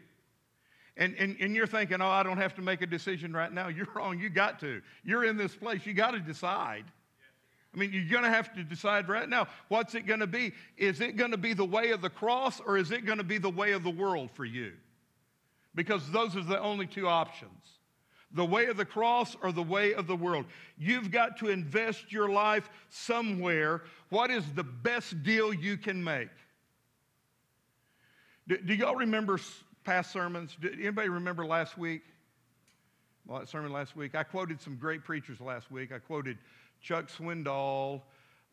And, 0.96 1.12
and, 1.18 1.36
and 1.40 1.52
you're 1.52 1.66
thinking, 1.66 2.00
oh, 2.00 2.06
I 2.06 2.22
don't 2.22 2.36
have 2.36 2.54
to 2.54 2.62
make 2.62 2.82
a 2.82 2.86
decision 2.86 3.32
right 3.32 3.52
now. 3.52 3.66
You're 3.76 3.88
wrong. 3.92 4.20
You 4.20 4.30
got 4.30 4.60
to. 4.60 4.80
You're 5.02 5.24
in 5.24 5.36
this 5.36 5.56
place. 5.56 5.84
You 5.84 5.92
got 5.92 6.12
to 6.12 6.20
decide. 6.20 6.84
I 7.74 7.78
mean, 7.78 7.92
you're 7.92 8.08
going 8.08 8.22
to 8.22 8.30
have 8.30 8.54
to 8.54 8.62
decide 8.62 9.08
right 9.08 9.28
now 9.28 9.48
what's 9.66 9.96
it 9.96 10.06
going 10.06 10.20
to 10.20 10.28
be? 10.28 10.52
Is 10.76 11.00
it 11.00 11.16
going 11.16 11.32
to 11.32 11.36
be 11.36 11.52
the 11.52 11.64
way 11.64 11.90
of 11.90 12.00
the 12.00 12.08
cross 12.08 12.60
or 12.60 12.78
is 12.78 12.92
it 12.92 13.06
going 13.06 13.18
to 13.18 13.24
be 13.24 13.38
the 13.38 13.50
way 13.50 13.72
of 13.72 13.82
the 13.82 13.90
world 13.90 14.30
for 14.30 14.44
you? 14.44 14.74
Because 15.74 16.08
those 16.12 16.36
are 16.36 16.44
the 16.44 16.60
only 16.60 16.86
two 16.86 17.08
options 17.08 17.50
the 18.30 18.44
way 18.44 18.66
of 18.66 18.76
the 18.76 18.84
cross 18.84 19.36
or 19.42 19.50
the 19.50 19.62
way 19.62 19.94
of 19.94 20.06
the 20.06 20.14
world. 20.14 20.44
You've 20.76 21.10
got 21.10 21.38
to 21.38 21.48
invest 21.48 22.12
your 22.12 22.28
life 22.28 22.70
somewhere. 22.88 23.82
What 24.10 24.30
is 24.30 24.44
the 24.54 24.62
best 24.62 25.24
deal 25.24 25.52
you 25.52 25.76
can 25.76 26.04
make? 26.04 26.28
Do, 28.48 28.56
do 28.56 28.74
y'all 28.74 28.96
remember 28.96 29.38
past 29.84 30.10
sermons? 30.10 30.56
Do 30.60 30.70
anybody 30.72 31.10
remember 31.10 31.44
last 31.44 31.76
week? 31.76 32.02
Well, 33.26 33.40
that 33.40 33.48
sermon 33.48 33.72
last 33.72 33.94
week. 33.94 34.14
I 34.14 34.22
quoted 34.22 34.60
some 34.60 34.76
great 34.76 35.04
preachers 35.04 35.38
last 35.38 35.70
week. 35.70 35.92
I 35.92 35.98
quoted 35.98 36.38
Chuck 36.80 37.10
Swindoll, 37.10 38.00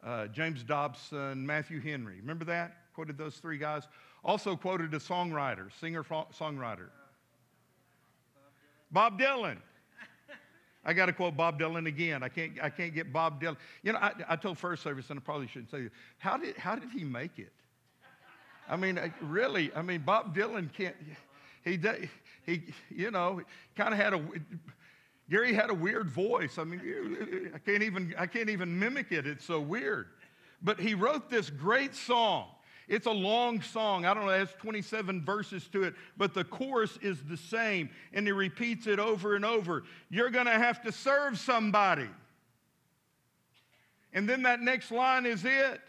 uh, 0.04 0.28
James 0.28 0.64
Dobson, 0.64 1.46
Matthew 1.46 1.80
Henry. 1.80 2.18
Remember 2.20 2.43
that? 2.46 2.78
Quoted 2.93 3.18
those 3.18 3.36
three 3.38 3.58
guys. 3.58 3.84
Also 4.24 4.58
quoted 4.58 4.93
a 4.93 5.00
songwriter, 5.00 5.70
singer 5.80 6.04
songwriter. 6.04 6.89
Bob 8.91 9.18
Dylan. 9.18 9.58
I 10.84 10.93
got 10.93 11.06
to 11.08 11.14
quote 11.14 11.38
Bob 11.38 11.60
Dylan 11.60 11.88
again. 11.88 12.22
I 12.22 12.30
can't, 12.30 12.52
I 12.62 12.70
can't 12.70 12.93
get 12.93 13.14
Bob 13.14 13.41
Dylan. 13.41 13.58
You 13.82 13.93
know, 13.93 14.00
I, 14.00 14.12
I 14.30 14.36
told 14.36 14.58
first 14.58 14.84
service, 14.84 15.10
and 15.10 15.20
I 15.20 15.22
probably 15.22 15.48
shouldn't 15.48 15.72
say 15.72 15.84
this. 15.84 15.91
How 16.18 16.38
did, 16.38 16.58
how 16.58 16.76
did 16.76 16.89
he 16.91 17.04
make 17.04 17.39
it? 17.39 17.54
I 18.68 18.76
mean, 18.76 18.97
uh, 18.97 19.09
really, 19.22 19.72
I 19.76 19.82
mean, 19.82 20.01
Bob 20.01 20.36
Dylan 20.36 20.72
can't, 20.74 20.95
he, 21.63 21.80
he 22.45 22.63
you 22.89 23.11
know, 23.11 23.41
kind 23.76 23.93
of 23.93 23.99
had 23.99 24.13
a, 24.13 24.22
Gary 25.30 25.53
had 25.53 25.70
a 25.70 25.74
weird 25.74 26.09
voice. 26.09 26.57
I 26.57 26.63
mean, 26.63 27.51
I 27.53 27.57
can't 27.59 27.84
even, 27.84 28.13
I 28.18 28.26
can't 28.28 28.49
even 28.49 28.78
mimic 28.78 29.11
it. 29.11 29.26
It's 29.26 29.45
so 29.45 29.59
weird. 29.59 30.07
But 30.61 30.80
he 30.80 30.93
wrote 30.93 31.30
this 31.30 31.49
great 31.49 31.95
song. 31.95 32.47
It's 32.88 33.07
a 33.07 33.11
long 33.11 33.61
song. 33.61 34.05
I 34.05 34.13
don't 34.13 34.26
know, 34.26 34.32
it 34.32 34.39
has 34.39 34.53
27 34.59 35.24
verses 35.26 35.68
to 35.70 35.84
it, 35.84 35.95
but 36.18 36.34
the 36.34 36.43
chorus 36.43 36.97
is 37.01 37.24
the 37.24 37.38
same, 37.38 37.89
and 38.13 38.28
he 38.28 38.32
repeats 38.32 38.86
it 38.86 38.99
over 38.99 39.36
and 39.36 39.43
over. 39.43 39.84
You're 40.09 40.30
going 40.30 40.45
to 40.45 40.51
have 40.51 40.84
to 40.84 40.91
serve 40.91 41.39
somebody. 41.39 42.09
And 44.13 44.30
then 44.30 44.43
that 44.43 44.61
next 44.61 44.91
line 44.91 45.26
is 45.26 45.43
it. 45.43 45.82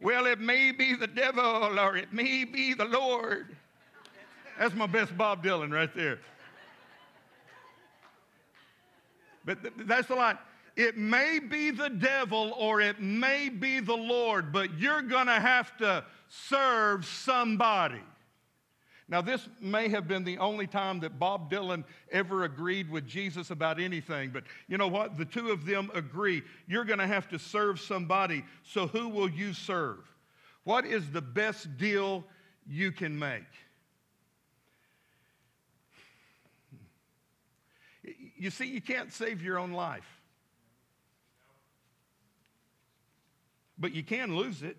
Well, 0.00 0.26
it 0.26 0.40
may 0.40 0.72
be 0.72 0.94
the 0.94 1.06
devil 1.06 1.44
or 1.44 1.96
it 1.96 2.12
may 2.12 2.44
be 2.44 2.74
the 2.74 2.84
Lord. 2.84 3.56
That's 4.58 4.74
my 4.74 4.86
best 4.86 5.16
Bob 5.16 5.44
Dylan 5.44 5.72
right 5.72 5.94
there. 5.94 6.18
But 9.44 9.62
th- 9.62 9.74
that's 9.78 10.08
the 10.08 10.14
line. 10.14 10.38
It 10.76 10.98
may 10.98 11.38
be 11.38 11.70
the 11.70 11.88
devil 11.88 12.52
or 12.58 12.80
it 12.82 13.00
may 13.00 13.48
be 13.48 13.80
the 13.80 13.96
Lord, 13.96 14.52
but 14.52 14.78
you're 14.78 15.02
going 15.02 15.26
to 15.26 15.40
have 15.40 15.76
to 15.78 16.04
serve 16.28 17.06
somebody. 17.06 18.02
Now, 19.08 19.20
this 19.20 19.48
may 19.60 19.88
have 19.88 20.08
been 20.08 20.24
the 20.24 20.38
only 20.38 20.66
time 20.66 20.98
that 21.00 21.18
Bob 21.18 21.48
Dylan 21.48 21.84
ever 22.10 22.42
agreed 22.42 22.90
with 22.90 23.06
Jesus 23.06 23.50
about 23.50 23.78
anything, 23.80 24.30
but 24.30 24.42
you 24.66 24.78
know 24.78 24.88
what? 24.88 25.16
The 25.16 25.24
two 25.24 25.50
of 25.50 25.64
them 25.64 25.92
agree. 25.94 26.42
You're 26.66 26.84
going 26.84 26.98
to 26.98 27.06
have 27.06 27.28
to 27.28 27.38
serve 27.38 27.78
somebody, 27.78 28.44
so 28.64 28.88
who 28.88 29.08
will 29.08 29.30
you 29.30 29.52
serve? 29.52 29.98
What 30.64 30.84
is 30.84 31.08
the 31.10 31.22
best 31.22 31.76
deal 31.78 32.24
you 32.66 32.90
can 32.90 33.16
make? 33.16 33.44
You 38.36 38.50
see, 38.50 38.66
you 38.66 38.80
can't 38.80 39.12
save 39.12 39.40
your 39.40 39.56
own 39.56 39.70
life, 39.70 40.20
but 43.78 43.94
you 43.94 44.02
can 44.02 44.36
lose 44.36 44.64
it. 44.64 44.76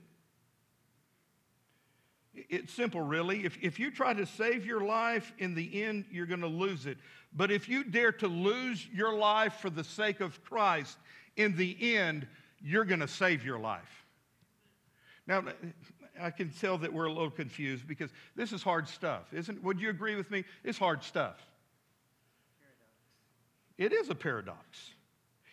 It's 2.50 2.74
simple, 2.74 3.02
really. 3.02 3.46
If, 3.46 3.58
if 3.62 3.80
you 3.80 3.90
try 3.90 4.14
to 4.14 4.26
save 4.26 4.66
your 4.66 4.82
life, 4.82 5.34
in 5.40 5.56
the 5.56 5.84
end, 5.84 6.06
you're 6.12 6.26
going 6.26 6.42
to 6.42 6.48
lose 6.48 6.86
it. 6.86 6.98
But 7.34 7.52
if 7.52 7.68
you 7.68 7.84
dare 7.84 8.12
to 8.14 8.28
lose 8.28 8.88
your 8.94 9.14
life 9.14 9.56
for 9.56 9.70
the 9.70 9.84
sake 9.84 10.20
of 10.20 10.44
Christ, 10.44 10.98
in 11.36 11.56
the 11.56 11.96
end, 11.96 12.28
you're 12.62 12.86
going 12.86 13.00
to 13.00 13.08
save 13.08 13.44
your 13.44 13.60
life. 13.60 14.06
Now, 15.26 15.44
I 16.20 16.32
can 16.32 16.50
tell 16.50 16.78
that 16.78 16.94
we're 16.94 17.06
a 17.06 17.12
little 17.12 17.32
confused 17.32 17.88
because 17.88 18.12
this 18.36 18.52
is 18.52 18.64
hard 18.64 18.88
stuff, 18.88 19.34
isn't? 19.34 19.62
Would 19.64 19.80
you 19.80 19.90
agree 19.90 20.16
with 20.16 20.30
me? 20.32 20.44
It's 20.64 20.78
hard 20.78 21.04
stuff. 21.04 21.38
It 23.78 23.94
is 23.94 24.10
a 24.10 24.16
paradox. 24.16 24.92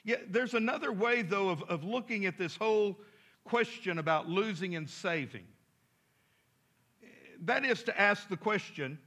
Yeah, 0.05 0.17
there's 0.29 0.55
another 0.55 0.93
way, 0.93 1.23
though, 1.23 1.49
of, 1.49 1.63
of 1.65 1.83
looking 1.83 2.27
at 2.27 2.39
this 2.39 2.57
whole 2.57 2.99
question 3.45 3.99
about 3.99 4.29
losing 4.29 4.77
and 4.77 4.89
saving. 4.89 5.45
That 7.45 7.65
is 7.65 7.83
to 7.85 8.01
ask 8.01 8.29
the 8.29 8.37
question 8.37 8.99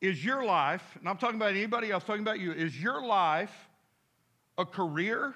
Is 0.00 0.24
your 0.24 0.44
life, 0.44 0.82
and 0.98 1.08
I'm 1.08 1.16
talking 1.16 1.36
about 1.36 1.50
anybody 1.50 1.90
else, 1.90 2.04
talking 2.04 2.22
about 2.22 2.40
you, 2.40 2.52
is 2.52 2.80
your 2.80 3.04
life 3.04 3.54
a 4.58 4.64
career 4.64 5.34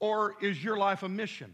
or 0.00 0.36
is 0.40 0.62
your 0.62 0.76
life 0.76 1.02
a 1.02 1.08
mission? 1.08 1.52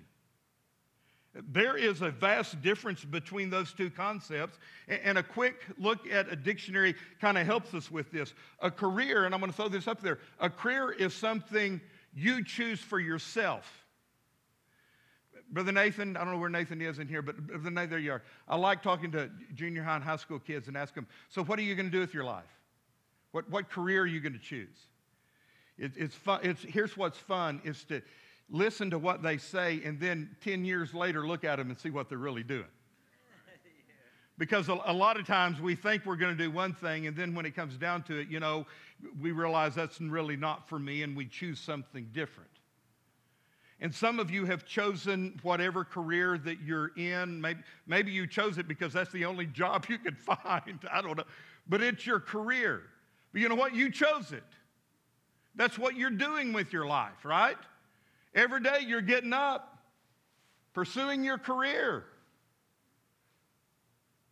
There 1.51 1.77
is 1.77 2.01
a 2.01 2.11
vast 2.11 2.63
difference 2.63 3.05
between 3.05 3.51
those 3.51 3.73
two 3.73 3.91
concepts, 3.91 4.57
and 4.87 5.19
a 5.19 5.23
quick 5.23 5.65
look 5.79 6.09
at 6.09 6.33
a 6.33 6.37
dictionary 6.37 6.95
kind 7.21 7.37
of 7.37 7.45
helps 7.45 7.75
us 7.75 7.91
with 7.91 8.13
this. 8.13 8.35
A 8.61 8.71
career, 8.71 9.25
and 9.25 9.35
I'm 9.35 9.41
going 9.41 9.51
to 9.51 9.57
throw 9.57 9.69
this 9.69 9.89
up 9.89 10.01
there, 10.01 10.21
a 10.39 10.49
career 10.49 10.93
is 10.93 11.13
something 11.13 11.81
you 12.15 12.45
choose 12.45 12.79
for 12.79 13.01
yourself. 13.01 13.84
Brother 15.55 15.71
Nathan, 15.71 16.17
I 16.17 16.25
don't 16.25 16.33
know 16.33 16.41
where 16.41 16.51
Nathan 16.51 16.81
is 16.81 16.99
in 16.99 17.07
here, 17.07 17.23
but 17.23 17.37
Brother 17.47 17.71
Nathan, 17.71 17.91
there 17.91 17.99
you 18.01 18.11
are. 18.11 18.23
I 18.49 18.57
like 18.57 18.83
talking 18.83 19.13
to 19.13 19.31
junior 19.55 19.85
high 19.85 19.95
and 19.95 20.03
high 20.03 20.17
school 20.17 20.41
kids 20.41 20.67
and 20.67 20.77
ask 20.77 20.95
them, 20.95 21.07
so 21.29 21.45
what 21.45 21.61
are 21.61 21.63
you 21.63 21.77
going 21.77 21.87
to 21.87 21.93
do 21.93 22.01
with 22.01 22.13
your 22.13 22.25
life? 22.25 22.43
What, 23.31 23.49
what 23.49 23.71
career 23.71 24.03
are 24.03 24.07
you 24.07 24.19
going 24.19 24.33
to 24.33 24.41
choose? 24.41 24.77
It, 25.79 25.93
it's 25.97 26.15
fun. 26.15 26.41
It's, 26.43 26.61
here's 26.61 26.97
what's 26.97 27.19
fun 27.19 27.61
is 27.65 27.85
to 27.85 28.03
listen 28.51 28.91
to 28.91 28.99
what 28.99 29.23
they 29.23 29.39
say 29.39 29.81
and 29.85 29.99
then 30.01 30.37
10 30.43 30.65
years 30.65 30.93
later 30.93 31.27
look 31.27 31.45
at 31.45 31.57
them 31.57 31.71
and 31.71 31.79
see 31.79 31.91
what 31.91 32.09
they're 32.09 32.19
really 32.19 32.43
doing. 32.43 32.65
Because 34.37 34.69
a, 34.69 34.77
a 34.87 34.93
lot 34.93 35.21
of 35.21 35.25
times 35.25 35.61
we 35.61 35.77
think 35.77 36.05
we're 36.05 36.17
going 36.17 36.37
to 36.37 36.43
do 36.43 36.51
one 36.51 36.75
thing, 36.75 37.07
and 37.07 37.17
then 37.17 37.33
when 37.33 37.47
it 37.47 37.55
comes 37.55 37.77
down 37.77 38.03
to 38.05 38.19
it, 38.19 38.27
you 38.29 38.41
know, 38.41 38.67
we 39.21 39.31
realize 39.31 39.77
that's 39.77 40.01
really 40.01 40.37
not 40.37 40.69
for 40.69 40.81
me, 40.81 41.05
and 41.05 41.17
we 41.17 41.27
choose 41.27 41.61
something 41.61 42.09
different. 42.13 42.51
And 43.81 43.95
some 43.95 44.21
of 44.21 44.31
you 44.31 44.45
have 44.45 44.65
chosen 44.65 45.39
whatever 45.43 45.85
career 45.85 46.39
that 46.39 46.63
you're 46.63 46.93
in. 46.97 47.41
Maybe, 47.41 47.61
maybe 47.87 48.13
you 48.13 48.27
chose 48.27 48.59
it 48.59 48.69
because 48.69 48.93
that's 48.93 49.13
the 49.13 49.25
only 49.25 49.47
job 49.47 49.87
you 49.89 49.99
could 49.99 50.19
find. 50.19 50.79
I 50.91 51.03
don't 51.03 51.17
know. 51.17 51.25
But 51.69 51.83
it's 51.83 52.07
your 52.07 52.21
career. 52.21 52.83
But 53.33 53.43
you 53.43 53.49
know 53.49 53.55
what? 53.55 53.75
You 53.75 53.91
chose 53.91 54.33
it. 54.33 54.45
That's 55.57 55.79
what 55.79 55.97
you're 55.97 56.11
doing 56.11 56.53
with 56.53 56.73
your 56.73 56.87
life, 56.87 57.25
right? 57.25 57.57
Every 58.35 58.61
day 58.61 58.81
you're 58.87 59.01
getting 59.01 59.33
up, 59.33 59.79
pursuing 60.73 61.25
your 61.25 61.39
career. 61.39 62.05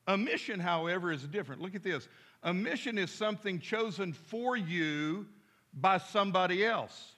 A 0.09 0.17
mission, 0.17 0.59
however, 0.59 1.13
is 1.13 1.23
different. 1.23 1.63
Look 1.63 1.77
at 1.77 1.85
this. 1.85 2.09
A 2.43 2.53
mission 2.53 2.99
is 2.99 3.11
something 3.11 3.61
chosen 3.61 4.13
for 4.13 4.57
you 4.57 5.27
by 5.73 5.99
somebody 5.99 6.65
else. 6.65 7.15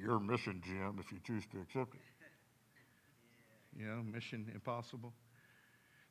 Your 0.00 0.18
mission, 0.18 0.62
Jim, 0.64 0.96
if 0.98 1.12
you 1.12 1.18
choose 1.26 1.44
to 1.52 1.60
accept 1.60 1.94
it. 1.94 2.00
You 3.78 3.86
know, 3.86 4.02
mission 4.02 4.50
impossible. 4.54 5.12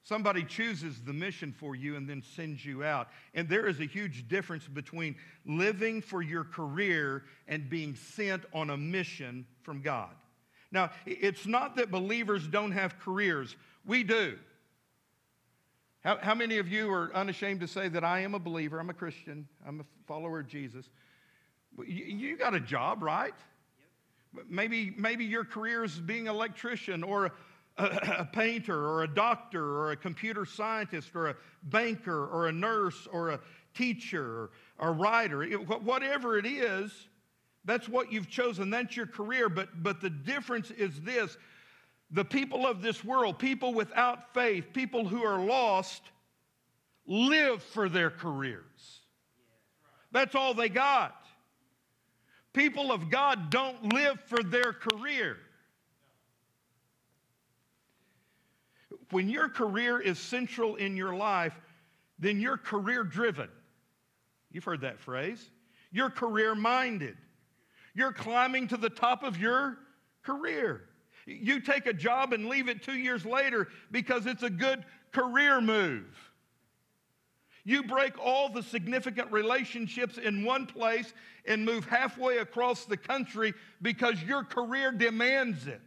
Somebody 0.04 0.44
chooses 0.44 1.02
the 1.02 1.14
mission 1.14 1.52
for 1.52 1.76
you 1.76 1.96
and 1.96 2.10
then 2.10 2.24
sends 2.36 2.66
you 2.66 2.84
out. 2.84 3.10
And 3.34 3.50
there 3.50 3.68
is 3.68 3.80
a 3.80 3.86
huge 3.86 4.28
difference 4.28 4.68
between 4.68 5.16
living 5.46 6.02
for 6.02 6.22
your 6.22 6.44
career 6.44 7.26
and 7.48 7.70
being 7.70 7.96
sent 7.96 8.44
on 8.54 8.70
a 8.70 8.78
mission 8.78 9.46
from 9.62 9.82
God. 9.82 10.12
Now, 10.72 10.92
it's 11.06 11.46
not 11.46 11.76
that 11.76 11.92
believers 11.92 12.48
don't 12.48 12.72
have 12.72 13.00
careers, 13.00 13.56
we 13.86 14.04
do. 14.04 14.38
How, 16.02 16.18
how 16.18 16.36
many 16.36 16.60
of 16.60 16.68
you 16.70 16.92
are 16.92 17.14
unashamed 17.14 17.60
to 17.60 17.68
say 17.68 17.90
that 17.90 18.04
I 18.04 18.22
am 18.22 18.34
a 18.36 18.40
believer? 18.40 18.80
I'm 18.80 18.90
a 18.90 18.94
Christian, 18.94 19.48
I'm 19.68 19.82
a 19.82 19.86
follower 20.08 20.40
of 20.40 20.48
Jesus. 20.48 20.90
You, 21.78 22.06
you 22.06 22.38
got 22.38 22.56
a 22.56 22.60
job, 22.60 23.04
right? 23.04 23.34
Maybe, 24.48 24.94
maybe 24.98 25.26
your 25.26 25.44
career 25.44 25.84
is 25.84 26.00
being 26.00 26.28
an 26.28 26.36
electrician 26.36 27.04
or 27.04 27.26
a, 27.26 27.32
a, 28.20 28.26
painter 28.32 28.78
or 28.78 29.04
a 29.04 29.08
doctor 29.08 29.64
or 29.64 29.92
a 29.92 29.96
computer 29.96 30.46
scientist 30.46 31.16
or 31.16 31.30
a 31.30 31.36
banker 31.64 32.28
or 32.28 32.48
a 32.48 32.52
nurse 32.52 33.08
or 33.12 33.32
a 33.32 33.40
teacher 33.74 34.50
or 34.78 34.90
a 34.90 34.92
writer. 34.92 35.44
It, 35.44 35.56
whatever 35.84 36.38
it 36.38 36.46
is, 36.46 36.92
that's 37.66 37.90
what 37.90 38.12
you've 38.12 38.30
chosen. 38.30 38.70
That's 38.70 38.96
your 38.96 39.08
career. 39.08 39.50
But, 39.50 39.84
but 39.84 40.02
the 40.02 40.10
difference 40.10 40.72
is 40.72 41.00
this 41.02 41.38
the 42.12 42.26
people 42.26 42.66
of 42.66 42.82
this 42.82 43.04
world, 43.04 43.38
people 43.38 43.74
without 43.74 44.34
faith, 44.34 44.74
people 44.74 45.08
who 45.08 45.24
are 45.24 45.44
lost, 45.44 46.02
live 47.06 47.62
for 47.62 47.88
their 47.88 48.10
careers. 48.10 49.02
That's 50.12 50.34
all 50.34 50.54
they 50.54 50.70
got. 50.70 51.16
People 52.54 52.92
of 52.92 53.10
God 53.10 53.50
don't 53.50 53.94
live 53.94 54.20
for 54.26 54.42
their 54.42 54.74
career. 54.74 55.38
When 59.12 59.30
your 59.30 59.50
career 59.50 60.00
is 60.00 60.20
central 60.20 60.76
in 60.76 60.96
your 60.96 61.16
life, 61.16 61.54
then 62.18 62.40
you're 62.40 62.58
career 62.58 63.04
driven. 63.04 63.50
You've 64.52 64.64
heard 64.64 64.82
that 64.82 65.00
phrase. 65.00 65.50
You're 65.92 66.10
career 66.10 66.56
minded. 66.56 67.18
You're 67.96 68.14
climbing 68.14 68.68
to 68.70 68.78
the 68.78 68.90
top 68.90 69.24
of 69.24 69.38
your 69.38 69.78
career. 70.24 70.86
You 71.26 71.60
take 71.60 71.86
a 71.86 71.94
job 71.94 72.34
and 72.34 72.48
leave 72.48 72.70
it 72.70 72.84
two 72.84 72.98
years 72.98 73.26
later 73.26 73.68
because 73.92 74.26
it's 74.26 74.44
a 74.44 74.50
good 74.50 74.84
career 75.12 75.62
move. 75.62 76.06
You 77.70 77.84
break 77.84 78.18
all 78.18 78.50
the 78.50 78.64
significant 78.64 79.32
relationships 79.32 80.18
in 80.18 80.44
one 80.44 80.66
place 80.66 81.14
and 81.46 81.64
move 81.64 81.86
halfway 81.86 82.40
across 82.40 82.86
the 82.86 82.98
country 82.98 83.54
because 83.84 84.24
your 84.24 84.44
career 84.44 84.92
demands 84.92 85.68
it. 85.68 85.80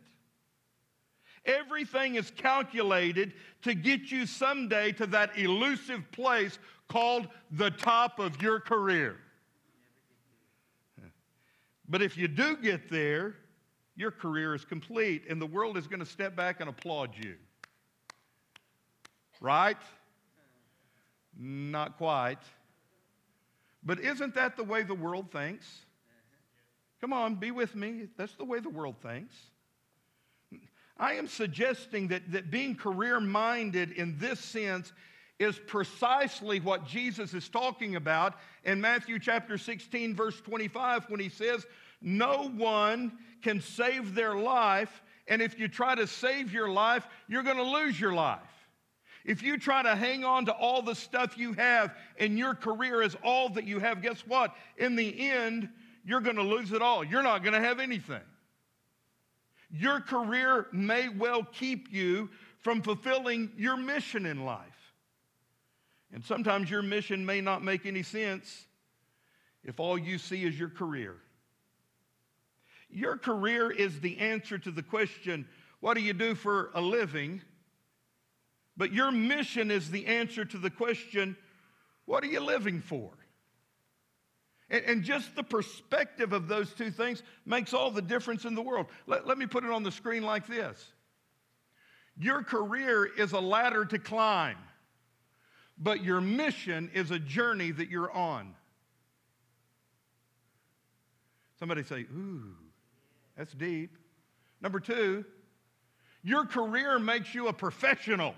Everything 1.44 2.14
is 2.14 2.30
calculated 2.36 3.32
to 3.62 3.74
get 3.74 4.12
you 4.12 4.26
someday 4.26 4.92
to 4.92 5.06
that 5.08 5.36
elusive 5.36 6.04
place 6.12 6.60
called 6.86 7.26
the 7.50 7.72
top 7.72 8.20
of 8.20 8.40
your 8.40 8.60
career. 8.60 9.16
But 11.88 12.00
if 12.00 12.16
you 12.16 12.28
do 12.28 12.56
get 12.58 12.90
there, 12.90 13.34
your 13.96 14.12
career 14.12 14.54
is 14.54 14.64
complete 14.64 15.24
and 15.28 15.42
the 15.42 15.46
world 15.46 15.76
is 15.76 15.88
going 15.88 15.98
to 15.98 16.06
step 16.06 16.36
back 16.36 16.60
and 16.60 16.70
applaud 16.70 17.10
you. 17.20 17.34
Right? 19.40 19.78
Not 21.38 21.96
quite. 21.96 22.42
But 23.82 24.00
isn't 24.00 24.34
that 24.34 24.56
the 24.56 24.64
way 24.64 24.82
the 24.82 24.94
world 24.94 25.30
thinks? 25.32 25.66
Come 27.00 27.12
on, 27.12 27.34
be 27.34 27.50
with 27.50 27.74
me. 27.74 28.08
That's 28.16 28.34
the 28.34 28.44
way 28.44 28.60
the 28.60 28.70
world 28.70 28.96
thinks. 29.02 29.34
I 30.96 31.14
am 31.14 31.26
suggesting 31.26 32.08
that, 32.08 32.30
that 32.30 32.50
being 32.50 32.76
career 32.76 33.18
minded 33.18 33.92
in 33.92 34.16
this 34.18 34.38
sense 34.38 34.92
is 35.40 35.58
precisely 35.66 36.60
what 36.60 36.86
Jesus 36.86 37.34
is 37.34 37.48
talking 37.48 37.96
about 37.96 38.34
in 38.62 38.80
Matthew 38.80 39.18
chapter 39.18 39.58
16, 39.58 40.14
verse 40.14 40.40
25, 40.42 41.10
when 41.10 41.18
he 41.18 41.28
says, 41.28 41.66
No 42.00 42.48
one 42.56 43.12
can 43.42 43.60
save 43.60 44.14
their 44.14 44.36
life, 44.36 45.02
and 45.26 45.42
if 45.42 45.58
you 45.58 45.66
try 45.66 45.96
to 45.96 46.06
save 46.06 46.52
your 46.52 46.68
life, 46.68 47.08
you're 47.26 47.42
going 47.42 47.56
to 47.56 47.62
lose 47.62 47.98
your 47.98 48.12
life. 48.12 48.40
If 49.24 49.42
you 49.42 49.56
try 49.56 49.82
to 49.82 49.94
hang 49.94 50.24
on 50.24 50.46
to 50.46 50.52
all 50.52 50.82
the 50.82 50.94
stuff 50.94 51.38
you 51.38 51.52
have 51.52 51.94
and 52.18 52.38
your 52.38 52.54
career 52.54 53.02
is 53.02 53.16
all 53.22 53.48
that 53.50 53.64
you 53.64 53.78
have, 53.78 54.02
guess 54.02 54.26
what? 54.26 54.54
In 54.76 54.96
the 54.96 55.30
end, 55.30 55.68
you're 56.04 56.20
going 56.20 56.36
to 56.36 56.42
lose 56.42 56.72
it 56.72 56.82
all. 56.82 57.04
You're 57.04 57.22
not 57.22 57.42
going 57.42 57.54
to 57.54 57.60
have 57.60 57.78
anything. 57.78 58.20
Your 59.70 60.00
career 60.00 60.66
may 60.72 61.08
well 61.08 61.44
keep 61.44 61.92
you 61.92 62.30
from 62.58 62.82
fulfilling 62.82 63.50
your 63.56 63.76
mission 63.76 64.26
in 64.26 64.44
life. 64.44 64.94
And 66.12 66.24
sometimes 66.24 66.70
your 66.70 66.82
mission 66.82 67.24
may 67.24 67.40
not 67.40 67.64
make 67.64 67.86
any 67.86 68.02
sense 68.02 68.66
if 69.64 69.80
all 69.80 69.96
you 69.96 70.18
see 70.18 70.44
is 70.44 70.58
your 70.58 70.68
career. 70.68 71.16
Your 72.90 73.16
career 73.16 73.70
is 73.70 74.00
the 74.00 74.18
answer 74.18 74.58
to 74.58 74.70
the 74.70 74.82
question, 74.82 75.46
what 75.80 75.94
do 75.94 76.02
you 76.02 76.12
do 76.12 76.34
for 76.34 76.70
a 76.74 76.80
living? 76.80 77.40
But 78.76 78.92
your 78.92 79.10
mission 79.10 79.70
is 79.70 79.90
the 79.90 80.06
answer 80.06 80.44
to 80.44 80.58
the 80.58 80.70
question, 80.70 81.36
what 82.06 82.24
are 82.24 82.28
you 82.28 82.40
living 82.40 82.80
for? 82.80 83.10
And, 84.70 84.84
and, 84.86 85.02
just 85.02 85.36
the 85.36 85.42
perspective 85.42 86.32
of 86.32 86.48
those 86.48 86.72
two 86.72 86.90
things 86.90 87.22
makes 87.44 87.74
all 87.74 87.90
the 87.90 88.00
difference 88.00 88.46
in 88.46 88.54
the 88.54 88.62
world. 88.62 88.86
Let, 89.06 89.26
let 89.26 89.36
me 89.36 89.46
put 89.46 89.64
it 89.64 89.70
on 89.70 89.82
the 89.82 89.92
screen 89.92 90.22
like 90.22 90.46
this 90.46 90.92
Your 92.16 92.42
career 92.42 93.04
is 93.04 93.32
a 93.32 93.40
ladder 93.40 93.84
to 93.84 93.98
climb, 93.98 94.56
but 95.76 96.02
your 96.02 96.22
mission 96.22 96.90
is 96.94 97.10
a 97.10 97.18
journey 97.18 97.70
that 97.70 97.90
you're 97.90 98.10
on. 98.10 98.54
Somebody 101.58 101.82
say, 101.82 102.06
Ooh, 102.16 102.56
that's 103.36 103.52
deep. 103.52 103.98
Number 104.62 104.80
two, 104.80 105.24
your 106.22 106.46
career 106.46 106.98
makes 106.98 107.34
you 107.34 107.48
a 107.48 107.52
professional 107.52 108.34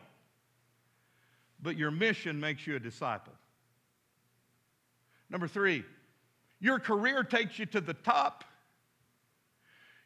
but 1.65 1.79
your 1.79 1.91
mission 1.91 2.39
makes 2.39 2.67
you 2.67 2.77
a 2.77 2.79
disciple. 2.79 3.33
Number 5.31 5.49
three, 5.49 5.83
your 6.61 6.79
career 6.79 7.25
takes 7.25 7.59
you 7.59 7.65
to 7.67 7.81
the 7.81 7.95
top, 7.95 8.45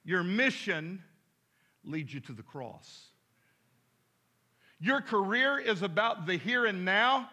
your 0.05 0.23
mission 0.23 1.03
leads 1.85 2.15
you 2.15 2.21
to 2.21 2.33
the 2.33 2.45
cross. 2.45 3.09
Your 4.81 5.01
career 5.01 5.59
is 5.59 5.83
about 5.83 6.27
the 6.27 6.37
here 6.37 6.65
and 6.65 6.85
now, 6.85 7.29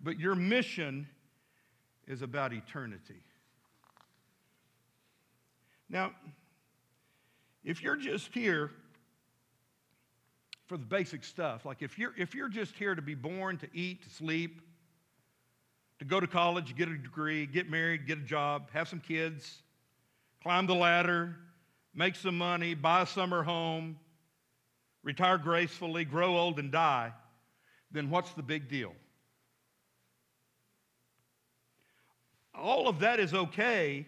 but 0.00 0.18
your 0.18 0.34
mission 0.34 1.06
is 2.08 2.22
about 2.22 2.54
eternity. 2.54 3.22
Now, 5.90 6.12
if 7.62 7.82
you're 7.82 7.96
just 7.96 8.32
here 8.32 8.70
for 10.66 10.76
the 10.76 10.84
basic 10.84 11.24
stuff. 11.24 11.64
Like 11.64 11.82
if 11.82 11.98
you're, 11.98 12.14
if 12.16 12.34
you're 12.34 12.48
just 12.48 12.74
here 12.74 12.94
to 12.94 13.02
be 13.02 13.14
born, 13.14 13.58
to 13.58 13.68
eat, 13.72 14.02
to 14.04 14.10
sleep, 14.10 14.60
to 15.98 16.04
go 16.04 16.20
to 16.20 16.26
college, 16.26 16.74
get 16.76 16.88
a 16.88 16.96
degree, 16.96 17.46
get 17.46 17.70
married, 17.70 18.06
get 18.06 18.18
a 18.18 18.22
job, 18.22 18.70
have 18.72 18.88
some 18.88 19.00
kids, 19.00 19.62
climb 20.42 20.66
the 20.66 20.74
ladder, 20.74 21.36
make 21.94 22.16
some 22.16 22.36
money, 22.36 22.74
buy 22.74 23.02
a 23.02 23.06
summer 23.06 23.42
home, 23.42 23.98
retire 25.02 25.38
gracefully, 25.38 26.04
grow 26.04 26.36
old, 26.36 26.58
and 26.58 26.72
die, 26.72 27.12
then 27.90 28.10
what's 28.10 28.32
the 28.32 28.42
big 28.42 28.68
deal? 28.68 28.92
All 32.54 32.88
of 32.88 33.00
that 33.00 33.20
is 33.20 33.34
okay, 33.34 34.06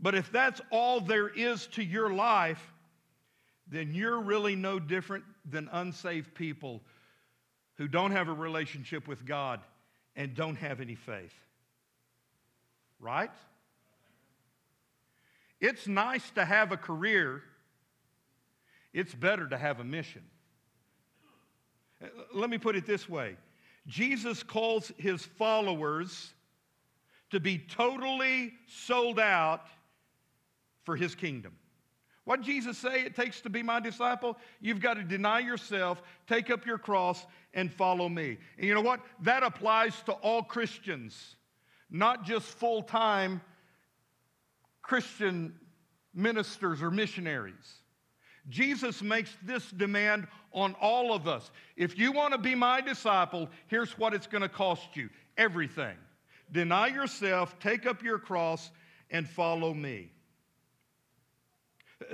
but 0.00 0.14
if 0.14 0.32
that's 0.32 0.60
all 0.70 1.00
there 1.00 1.28
is 1.28 1.66
to 1.68 1.84
your 1.84 2.12
life, 2.12 2.72
then 3.70 3.94
you're 3.94 4.20
really 4.20 4.56
no 4.56 4.78
different 4.78 5.24
than 5.48 5.68
unsaved 5.72 6.34
people 6.34 6.82
who 7.76 7.88
don't 7.88 8.10
have 8.10 8.28
a 8.28 8.32
relationship 8.32 9.06
with 9.06 9.24
God 9.24 9.60
and 10.16 10.34
don't 10.34 10.56
have 10.56 10.80
any 10.80 10.96
faith. 10.96 11.32
Right? 12.98 13.30
It's 15.60 15.86
nice 15.86 16.28
to 16.32 16.44
have 16.44 16.72
a 16.72 16.76
career, 16.76 17.42
it's 18.92 19.14
better 19.14 19.46
to 19.48 19.56
have 19.56 19.78
a 19.78 19.84
mission. 19.84 20.22
Let 22.34 22.50
me 22.50 22.58
put 22.58 22.76
it 22.76 22.86
this 22.86 23.08
way 23.08 23.36
Jesus 23.86 24.42
calls 24.42 24.92
his 24.96 25.24
followers 25.24 26.32
to 27.30 27.40
be 27.40 27.58
totally 27.58 28.54
sold 28.66 29.20
out 29.20 29.66
for 30.84 30.96
his 30.96 31.14
kingdom. 31.14 31.52
What 32.24 32.42
Jesus 32.42 32.78
say 32.78 33.02
it 33.02 33.16
takes 33.16 33.40
to 33.42 33.50
be 33.50 33.62
my 33.62 33.80
disciple? 33.80 34.36
You've 34.60 34.80
got 34.80 34.94
to 34.94 35.02
deny 35.02 35.40
yourself, 35.40 36.02
take 36.26 36.50
up 36.50 36.66
your 36.66 36.78
cross, 36.78 37.24
and 37.54 37.72
follow 37.72 38.08
me. 38.08 38.38
And 38.58 38.66
you 38.66 38.74
know 38.74 38.82
what? 38.82 39.00
That 39.22 39.42
applies 39.42 40.00
to 40.02 40.12
all 40.12 40.42
Christians, 40.42 41.36
not 41.90 42.24
just 42.24 42.46
full 42.46 42.82
time 42.82 43.40
Christian 44.82 45.54
ministers 46.14 46.82
or 46.82 46.90
missionaries. 46.90 47.80
Jesus 48.48 49.02
makes 49.02 49.30
this 49.42 49.70
demand 49.70 50.26
on 50.52 50.74
all 50.80 51.12
of 51.12 51.28
us. 51.28 51.50
If 51.76 51.98
you 51.98 52.12
want 52.12 52.32
to 52.32 52.38
be 52.38 52.54
my 52.54 52.80
disciple, 52.80 53.48
here's 53.68 53.96
what 53.98 54.14
it's 54.14 54.26
going 54.26 54.42
to 54.42 54.48
cost 54.48 54.96
you 54.96 55.08
everything. 55.36 55.96
Deny 56.52 56.88
yourself, 56.88 57.58
take 57.60 57.86
up 57.86 58.02
your 58.02 58.18
cross, 58.18 58.70
and 59.10 59.28
follow 59.28 59.72
me. 59.72 60.10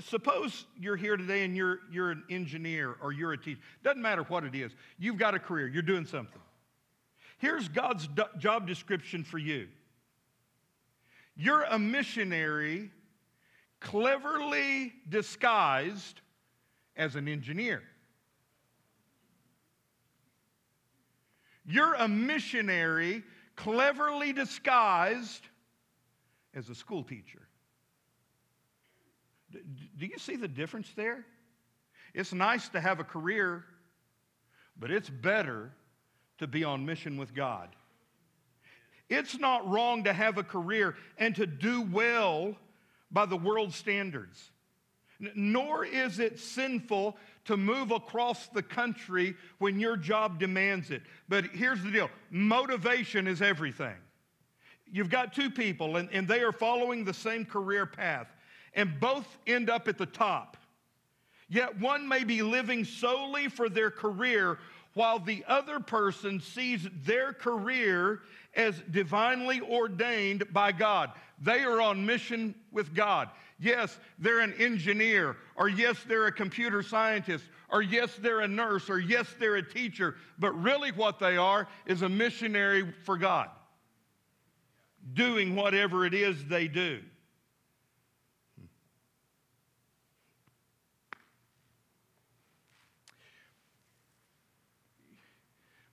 Suppose 0.01 0.67
you're 0.79 0.97
here 0.97 1.17
today 1.17 1.45
and 1.45 1.57
you're, 1.57 1.79
you're 1.91 2.11
an 2.11 2.25
engineer 2.29 2.97
or 3.01 3.13
you're 3.13 3.33
a 3.33 3.39
teacher. 3.39 3.61
Doesn't 3.85 4.03
matter 4.03 4.23
what 4.25 4.45
it 4.45 4.55
is. 4.55 4.73
You've 4.99 5.19
got 5.19 5.35
a 5.35 5.39
career, 5.39 5.69
you're 5.69 5.83
doing 5.83 6.07
something. 6.07 6.41
Here's 7.39 7.69
God's 7.69 8.07
do- 8.09 8.25
job 8.39 8.67
description 8.67 9.25
for 9.25 9.39
you 9.39 9.69
you're 11.39 11.65
a 11.65 11.79
missionary 11.79 12.91
cleverly 13.81 14.95
disguised 15.09 16.23
as 16.97 17.15
an 17.15 17.29
engineer. 17.29 17.83
You're 21.67 21.95
a 21.95 22.09
missionary 22.09 23.23
cleverly 23.55 24.33
disguised 24.33 25.43
as 26.55 26.71
a 26.71 26.75
school 26.75 27.03
teacher. 27.03 27.46
Do 29.99 30.07
you 30.07 30.19
see 30.19 30.37
the 30.37 30.49
difference 30.49 30.91
there? 30.97 31.25
It's 32.15 32.33
nice 32.33 32.69
to 32.71 32.81
have 32.81 33.01
a 33.01 33.05
career, 33.05 33.65
but 34.79 34.91
it's 34.91 35.11
better 35.11 35.71
to 36.39 36.47
be 36.47 36.65
on 36.65 36.87
mission 36.87 37.17
with 37.17 37.35
God. 37.35 37.69
It's 39.09 39.39
not 39.39 39.69
wrong 39.69 40.05
to 40.05 40.13
have 40.13 40.39
a 40.39 40.43
career 40.43 40.97
and 41.19 41.35
to 41.37 41.47
do 41.47 41.83
well 41.83 42.57
by 43.11 43.27
the 43.27 43.37
world's 43.37 43.77
standards. 43.77 44.51
Nor 45.19 45.85
is 45.85 46.19
it 46.19 46.39
sinful 46.39 47.17
to 47.47 47.57
move 47.57 47.91
across 47.91 48.49
the 48.49 48.63
country 48.63 49.35
when 49.59 49.81
your 49.81 49.97
job 49.97 50.39
demands 50.39 50.91
it. 50.91 51.03
But 51.29 51.47
here's 51.47 51.83
the 51.83 51.91
deal 51.91 52.11
motivation 52.31 53.27
is 53.27 53.41
everything. 53.41 53.95
You've 54.91 55.11
got 55.11 55.33
two 55.33 55.51
people, 55.51 55.97
and, 55.97 56.09
and 56.13 56.29
they 56.29 56.41
are 56.41 56.53
following 56.53 57.05
the 57.05 57.15
same 57.15 57.45
career 57.45 57.87
path, 57.87 58.29
and 58.77 59.01
both 59.01 59.27
end 59.47 59.69
up 59.69 59.89
at 59.89 59.99
the 59.99 60.07
top. 60.07 60.57
Yet 61.49 61.81
one 61.81 62.07
may 62.07 62.23
be 62.23 62.43
living 62.43 62.85
solely 62.85 63.49
for 63.49 63.69
their 63.69 63.91
career, 63.91 64.59
while 64.95 65.19
the 65.19 65.45
other 65.49 65.81
person 65.81 66.41
sees 66.41 66.87
their 67.05 67.33
career 67.33 68.21
as 68.55 68.81
divinely 68.91 69.61
ordained 69.61 70.45
by 70.53 70.73
God. 70.73 71.11
They 71.43 71.65
are 71.65 71.81
on 71.81 72.07
mission 72.07 72.55
with 72.73 72.95
God. 72.95 73.29
Yes, 73.59 73.99
they're 74.19 74.41
an 74.41 74.55
engineer, 74.59 75.37
or 75.55 75.69
yes, 75.69 75.97
they're 76.07 76.27
a 76.27 76.33
computer 76.33 76.83
scientist, 76.83 77.45
or 77.71 77.83
yes, 77.83 78.11
they're 78.21 78.41
a 78.41 78.49
nurse, 78.49 78.91
or 78.91 78.99
yes, 78.99 79.27
they're 79.39 79.57
a 79.57 79.63
teacher, 79.63 80.17
but 80.39 80.53
really 80.63 80.93
what 80.93 81.19
they 81.19 81.37
are 81.37 81.69
is 81.87 82.03
a 82.03 82.09
missionary 82.09 82.93
for 83.05 83.17
God, 83.17 83.49
doing 85.15 85.55
whatever 85.55 86.05
it 86.05 86.15
is 86.15 86.45
they 86.47 86.69
do. 86.69 87.01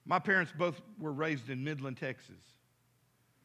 My 0.06 0.18
parents 0.18 0.52
both 0.56 0.80
were 0.98 1.12
raised 1.12 1.48
in 1.50 1.64
Midland, 1.64 1.96
Texas. 1.96 2.42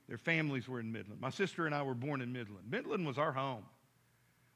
Their 0.07 0.18
families 0.18 0.68
were 0.68 0.80
in 0.80 0.91
Midland. 0.91 1.22
My 1.22 1.30
sister 1.30 1.66
and 1.66 1.76
I 1.76 1.84
were 1.84 1.93
born 1.93 2.22
in 2.22 2.34
Midland. 2.34 2.70
Midland 2.70 3.05
was 3.05 3.18
our 3.18 3.32
home. 3.32 3.64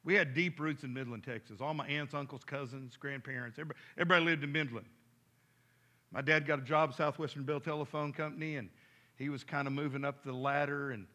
We 0.04 0.16
had 0.16 0.34
deep 0.34 0.60
roots 0.60 0.84
in 0.84 0.94
Midland, 0.94 1.24
Texas. 1.24 1.62
All 1.62 1.74
my 1.74 1.88
aunts, 1.88 2.14
uncles, 2.14 2.44
cousins, 2.44 2.98
grandparents, 2.98 3.58
everybody, 3.58 3.80
everybody 3.98 4.26
lived 4.26 4.44
in 4.44 4.52
Midland. 4.52 4.88
My 6.12 6.22
dad 6.22 6.46
got 6.46 6.60
a 6.60 6.64
job 6.64 6.90
at 6.90 6.96
Southwestern 6.96 7.44
Bell 7.44 7.60
Telephone 7.60 8.12
Company, 8.12 8.58
and 8.58 8.70
he 9.18 9.30
was 9.30 9.44
kind 9.44 9.68
of 9.68 9.74
moving 9.74 10.04
up 10.04 10.24
the 10.24 10.34
ladder. 10.34 10.92
And 10.92 11.08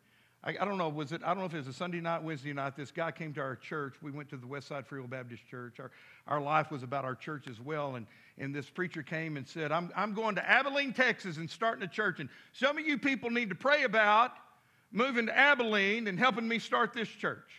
I, 0.49 0.57
I, 0.62 0.64
don't 0.64 0.78
know, 0.78 0.88
was 0.88 1.12
it? 1.12 1.20
I 1.22 1.28
don't 1.28 1.40
know 1.40 1.44
if 1.44 1.53
it 1.53 1.59
was 1.59 1.66
a 1.66 1.74
Sunday 1.74 2.01
night, 2.01 2.22
Wednesday 2.22 2.55
night. 2.55 2.74
This 2.74 2.90
guy 2.90 3.11
came 3.11 3.34
to 3.34 3.40
our 3.42 3.55
church. 3.55 3.96
We 4.01 4.11
went 4.11 4.30
to 4.30 4.38
the 4.38 4.46
West 4.46 4.66
Side 4.68 4.86
Free 4.86 4.99
Will 4.99 5.07
Baptist 5.07 5.46
Church. 5.46 5.78
Our, 5.78 5.90
our 6.26 6.40
life 6.40 6.70
was 6.70 6.82
about 6.82 7.05
our 7.05 7.14
church 7.14 7.46
as 7.49 7.61
well. 7.61 7.96
And, 7.96 8.07
and 8.38 8.55
this 8.55 8.70
preacher 8.70 9.03
came 9.03 9.36
and 9.36 9.46
said, 9.46 9.72
I'm, 9.72 9.90
I'm 9.94 10.14
going 10.14 10.36
to 10.36 10.51
Abilene, 10.51 10.94
Texas, 10.94 11.36
and 11.36 11.51
starting 11.51 11.84
a 11.84 11.86
church. 11.86 12.18
And 12.18 12.30
some 12.55 12.78
of 12.78 12.86
you 12.86 12.96
people 12.96 13.28
need 13.28 13.51
to 13.51 13.55
pray 13.55 13.82
about 13.82 14.30
moving 14.90 15.26
to 15.26 15.36
Abilene 15.36 16.07
and 16.07 16.18
helping 16.18 16.49
me 16.49 16.59
start 16.59 16.94
this 16.94 17.09
church. 17.09 17.51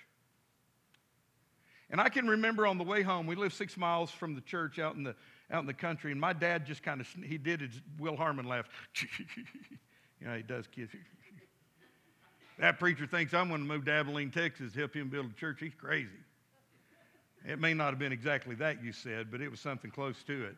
And 1.92 2.02
I 2.02 2.10
can 2.10 2.28
remember 2.28 2.66
on 2.66 2.80
the 2.80 2.84
way 2.84 3.04
home, 3.04 3.28
we 3.28 3.36
lived 3.36 3.54
six 3.54 3.78
miles 3.78 4.10
from 4.10 4.34
the 4.34 4.42
church 4.42 4.80
out 4.80 4.96
in 4.96 5.04
the, 5.04 5.16
out 5.52 5.60
in 5.60 5.68
the 5.68 5.76
country, 5.76 6.12
and 6.12 6.20
my 6.20 6.34
dad 6.34 6.66
just 6.66 6.82
kind 6.82 7.02
of, 7.02 7.08
he 7.24 7.38
did 7.38 7.62
his 7.62 7.82
Will 8.00 8.16
Harmon 8.16 8.48
laugh. 8.48 8.68
you 10.20 10.28
know, 10.28 10.36
he 10.36 10.42
does 10.42 10.66
kids. 10.66 10.92
That 12.60 12.80
preacher 12.80 13.08
thinks 13.08 13.34
I'm 13.34 13.50
going 13.50 13.62
to 13.62 13.68
move 13.68 13.86
to 13.86 13.92
Abilene, 13.92 14.32
Texas, 14.32 14.74
help 14.76 14.94
him 14.94 15.10
build 15.10 15.28
a 15.32 15.40
church. 15.40 15.58
He's 15.60 15.74
crazy. 15.74 16.10
It 17.46 17.60
may 17.60 17.74
not 17.74 17.92
have 17.92 18.00
been 18.00 18.12
exactly 18.12 18.56
that 18.56 18.84
you 18.84 18.92
said, 18.92 19.32
but 19.32 19.42
it 19.42 19.50
was 19.50 19.60
something 19.60 19.92
close 19.92 20.22
to 20.24 20.46
it. 20.46 20.56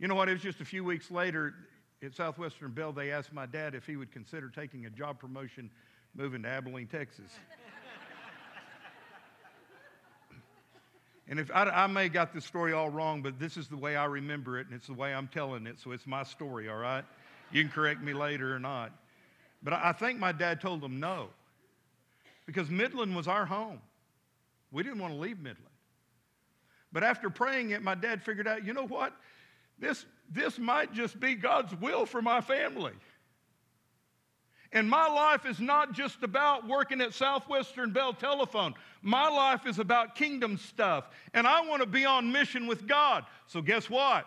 You 0.00 0.08
know 0.08 0.16
what? 0.16 0.28
It 0.28 0.32
was 0.32 0.42
just 0.42 0.60
a 0.60 0.64
few 0.64 0.82
weeks 0.82 1.10
later 1.10 1.54
at 2.04 2.14
Southwestern 2.14 2.72
Bell, 2.72 2.92
they 2.92 3.10
asked 3.10 3.32
my 3.32 3.46
dad 3.46 3.74
if 3.74 3.86
he 3.86 3.96
would 3.96 4.12
consider 4.12 4.48
taking 4.48 4.86
a 4.86 4.90
job 4.90 5.18
promotion 5.18 5.70
moving 6.14 6.42
to 6.42 6.48
Abilene, 6.48 6.86
Texas. 6.86 7.30
And 11.26 11.40
if 11.40 11.50
I, 11.54 11.64
I, 11.64 11.86
may 11.86 12.02
have 12.04 12.12
got 12.12 12.34
this 12.34 12.44
story 12.44 12.74
all 12.74 12.90
wrong, 12.90 13.22
but 13.22 13.38
this 13.38 13.56
is 13.56 13.66
the 13.66 13.78
way 13.78 13.96
I 13.96 14.04
remember 14.04 14.58
it, 14.58 14.66
and 14.66 14.76
it's 14.76 14.88
the 14.88 14.92
way 14.92 15.14
I'm 15.14 15.26
telling 15.26 15.66
it, 15.66 15.80
so 15.80 15.92
it's 15.92 16.06
my 16.06 16.22
story, 16.22 16.68
all 16.68 16.76
right? 16.76 17.02
You 17.50 17.62
can 17.62 17.72
correct 17.72 18.02
me 18.02 18.12
later 18.12 18.54
or 18.54 18.58
not. 18.58 18.92
But 19.64 19.72
I, 19.72 19.92
think 19.92 20.18
my 20.18 20.30
dad 20.30 20.60
told 20.60 20.82
them 20.82 21.00
no, 21.00 21.30
because 22.44 22.68
Midland 22.68 23.16
was 23.16 23.26
our 23.26 23.46
home. 23.46 23.80
We 24.70 24.82
didn't 24.82 24.98
want 24.98 25.14
to 25.14 25.18
leave 25.18 25.38
Midland. 25.38 25.58
But 26.92 27.02
after 27.02 27.30
praying 27.30 27.70
it, 27.70 27.82
my 27.82 27.94
dad 27.94 28.22
figured 28.22 28.46
out, 28.46 28.64
you 28.64 28.74
know 28.74 28.86
what? 28.86 29.16
This, 29.78 30.04
this 30.30 30.58
might 30.58 30.92
just 30.92 31.18
be 31.18 31.34
God's 31.34 31.74
will 31.80 32.04
for 32.04 32.20
my 32.20 32.40
family. 32.42 32.92
And 34.70 34.90
my 34.90 35.06
life 35.06 35.46
is 35.46 35.60
not 35.60 35.92
just 35.92 36.22
about 36.22 36.68
working 36.68 37.00
at 37.00 37.14
Southwestern 37.14 37.92
Bell 37.92 38.12
Telephone. 38.12 38.74
My 39.02 39.28
life 39.28 39.66
is 39.66 39.78
about 39.78 40.14
kingdom 40.14 40.58
stuff. 40.58 41.08
And 41.32 41.46
I 41.46 41.66
want 41.66 41.80
to 41.80 41.86
be 41.86 42.04
on 42.04 42.30
mission 42.30 42.66
with 42.66 42.86
God. 42.86 43.24
So, 43.46 43.62
guess 43.62 43.88
what? 43.88 44.26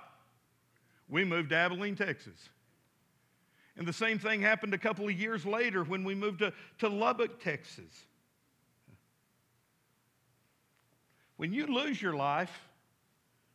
We 1.09 1.25
moved 1.25 1.49
to 1.49 1.55
Abilene, 1.55 1.95
Texas. 1.95 2.49
And 3.77 3.87
the 3.87 3.93
same 3.93 4.17
thing 4.17 4.41
happened 4.41 4.73
a 4.73 4.77
couple 4.77 5.05
of 5.05 5.13
years 5.13 5.45
later 5.45 5.83
when 5.83 6.03
we 6.03 6.15
moved 6.15 6.39
to, 6.39 6.51
to 6.79 6.89
Lubbock, 6.89 7.41
Texas. 7.41 8.05
When 11.37 11.53
you 11.53 11.67
lose 11.67 12.01
your 12.01 12.15
life, 12.15 12.51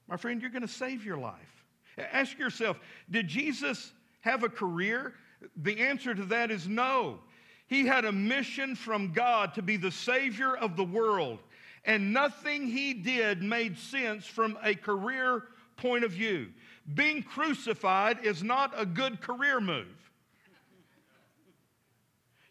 my 0.09 0.17
friend, 0.17 0.41
you're 0.41 0.51
going 0.51 0.63
to 0.63 0.69
save 0.69 1.05
your 1.05 1.17
life. 1.17 1.65
Ask 1.99 2.39
yourself 2.39 2.79
did 3.11 3.29
Jesus 3.29 3.93
have 4.21 4.45
a 4.45 4.49
career? 4.49 5.15
The 5.57 5.81
answer 5.81 6.15
to 6.15 6.25
that 6.27 6.51
is 6.51 6.69
no. 6.69 7.19
He 7.67 7.87
had 7.87 8.05
a 8.05 8.13
mission 8.13 8.77
from 8.77 9.13
God 9.13 9.55
to 9.55 9.63
be 9.63 9.77
the 9.77 9.91
Savior 9.91 10.57
of 10.57 10.77
the 10.77 10.85
world, 10.85 11.41
and 11.85 12.13
nothing 12.13 12.67
he 12.67 12.95
did 12.95 13.43
made 13.43 13.77
sense 13.79 14.27
from 14.27 14.57
a 14.63 14.75
career 14.75 15.45
point 15.77 16.05
of 16.05 16.13
view. 16.13 16.49
Being 16.95 17.23
crucified 17.23 18.25
is 18.25 18.43
not 18.43 18.73
a 18.77 18.87
good 18.87 19.21
career 19.21 19.61
move. 19.61 20.12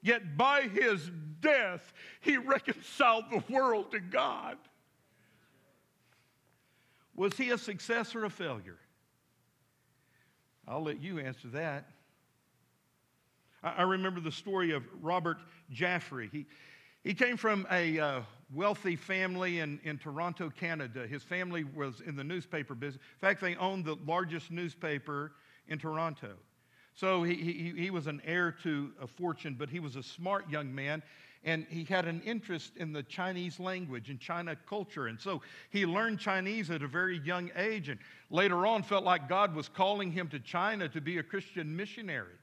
Yet 0.02 0.38
by 0.38 0.64
his 0.64 1.10
death, 1.42 1.94
he 2.22 2.38
reconciled 2.38 3.26
the 3.32 3.44
world 3.54 3.92
to 3.92 4.00
God. 4.00 4.58
Was 7.16 7.36
he 7.38 7.52
a 7.52 7.58
success 7.58 8.16
or 8.16 8.26
a 8.26 8.30
failure? 8.30 8.78
I'll 10.68 10.84
let 10.84 11.02
you 11.02 11.20
answer 11.20 11.50
that. 11.50 11.86
I 13.64 13.84
remember 13.84 14.20
the 14.20 14.32
story 14.32 14.72
of 14.72 14.84
Robert 15.02 15.38
Jaffray. 15.72 16.32
He, 16.32 16.48
he 17.04 17.14
came 17.14 17.38
from 17.38 17.68
a 17.70 18.00
uh, 18.00 18.22
wealthy 18.52 18.96
family 18.96 19.60
in, 19.60 19.80
in 19.84 20.00
Toronto, 20.00 20.50
Canada. 20.50 21.06
His 21.06 21.22
family 21.22 21.64
was 21.64 22.02
in 22.02 22.16
the 22.16 22.24
newspaper 22.24 22.74
business. 22.74 23.04
In 23.22 23.28
fact, 23.28 23.40
they 23.40 23.56
owned 23.58 23.86
the 23.86 23.98
largest 24.08 24.50
newspaper 24.50 25.34
in 25.68 25.78
Toronto. 25.78 26.34
So 27.02 27.24
he, 27.24 27.34
he, 27.34 27.74
he 27.76 27.90
was 27.90 28.06
an 28.06 28.22
heir 28.24 28.52
to 28.62 28.92
a 29.02 29.08
fortune, 29.08 29.56
but 29.58 29.72
he 29.72 29.80
was 29.80 29.96
a 29.96 30.04
smart 30.04 30.48
young 30.52 30.74
man, 30.74 31.02
and 31.44 31.66
he 31.68 31.84
had 31.84 32.06
an 32.06 32.22
interest 32.24 32.74
in 32.78 32.94
the 32.94 33.02
Chinese 33.02 33.60
language 33.60 34.12
and 34.12 34.20
China 34.20 34.56
culture. 34.70 35.08
And 35.08 35.20
so 35.20 35.42
he 35.72 35.88
learned 35.88 36.20
Chinese 36.20 36.70
at 36.70 36.84
a 36.84 36.88
very 36.88 37.18
young 37.18 37.50
age, 37.56 37.90
and 37.90 38.00
later 38.30 38.68
on 38.68 38.84
felt 38.84 39.04
like 39.04 39.28
God 39.28 39.56
was 39.56 39.68
calling 39.68 40.12
him 40.12 40.28
to 40.28 40.40
China 40.40 40.88
to 40.90 41.02
be 41.02 41.18
a 41.18 41.24
Christian 41.24 41.76
missionary. 41.76 42.36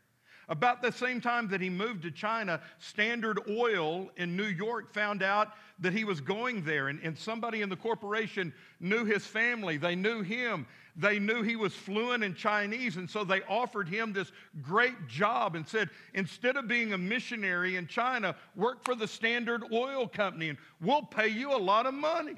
About 0.49 0.83
the 0.83 0.91
same 0.91 1.21
time 1.21 1.47
that 1.51 1.61
he 1.61 1.71
moved 1.71 2.03
to 2.03 2.11
China, 2.11 2.61
Standard 2.81 3.39
Oil 3.49 4.11
in 4.17 4.37
New 4.37 4.47
York 4.47 4.93
found 4.93 5.23
out 5.23 5.53
that 5.79 5.93
he 5.93 6.03
was 6.03 6.21
going 6.21 6.65
there, 6.65 6.89
and, 6.89 6.99
and 7.05 7.17
somebody 7.17 7.63
in 7.63 7.69
the 7.69 7.77
corporation 7.77 8.53
knew 8.81 9.05
his 9.05 9.25
family. 9.25 9.77
They 9.77 9.95
knew 9.95 10.23
him. 10.23 10.67
They 10.99 11.19
knew 11.19 11.43
he 11.43 11.57
was 11.57 11.73
fluent 11.73 12.25
in 12.25 12.35
Chinese, 12.35 12.97
and 12.97 13.09
so 13.09 13.25
they 13.25 13.41
offered 13.43 13.89
him 13.89 14.13
this 14.13 14.31
great 14.61 15.07
job 15.07 15.55
and 15.55 15.67
said, 15.67 15.89
instead 16.13 16.57
of 16.57 16.69
being 16.69 16.93
a 16.93 16.99
missionary 16.99 17.77
in 17.77 17.87
China, 17.87 18.35
work 18.57 18.85
for 18.85 18.95
the 18.95 19.09
Standard 19.09 19.63
Oil 19.73 20.07
Company, 20.07 20.51
and 20.51 20.59
we'll 20.81 21.03
pay 21.03 21.29
you 21.29 21.55
a 21.55 21.57
lot 21.57 21.87
of 21.87 21.95
money. 21.95 22.35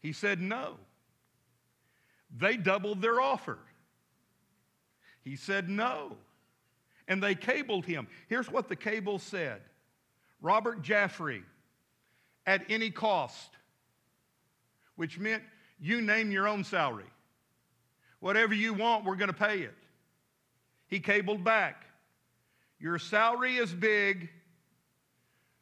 He 0.00 0.12
said, 0.12 0.40
no. 0.40 0.76
They 2.38 2.56
doubled 2.56 3.02
their 3.02 3.20
offer. 3.20 3.58
He 5.24 5.36
said, 5.36 5.68
no 5.68 6.16
and 7.08 7.22
they 7.22 7.34
cabled 7.34 7.84
him. 7.84 8.06
Here's 8.28 8.50
what 8.50 8.68
the 8.68 8.76
cable 8.76 9.18
said 9.18 9.62
Robert 10.40 10.82
Jaffray, 10.82 11.42
at 12.46 12.62
any 12.68 12.90
cost, 12.90 13.50
which 14.96 15.18
meant 15.18 15.42
you 15.80 16.00
name 16.00 16.30
your 16.30 16.48
own 16.48 16.64
salary. 16.64 17.04
Whatever 18.20 18.54
you 18.54 18.74
want, 18.74 19.04
we're 19.04 19.16
going 19.16 19.32
to 19.32 19.34
pay 19.34 19.60
it. 19.60 19.74
He 20.88 21.00
cabled 21.00 21.44
back. 21.44 21.84
Your 22.78 22.98
salary 22.98 23.56
is 23.56 23.72
big, 23.72 24.28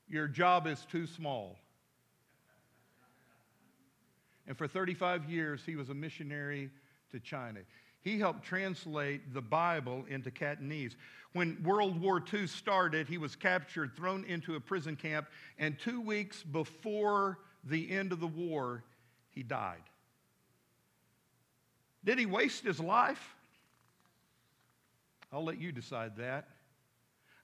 your 0.09 0.27
job 0.27 0.67
is 0.67 0.85
too 0.91 1.07
small. 1.07 1.57
And 4.47 4.59
for 4.59 4.69
35 4.69 5.31
years, 5.31 5.63
he 5.65 5.77
was 5.77 5.89
a 5.89 5.95
missionary 5.95 6.71
to 7.13 7.21
China. 7.21 7.61
He 8.03 8.19
helped 8.19 8.45
translate 8.45 9.33
the 9.33 9.41
Bible 9.41 10.05
into 10.09 10.31
Cantonese. 10.31 10.97
When 11.33 11.63
World 11.63 11.99
War 12.01 12.23
II 12.33 12.47
started, 12.47 13.09
he 13.09 13.17
was 13.17 13.35
captured, 13.35 13.97
thrown 13.97 14.25
into 14.25 14.57
a 14.57 14.61
prison 14.61 14.95
camp, 14.95 15.29
and 15.59 15.79
two 15.79 16.01
weeks 16.01 16.43
before 16.43 17.39
the 17.65 17.91
end 17.91 18.13
of 18.13 18.21
the 18.21 18.27
war, 18.27 18.85
he 19.31 19.43
died. 19.43 19.83
Did 22.05 22.19
he 22.19 22.27
waste 22.27 22.65
his 22.65 22.81
life? 22.81 23.35
I'll 25.33 25.45
let 25.45 25.61
you 25.61 25.73
decide 25.73 26.17
that. 26.17 26.49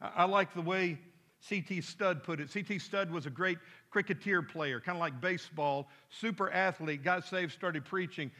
I, 0.01 0.11
I 0.17 0.25
like 0.25 0.55
the 0.55 0.61
way 0.61 0.99
C.T. 1.41 1.81
Studd 1.81 2.23
put 2.23 2.41
it. 2.41 2.51
C.T. 2.51 2.79
Studd 2.79 3.11
was 3.11 3.27
a 3.27 3.31
great 3.31 3.59
cricketer 3.91 4.43
player, 4.43 4.79
kind 4.79 4.97
of 4.97 5.01
like 5.01 5.21
baseball, 5.21 5.89
super 6.11 6.51
athlete, 6.51 7.03
got 7.03 7.27
saved, 7.27 7.53
started 7.53 7.85
preaching. 7.85 8.31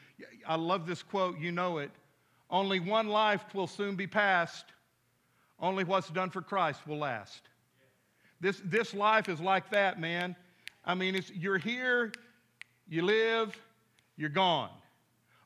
I 0.47 0.57
love 0.57 0.87
this 0.87 1.03
quote, 1.03 1.39
you 1.39 1.51
know 1.51 1.79
it. 1.79 1.91
Only 2.51 2.81
one 2.81 3.09
life 3.09 3.43
will 3.55 3.67
soon 3.67 3.97
be 3.97 4.07
passed. 4.07 4.67
Only 5.59 5.85
what's 5.85 6.11
done 6.11 6.31
for 6.31 6.43
Christ 6.43 6.87
will 6.87 6.99
last. 6.99 7.43
This, 8.41 8.61
this 8.65 8.95
life 8.95 9.29
is 9.29 9.41
like 9.41 9.71
that, 9.71 10.01
man. 10.01 10.37
I 10.85 10.95
mean, 10.95 11.15
it's, 11.15 11.31
you're 11.31 11.59
here, 11.59 12.13
you 12.89 13.03
live, 13.03 13.57
you're 14.17 14.31
gone. 14.31 14.71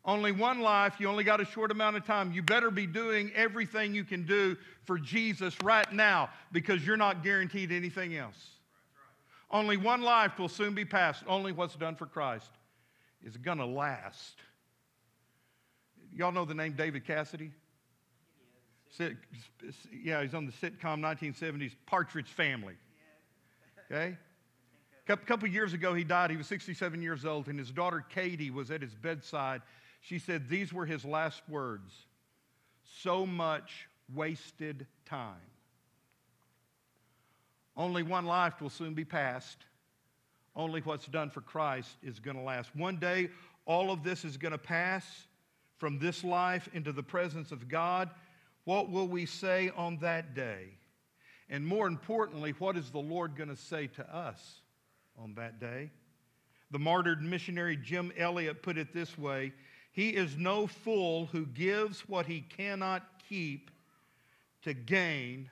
Only 0.07 0.33
one 0.33 0.61
life, 0.61 0.97
you 0.99 1.09
only 1.09 1.25
got 1.25 1.41
a 1.41 1.47
short 1.47 1.71
amount 1.71 1.97
of 1.97 2.05
time. 2.05 2.33
You 2.33 2.43
better 2.43 2.71
be 2.71 2.87
doing 2.87 3.33
everything 3.35 3.95
you 3.95 4.05
can 4.05 4.27
do 4.27 4.57
for 4.85 4.99
Jesus 4.99 5.57
right 5.63 5.91
now 5.93 6.29
because 6.53 6.87
you're 6.87 6.99
not 6.99 7.25
guaranteed 7.25 7.73
anything 7.73 8.15
else. 8.15 8.51
Only 9.51 9.79
one 9.79 10.03
life 10.03 10.39
will 10.39 10.49
soon 10.49 10.75
be 10.75 10.85
passed. 10.85 11.23
Only 11.27 11.53
what's 11.53 11.75
done 11.75 11.97
for 11.97 12.07
Christ 12.07 12.51
is 13.25 13.37
going 13.39 13.59
to 13.59 13.67
last. 13.67 14.35
Y'all 16.15 16.33
know 16.33 16.45
the 16.45 16.55
name 16.55 16.75
David 16.75 17.07
Cassidy? 17.07 17.51
Yeah, 18.99 20.23
he's 20.23 20.35
on 20.35 20.47
the 20.47 20.53
sitcom 20.53 21.01
1970s 21.01 21.73
Partridge 21.87 22.29
Family. 22.29 22.75
Okay? 23.91 24.17
A 25.09 25.17
couple 25.17 25.49
years 25.49 25.73
ago, 25.73 25.95
he 25.95 26.05
died. 26.05 26.31
He 26.31 26.37
was 26.37 26.47
67 26.47 27.01
years 27.01 27.25
old, 27.25 27.49
and 27.49 27.59
his 27.59 27.71
daughter 27.71 28.05
Katie 28.15 28.51
was 28.51 28.71
at 28.71 28.83
his 28.83 28.95
bedside. 28.95 29.63
She 30.05 30.19
said 30.19 30.51
these 30.51 30.71
were 30.71 30.85
his 30.85 31.03
last 31.03 31.41
words 31.49 31.91
so 33.01 33.25
much 33.25 33.89
wasted 34.15 34.87
time. 35.07 35.41
Only 37.75 38.03
one 38.03 38.27
life 38.27 38.61
will 38.61 38.69
soon 38.69 38.93
be 38.93 39.07
passed. 39.07 39.57
Only 40.55 40.83
what's 40.83 41.07
done 41.07 41.31
for 41.31 41.41
Christ 41.41 41.97
is 42.03 42.21
going 42.21 42.37
to 42.37 42.43
last. 42.43 42.77
One 42.77 42.99
day, 42.99 43.31
all 43.65 43.91
of 43.91 44.05
this 44.05 44.27
is 44.27 44.37
going 44.37 44.53
to 44.53 44.59
pass 44.59 45.07
from 45.79 45.99
this 45.99 46.23
life 46.23 46.69
into 46.75 46.93
the 46.93 47.03
presence 47.03 47.51
of 47.51 47.67
God. 47.67 48.11
What 48.65 48.91
will 48.91 49.09
we 49.09 49.25
say 49.25 49.71
on 49.75 49.97
that 50.03 50.35
day? 50.35 50.67
And 51.49 51.67
more 51.67 51.87
importantly, 51.87 52.53
what 52.59 52.77
is 52.77 52.91
the 52.91 52.99
Lord 52.99 53.37
going 53.37 53.49
to 53.49 53.57
say 53.57 53.87
to 53.87 54.15
us 54.15 54.61
on 55.19 55.35
that 55.37 55.59
day? 55.61 55.91
The 56.71 56.79
martyred 56.79 57.23
missionary 57.23 57.79
Jim 57.79 58.13
Elliot 58.19 58.63
put 58.63 58.77
it 58.77 58.93
this 58.93 59.17
way 59.17 59.55
He 59.95 60.09
is 60.09 60.36
no 60.36 60.66
fool 60.66 61.26
who 61.26 61.47
gives 61.47 62.01
what 62.09 62.26
he 62.26 62.40
cannot 62.40 63.05
keep 63.28 63.70
to 64.62 64.74
gain 64.74 65.49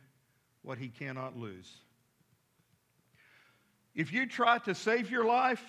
what 0.63 0.79
he 0.79 0.89
cannot 0.89 1.39
lose. 1.39 1.73
If 3.95 4.13
you 4.13 4.27
try 4.27 4.59
to 4.59 4.75
save 4.75 5.13
your 5.13 5.25
life, 5.25 5.63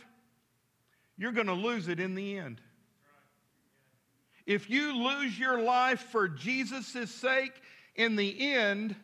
you're 1.19 1.34
going 1.34 1.47
to 1.47 1.53
lose 1.53 1.88
it 1.88 1.99
in 1.99 2.15
the 2.15 2.36
end. 2.39 2.61
If 4.47 4.71
you 4.71 4.97
lose 4.97 5.38
your 5.38 5.61
life 5.61 6.07
for 6.11 6.28
Jesus' 6.28 7.11
sake, 7.11 7.53
in 7.95 8.15
the 8.15 8.53
end, 8.53 8.95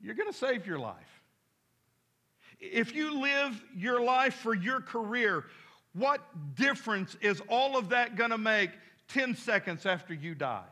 you're 0.00 0.16
going 0.16 0.30
to 0.30 0.36
save 0.36 0.66
your 0.66 0.80
life. 0.80 1.22
If 2.58 2.96
you 2.96 3.22
live 3.22 3.62
your 3.76 4.02
life 4.02 4.34
for 4.34 4.54
your 4.54 4.80
career, 4.80 5.44
what 5.98 6.20
difference 6.54 7.16
is 7.20 7.42
all 7.48 7.76
of 7.76 7.90
that 7.90 8.16
going 8.16 8.30
to 8.30 8.38
make 8.38 8.70
10 9.08 9.34
seconds 9.34 9.86
after 9.86 10.14
you 10.14 10.34
die? 10.34 10.64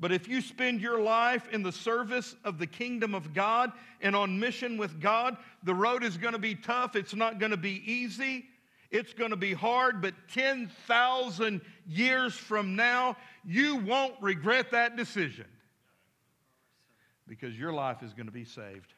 But 0.00 0.12
if 0.12 0.26
you 0.28 0.40
spend 0.40 0.80
your 0.80 0.98
life 0.98 1.46
in 1.52 1.62
the 1.62 1.72
service 1.72 2.34
of 2.42 2.58
the 2.58 2.66
kingdom 2.66 3.14
of 3.14 3.34
God 3.34 3.70
and 4.00 4.16
on 4.16 4.40
mission 4.40 4.78
with 4.78 4.98
God, 4.98 5.36
the 5.62 5.74
road 5.74 6.02
is 6.02 6.16
going 6.16 6.32
to 6.32 6.38
be 6.38 6.54
tough. 6.54 6.96
It's 6.96 7.14
not 7.14 7.38
going 7.38 7.50
to 7.50 7.58
be 7.58 7.82
easy. 7.84 8.46
It's 8.90 9.12
going 9.12 9.30
to 9.30 9.36
be 9.36 9.52
hard, 9.52 10.00
but 10.00 10.14
10,000 10.32 11.60
years 11.86 12.34
from 12.34 12.74
now, 12.74 13.16
you 13.44 13.76
won't 13.76 14.14
regret 14.20 14.70
that 14.72 14.96
decision 14.96 15.46
because 17.28 17.56
your 17.56 17.72
life 17.72 18.02
is 18.02 18.12
going 18.14 18.26
to 18.26 18.32
be 18.32 18.44
saved. 18.44 18.92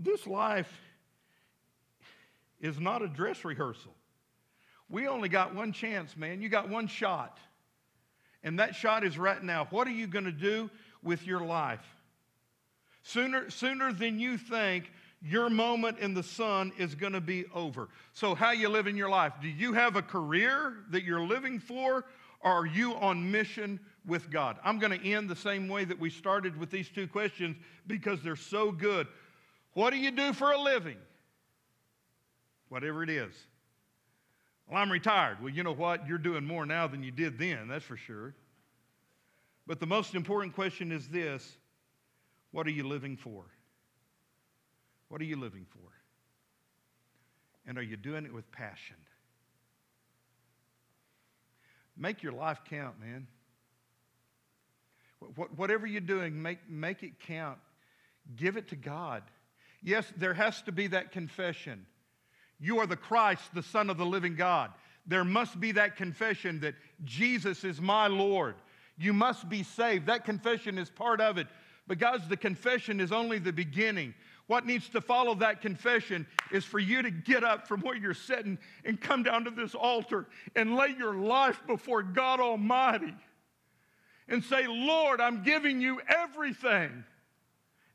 This 0.00 0.26
life 0.26 0.70
is 2.60 2.78
not 2.78 3.02
a 3.02 3.08
dress 3.08 3.44
rehearsal. 3.44 3.94
We 4.88 5.06
only 5.06 5.28
got 5.28 5.54
one 5.54 5.72
chance, 5.72 6.16
man. 6.16 6.42
You 6.42 6.48
got 6.48 6.68
one 6.68 6.86
shot. 6.86 7.38
And 8.42 8.58
that 8.58 8.74
shot 8.74 9.04
is 9.04 9.18
right 9.18 9.42
now. 9.42 9.66
What 9.70 9.86
are 9.86 9.92
you 9.92 10.06
going 10.06 10.24
to 10.24 10.32
do 10.32 10.70
with 11.02 11.26
your 11.26 11.40
life? 11.40 11.84
Sooner, 13.02 13.50
sooner 13.50 13.92
than 13.92 14.18
you 14.18 14.36
think, 14.36 14.90
your 15.22 15.50
moment 15.50 15.98
in 15.98 16.14
the 16.14 16.22
sun 16.22 16.72
is 16.78 16.94
going 16.94 17.12
to 17.12 17.20
be 17.20 17.44
over. 17.54 17.88
So, 18.14 18.34
how 18.34 18.52
you 18.52 18.68
live 18.68 18.86
in 18.86 18.96
your 18.96 19.10
life? 19.10 19.34
Do 19.40 19.48
you 19.48 19.74
have 19.74 19.96
a 19.96 20.02
career 20.02 20.76
that 20.90 21.04
you're 21.04 21.26
living 21.26 21.58
for, 21.58 22.06
or 22.40 22.52
are 22.52 22.66
you 22.66 22.94
on 22.94 23.30
mission 23.30 23.78
with 24.06 24.30
God? 24.30 24.58
I'm 24.64 24.78
going 24.78 24.98
to 24.98 25.06
end 25.06 25.28
the 25.28 25.36
same 25.36 25.68
way 25.68 25.84
that 25.84 25.98
we 25.98 26.08
started 26.08 26.58
with 26.58 26.70
these 26.70 26.88
two 26.88 27.06
questions 27.06 27.56
because 27.86 28.22
they're 28.22 28.34
so 28.34 28.72
good. 28.72 29.06
What 29.74 29.90
do 29.90 29.98
you 29.98 30.10
do 30.10 30.32
for 30.32 30.52
a 30.52 30.60
living? 30.60 30.96
Whatever 32.70 33.02
it 33.02 33.10
is. 33.10 33.34
Well, 34.66 34.80
I'm 34.80 34.90
retired. 34.90 35.42
Well, 35.42 35.50
you 35.50 35.62
know 35.62 35.74
what? 35.74 36.06
You're 36.08 36.18
doing 36.18 36.46
more 36.46 36.64
now 36.64 36.86
than 36.86 37.02
you 37.02 37.10
did 37.10 37.38
then, 37.38 37.68
that's 37.68 37.84
for 37.84 37.96
sure. 37.96 38.34
But 39.66 39.80
the 39.80 39.86
most 39.86 40.14
important 40.14 40.54
question 40.54 40.90
is 40.90 41.06
this 41.08 41.56
what 42.52 42.66
are 42.66 42.70
you 42.70 42.86
living 42.86 43.16
for? 43.16 43.44
What 45.08 45.20
are 45.20 45.24
you 45.24 45.36
living 45.36 45.66
for? 45.70 45.78
And 47.66 47.76
are 47.76 47.82
you 47.82 47.96
doing 47.96 48.24
it 48.24 48.32
with 48.32 48.50
passion? 48.52 48.96
Make 51.96 52.22
your 52.22 52.32
life 52.32 52.60
count, 52.68 52.94
man. 53.00 53.26
Whatever 55.56 55.86
you're 55.86 56.00
doing, 56.00 56.40
make, 56.40 56.58
make 56.68 57.02
it 57.02 57.20
count. 57.20 57.58
Give 58.36 58.56
it 58.56 58.68
to 58.68 58.76
God. 58.76 59.22
Yes, 59.82 60.10
there 60.16 60.32
has 60.32 60.62
to 60.62 60.72
be 60.72 60.86
that 60.88 61.12
confession. 61.12 61.84
You 62.60 62.78
are 62.78 62.86
the 62.86 62.96
Christ, 62.96 63.42
the 63.54 63.62
Son 63.62 63.90
of 63.90 63.96
the 63.96 64.06
living 64.06 64.36
God. 64.36 64.70
There 65.06 65.24
must 65.24 65.58
be 65.58 65.72
that 65.72 65.96
confession 65.96 66.60
that 66.60 66.74
Jesus 67.04 67.64
is 67.64 67.80
my 67.80 68.06
Lord. 68.06 68.56
You 68.98 69.12
must 69.12 69.48
be 69.48 69.62
saved. 69.62 70.06
That 70.06 70.24
confession 70.24 70.76
is 70.76 70.90
part 70.90 71.20
of 71.20 71.38
it. 71.38 71.46
But, 71.86 71.98
guys, 71.98 72.20
the 72.28 72.36
confession 72.36 73.00
is 73.00 73.10
only 73.10 73.38
the 73.38 73.52
beginning. 73.52 74.14
What 74.46 74.66
needs 74.66 74.88
to 74.90 75.00
follow 75.00 75.34
that 75.36 75.62
confession 75.62 76.26
is 76.52 76.64
for 76.64 76.78
you 76.78 77.02
to 77.02 77.10
get 77.10 77.42
up 77.42 77.66
from 77.66 77.80
where 77.80 77.96
you're 77.96 78.14
sitting 78.14 78.58
and 78.84 79.00
come 79.00 79.22
down 79.22 79.44
to 79.44 79.50
this 79.50 79.74
altar 79.74 80.26
and 80.54 80.76
lay 80.76 80.94
your 80.98 81.14
life 81.14 81.62
before 81.66 82.02
God 82.02 82.40
Almighty 82.40 83.14
and 84.28 84.44
say, 84.44 84.66
Lord, 84.66 85.20
I'm 85.20 85.42
giving 85.42 85.80
you 85.80 86.00
everything 86.08 87.04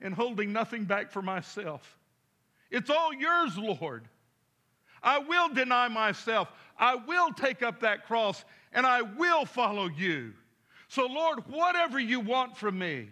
and 0.02 0.14
holding 0.14 0.52
nothing 0.52 0.86
back 0.86 1.12
for 1.12 1.22
myself. 1.22 1.98
It's 2.72 2.90
all 2.90 3.14
yours, 3.14 3.58
Lord. 3.58 4.08
I 5.06 5.20
will 5.20 5.50
deny 5.50 5.88
myself. 5.88 6.50
I 6.78 6.96
will 6.96 7.32
take 7.32 7.62
up 7.62 7.80
that 7.82 8.08
cross 8.08 8.44
and 8.74 8.86
I 8.86 9.04
will 9.04 9.46
follow 9.46 9.88
you. 9.88 10.34
So, 10.90 11.06
Lord, 11.06 11.48
whatever 11.48 12.00
you 12.00 12.20
want 12.20 12.58
from 12.58 12.80
me, 12.80 13.08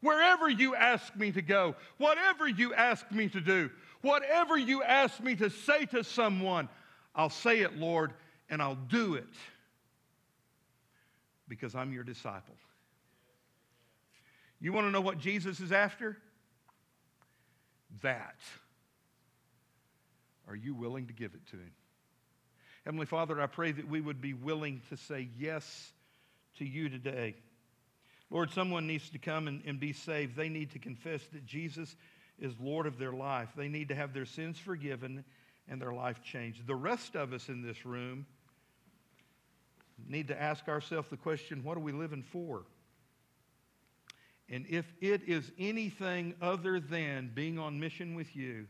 wherever 0.00 0.48
you 0.48 0.76
ask 0.76 1.14
me 1.16 1.32
to 1.32 1.42
go, 1.42 1.74
whatever 1.98 2.48
you 2.48 2.72
ask 2.72 3.10
me 3.10 3.28
to 3.30 3.40
do, 3.40 3.68
whatever 4.00 4.56
you 4.56 4.82
ask 4.82 5.20
me 5.20 5.34
to 5.36 5.50
say 5.50 5.86
to 5.86 6.04
someone, 6.04 6.68
I'll 7.16 7.30
say 7.30 7.60
it, 7.60 7.76
Lord, 7.76 8.14
and 8.48 8.62
I'll 8.62 8.74
do 8.76 9.14
it 9.14 9.34
because 11.48 11.74
I'm 11.74 11.92
your 11.92 12.04
disciple. 12.04 12.54
You 14.60 14.72
want 14.72 14.86
to 14.86 14.90
know 14.90 15.00
what 15.00 15.18
Jesus 15.18 15.60
is 15.60 15.72
after? 15.72 16.16
That. 18.02 18.36
Are 20.48 20.56
you 20.56 20.74
willing 20.74 21.06
to 21.06 21.12
give 21.12 21.34
it 21.34 21.46
to 21.46 21.56
Him? 21.56 21.72
Heavenly 22.84 23.06
Father, 23.06 23.40
I 23.40 23.46
pray 23.46 23.72
that 23.72 23.88
we 23.88 24.00
would 24.00 24.20
be 24.20 24.34
willing 24.34 24.82
to 24.90 24.96
say 24.96 25.28
yes 25.38 25.92
to 26.58 26.64
you 26.64 26.88
today. 26.88 27.34
Lord, 28.30 28.50
someone 28.50 28.86
needs 28.86 29.08
to 29.10 29.18
come 29.18 29.48
and, 29.48 29.62
and 29.64 29.80
be 29.80 29.92
saved. 29.92 30.36
They 30.36 30.48
need 30.48 30.72
to 30.72 30.78
confess 30.78 31.22
that 31.32 31.46
Jesus 31.46 31.94
is 32.38 32.52
Lord 32.60 32.86
of 32.86 32.98
their 32.98 33.12
life. 33.12 33.48
They 33.56 33.68
need 33.68 33.88
to 33.88 33.94
have 33.94 34.12
their 34.12 34.26
sins 34.26 34.58
forgiven 34.58 35.24
and 35.68 35.80
their 35.80 35.92
life 35.92 36.22
changed. 36.22 36.66
The 36.66 36.74
rest 36.74 37.16
of 37.16 37.32
us 37.32 37.48
in 37.48 37.62
this 37.62 37.86
room, 37.86 38.26
need 40.08 40.28
to 40.28 40.40
ask 40.40 40.68
ourselves 40.68 41.08
the 41.08 41.16
question 41.16 41.62
what 41.62 41.76
are 41.76 41.80
we 41.80 41.92
living 41.92 42.22
for? 42.22 42.64
And 44.48 44.66
if 44.68 44.84
it 45.00 45.22
is 45.26 45.50
anything 45.58 46.34
other 46.42 46.78
than 46.78 47.30
being 47.34 47.58
on 47.58 47.80
mission 47.80 48.14
with 48.14 48.36
you, 48.36 48.66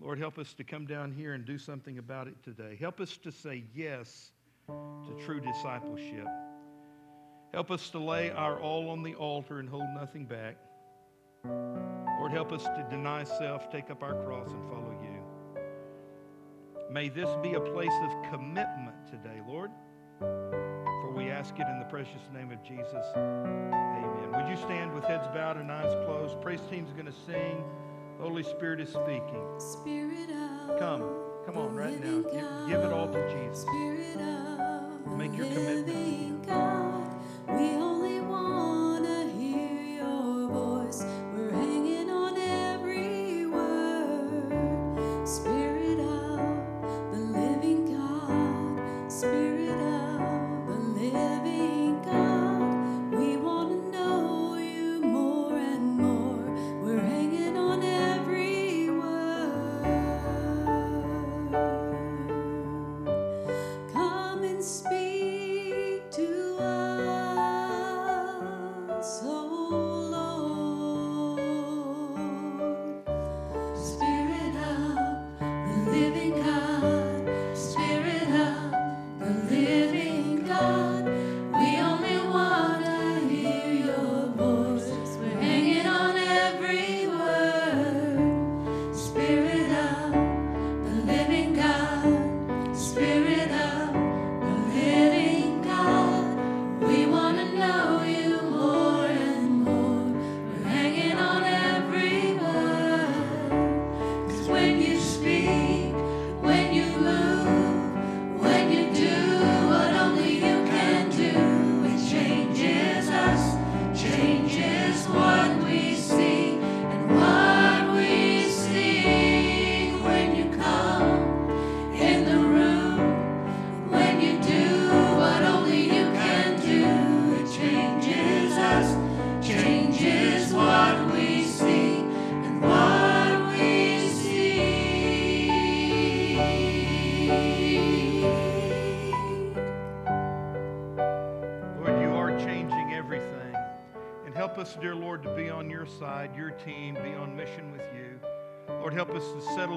Lord, 0.00 0.18
help 0.18 0.38
us 0.38 0.52
to 0.54 0.64
come 0.64 0.86
down 0.86 1.12
here 1.12 1.32
and 1.34 1.44
do 1.44 1.58
something 1.58 1.98
about 1.98 2.28
it 2.28 2.42
today. 2.42 2.76
Help 2.78 3.00
us 3.00 3.16
to 3.18 3.32
say 3.32 3.64
yes 3.74 4.30
to 4.68 5.24
true 5.24 5.40
discipleship. 5.40 6.26
Help 7.52 7.70
us 7.70 7.88
to 7.90 7.98
lay 7.98 8.30
our 8.30 8.60
all 8.60 8.90
on 8.90 9.02
the 9.02 9.14
altar 9.14 9.58
and 9.58 9.68
hold 9.68 9.88
nothing 9.94 10.26
back. 10.26 10.56
Lord, 11.44 12.32
help 12.32 12.52
us 12.52 12.64
to 12.64 12.86
deny 12.90 13.24
self, 13.24 13.70
take 13.70 13.90
up 13.90 14.02
our 14.02 14.14
cross, 14.24 14.50
and 14.50 14.62
follow 14.68 14.90
you. 15.02 15.62
May 16.90 17.08
this 17.08 17.30
be 17.42 17.54
a 17.54 17.60
place 17.60 17.94
of 18.02 18.30
commitment 18.30 18.96
today, 19.08 19.40
Lord. 19.46 19.70
For 20.18 21.12
we 21.14 21.30
ask 21.30 21.54
it 21.58 21.66
in 21.68 21.78
the 21.78 21.84
precious 21.86 22.22
name 22.34 22.50
of 22.50 22.62
Jesus. 22.62 23.04
Amen. 23.16 24.32
Would 24.32 24.48
you 24.48 24.56
stand 24.56 24.92
with 24.94 25.04
heads 25.04 25.26
bowed 25.28 25.56
and 25.56 25.70
eyes 25.70 25.94
closed? 26.04 26.40
Praise 26.40 26.60
team's 26.70 26.92
going 26.92 27.06
to 27.06 27.14
sing. 27.26 27.64
Holy 28.18 28.42
Spirit 28.42 28.80
is 28.80 28.88
speaking. 28.88 29.44
Spirit 29.58 30.30
of 30.30 30.78
Come. 30.78 31.04
Come 31.44 31.58
on, 31.58 31.74
right 31.74 32.02
now. 32.02 32.22
Give, 32.22 32.68
give 32.68 32.80
it 32.80 32.92
all 32.92 33.08
to 33.08 33.28
Jesus. 33.28 33.66
Make 35.16 35.36
your 35.36 35.46
commitment 35.46 35.86
to 35.86 35.92
living 35.92 36.18
Him. 36.18 36.42
God, 36.42 37.06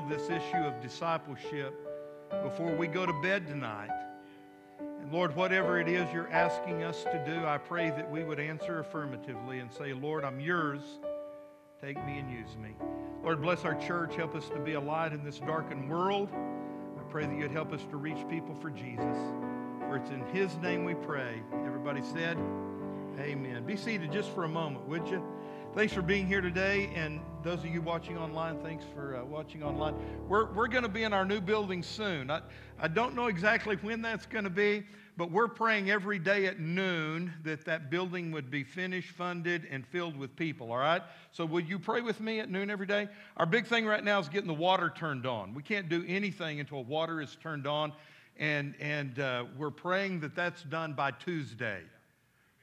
this 0.10 0.30
issue 0.30 0.58
of 0.58 0.82
discipleship 0.82 1.74
before 2.44 2.76
we 2.76 2.88
go 2.88 3.06
to 3.06 3.14
bed 3.22 3.48
tonight. 3.48 3.90
And 4.80 5.12
Lord, 5.12 5.36
whatever 5.36 5.80
it 5.80 5.88
is 5.88 6.12
you're 6.12 6.30
asking 6.32 6.84
us 6.84 7.04
to 7.04 7.24
do, 7.26 7.46
I 7.46 7.58
pray 7.58 7.90
that 7.92 8.10
we 8.10 8.24
would 8.24 8.40
answer 8.40 8.80
affirmatively 8.80 9.60
and 9.60 9.72
say, 9.72 9.94
Lord, 9.94 10.24
I'm 10.24 10.40
yours. 10.40 10.82
Take 11.82 12.04
me 12.06 12.18
and 12.18 12.30
use 12.32 12.58
me. 12.58 12.76
Lord, 13.24 13.42
bless 13.42 13.66
our 13.66 13.76
church. 13.76 14.16
Help 14.16 14.36
us 14.36 14.50
to 14.50 14.60
be 14.60 14.74
a 14.74 14.80
light 14.80 15.14
in 15.14 15.24
this 15.24 15.40
darkened 15.40 15.90
world. 15.90 16.30
I 16.34 17.04
pray 17.12 17.26
that 17.26 17.38
you'd 17.38 17.52
help 17.52 17.72
us 17.72 17.86
to 17.92 17.98
reach 17.98 18.28
people 18.30 18.56
for 18.56 18.70
Jesus. 18.70 19.18
For 19.82 19.98
it's 19.98 20.10
in 20.10 20.26
his 20.34 20.56
name 20.58 20.86
we 20.86 20.96
pray. 20.96 21.42
Everybody 21.66 22.02
said, 22.02 22.38
Amen. 23.20 23.64
Be 23.66 23.76
seated 23.76 24.12
just 24.12 24.30
for 24.32 24.44
a 24.44 24.50
moment, 24.50 24.88
would 24.88 25.08
you? 25.08 25.24
Thanks 25.80 25.94
for 25.94 26.02
being 26.02 26.28
here 26.28 26.42
today. 26.42 26.92
And 26.94 27.22
those 27.42 27.60
of 27.60 27.68
you 27.68 27.82
watching 27.82 28.18
online, 28.18 28.62
thanks 28.62 28.84
for 28.94 29.16
uh, 29.16 29.24
watching 29.24 29.64
online. 29.64 29.96
We're, 30.28 30.52
we're 30.52 30.68
going 30.68 30.84
to 30.84 30.90
be 30.90 31.04
in 31.04 31.14
our 31.14 31.24
new 31.24 31.40
building 31.40 31.84
soon. 31.84 32.30
I, 32.30 32.42
I 32.78 32.90
don't 32.90 33.16
know 33.16 33.28
exactly 33.28 33.78
when 33.78 34.02
that's 34.02 34.26
going 34.26 34.44
to 34.44 34.50
be, 34.50 34.84
but 35.16 35.32
we're 35.32 35.48
praying 35.48 35.90
every 35.90 36.20
day 36.20 36.48
at 36.48 36.60
noon 36.60 37.32
that 37.46 37.64
that 37.64 37.90
building 37.90 38.30
would 38.34 38.52
be 38.52 38.62
finished, 38.62 39.12
funded, 39.12 39.70
and 39.72 39.88
filled 39.88 40.18
with 40.18 40.36
people, 40.36 40.70
all 40.70 40.80
right? 40.80 41.02
So 41.32 41.46
would 41.46 41.70
you 41.70 41.80
pray 41.80 42.02
with 42.02 42.20
me 42.20 42.42
at 42.42 42.52
noon 42.52 42.70
every 42.70 42.86
day? 42.86 43.08
Our 43.38 43.46
big 43.46 43.66
thing 43.66 43.86
right 43.86 44.04
now 44.04 44.20
is 44.20 44.28
getting 44.28 44.48
the 44.48 44.54
water 44.54 44.92
turned 44.94 45.26
on. 45.26 45.54
We 45.54 45.64
can't 45.64 45.88
do 45.88 46.04
anything 46.10 46.60
until 46.60 46.84
water 46.84 47.22
is 47.22 47.38
turned 47.42 47.68
on. 47.68 47.94
And, 48.36 48.76
and 48.82 49.18
uh, 49.18 49.46
we're 49.58 49.72
praying 49.72 50.20
that 50.20 50.36
that's 50.36 50.62
done 50.64 50.92
by 50.92 51.12
Tuesday. 51.12 51.84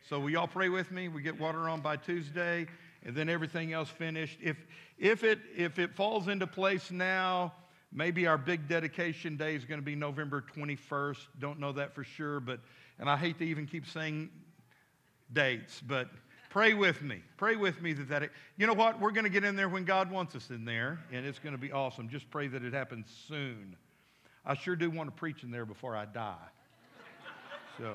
So 0.08 0.20
will 0.20 0.30
y'all 0.30 0.46
pray 0.46 0.68
with 0.68 0.92
me? 0.92 1.08
We 1.08 1.20
get 1.20 1.40
water 1.40 1.68
on 1.68 1.80
by 1.80 1.96
Tuesday, 1.96 2.68
and 3.06 3.14
then 3.14 3.28
everything 3.28 3.72
else 3.72 3.88
finished. 3.88 4.38
If 4.42 4.56
if 4.98 5.22
it 5.24 5.38
if 5.56 5.78
it 5.78 5.94
falls 5.94 6.28
into 6.28 6.46
place 6.46 6.90
now, 6.90 7.54
maybe 7.92 8.26
our 8.26 8.36
big 8.36 8.68
dedication 8.68 9.36
day 9.36 9.54
is 9.54 9.64
going 9.64 9.80
to 9.80 9.84
be 9.84 9.94
November 9.94 10.44
21st. 10.54 11.18
Don't 11.38 11.60
know 11.60 11.72
that 11.72 11.94
for 11.94 12.04
sure, 12.04 12.40
but 12.40 12.60
and 12.98 13.08
I 13.08 13.16
hate 13.16 13.38
to 13.38 13.44
even 13.44 13.66
keep 13.66 13.86
saying 13.86 14.28
dates, 15.32 15.80
but 15.86 16.08
pray 16.50 16.74
with 16.74 17.00
me. 17.00 17.22
Pray 17.36 17.54
with 17.54 17.80
me 17.80 17.92
that 17.92 18.08
that 18.08 18.22
it, 18.24 18.32
you 18.56 18.66
know 18.66 18.74
what? 18.74 19.00
We're 19.00 19.12
going 19.12 19.24
to 19.24 19.30
get 19.30 19.44
in 19.44 19.54
there 19.54 19.68
when 19.68 19.84
God 19.84 20.10
wants 20.10 20.34
us 20.34 20.50
in 20.50 20.64
there, 20.64 20.98
and 21.12 21.24
it's 21.24 21.38
going 21.38 21.54
to 21.54 21.60
be 21.60 21.70
awesome. 21.70 22.08
Just 22.08 22.28
pray 22.30 22.48
that 22.48 22.64
it 22.64 22.72
happens 22.72 23.06
soon. 23.28 23.76
I 24.44 24.54
sure 24.54 24.74
do 24.74 24.90
want 24.90 25.08
to 25.08 25.16
preach 25.16 25.44
in 25.44 25.50
there 25.50 25.64
before 25.64 25.94
I 25.96 26.06
die. 26.06 26.34
So. 27.78 27.94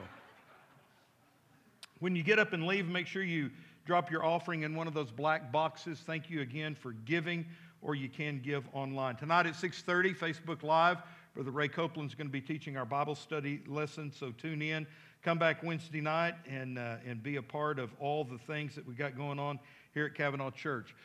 When 1.99 2.15
you 2.15 2.23
get 2.23 2.39
up 2.39 2.53
and 2.53 2.65
leave, 2.65 2.87
make 2.87 3.05
sure 3.05 3.21
you 3.21 3.51
drop 3.85 4.11
your 4.11 4.23
offering 4.23 4.63
in 4.63 4.75
one 4.75 4.87
of 4.87 4.93
those 4.93 5.11
black 5.11 5.51
boxes. 5.51 5.99
Thank 6.05 6.29
you 6.29 6.41
again 6.41 6.75
for 6.75 6.93
giving, 6.93 7.45
or 7.81 7.95
you 7.95 8.09
can 8.09 8.39
give 8.39 8.63
online. 8.73 9.15
Tonight 9.15 9.45
at 9.47 9.55
6:30, 9.55 10.15
Facebook 10.15 10.63
Live, 10.63 10.97
Brother 11.33 11.51
Ray 11.51 11.67
Copeland's 11.67 12.15
going 12.15 12.27
to 12.27 12.31
be 12.31 12.41
teaching 12.41 12.77
our 12.77 12.85
Bible 12.85 13.15
study 13.15 13.61
lesson. 13.67 14.11
So 14.11 14.31
tune 14.31 14.61
in. 14.61 14.85
Come 15.23 15.37
back 15.37 15.61
Wednesday 15.63 16.01
night 16.01 16.35
and 16.49 16.77
uh, 16.77 16.97
and 17.05 17.21
be 17.21 17.35
a 17.35 17.43
part 17.43 17.79
of 17.79 17.91
all 17.99 18.23
the 18.23 18.39
things 18.39 18.75
that 18.75 18.87
we 18.87 18.93
got 18.93 19.15
going 19.15 19.39
on 19.39 19.59
here 19.93 20.05
at 20.05 20.15
Cavanaugh 20.15 20.51
Church. 20.51 20.95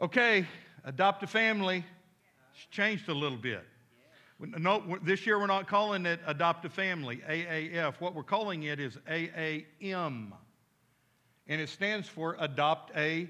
Okay, 0.00 0.46
adopt 0.84 1.22
a 1.22 1.26
family. 1.26 1.84
It's 2.54 2.66
changed 2.70 3.08
a 3.08 3.14
little 3.14 3.38
bit. 3.38 3.64
No, 4.38 4.98
this 5.02 5.26
year 5.26 5.38
we're 5.38 5.46
not 5.46 5.66
calling 5.66 6.04
it 6.04 6.20
Adopt 6.26 6.66
a 6.66 6.68
Family, 6.68 7.22
AAF. 7.26 8.00
What 8.00 8.14
we're 8.14 8.22
calling 8.22 8.64
it 8.64 8.78
is 8.78 8.98
AAM. 9.08 10.32
And 11.48 11.60
it 11.60 11.68
stands 11.68 12.08
for 12.08 12.36
Adopt 12.38 12.96
a 12.96 13.28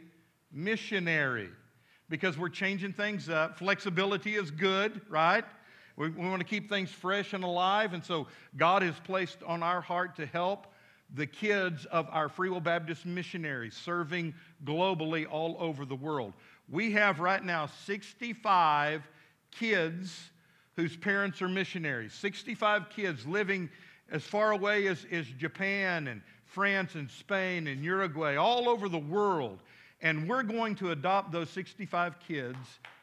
Missionary 0.53 1.51
because 2.09 2.39
we're 2.39 2.49
changing 2.49 2.93
things 2.93 3.29
up. 3.29 3.59
Flexibility 3.59 4.37
is 4.37 4.51
good, 4.51 5.01
right? 5.09 5.45
We, 5.97 6.11
we 6.11 6.29
want 6.29 6.41
to 6.41 6.47
keep 6.47 6.69
things 6.69 6.91
fresh 6.91 7.33
and 7.33 7.45
alive. 7.45 7.93
And 7.93 8.05
so 8.05 8.27
God 8.57 8.83
has 8.83 8.95
placed 9.05 9.43
on 9.43 9.63
our 9.63 9.81
heart 9.81 10.17
to 10.17 10.27
help 10.27 10.69
the 11.15 11.27
kids 11.27 11.85
of 11.87 12.09
our 12.11 12.29
Free 12.29 12.49
Will 12.49 12.61
Baptist 12.61 13.07
missionaries 13.07 13.75
serving 13.75 14.35
globally 14.65 15.27
all 15.31 15.57
over 15.59 15.85
the 15.85 15.95
world. 15.95 16.33
We 16.69 16.93
have 16.93 17.21
right 17.21 17.45
now 17.45 17.67
65 17.85 19.03
kids 19.53 20.31
whose 20.75 20.97
parents 20.97 21.41
are 21.41 21.49
missionaries, 21.49 22.13
65 22.13 22.91
kids 22.91 23.25
living 23.25 23.71
as 24.11 24.23
far 24.23 24.51
away 24.53 24.87
as, 24.89 25.07
as 25.11 25.27
Japan 25.27 26.09
and 26.09 26.23
France 26.57 26.95
and 26.95 27.11
Spain 27.11 27.67
and 27.67 27.85
Uruguay, 27.85 28.37
all 28.37 28.67
over 28.71 28.89
the 28.89 28.97
world. 28.97 29.59
And 30.01 30.27
we're 30.27 30.43
going 30.43 30.75
to 30.77 30.91
adopt 30.91 31.31
those 31.31 31.51
65 31.51 32.19
kids 32.27 32.57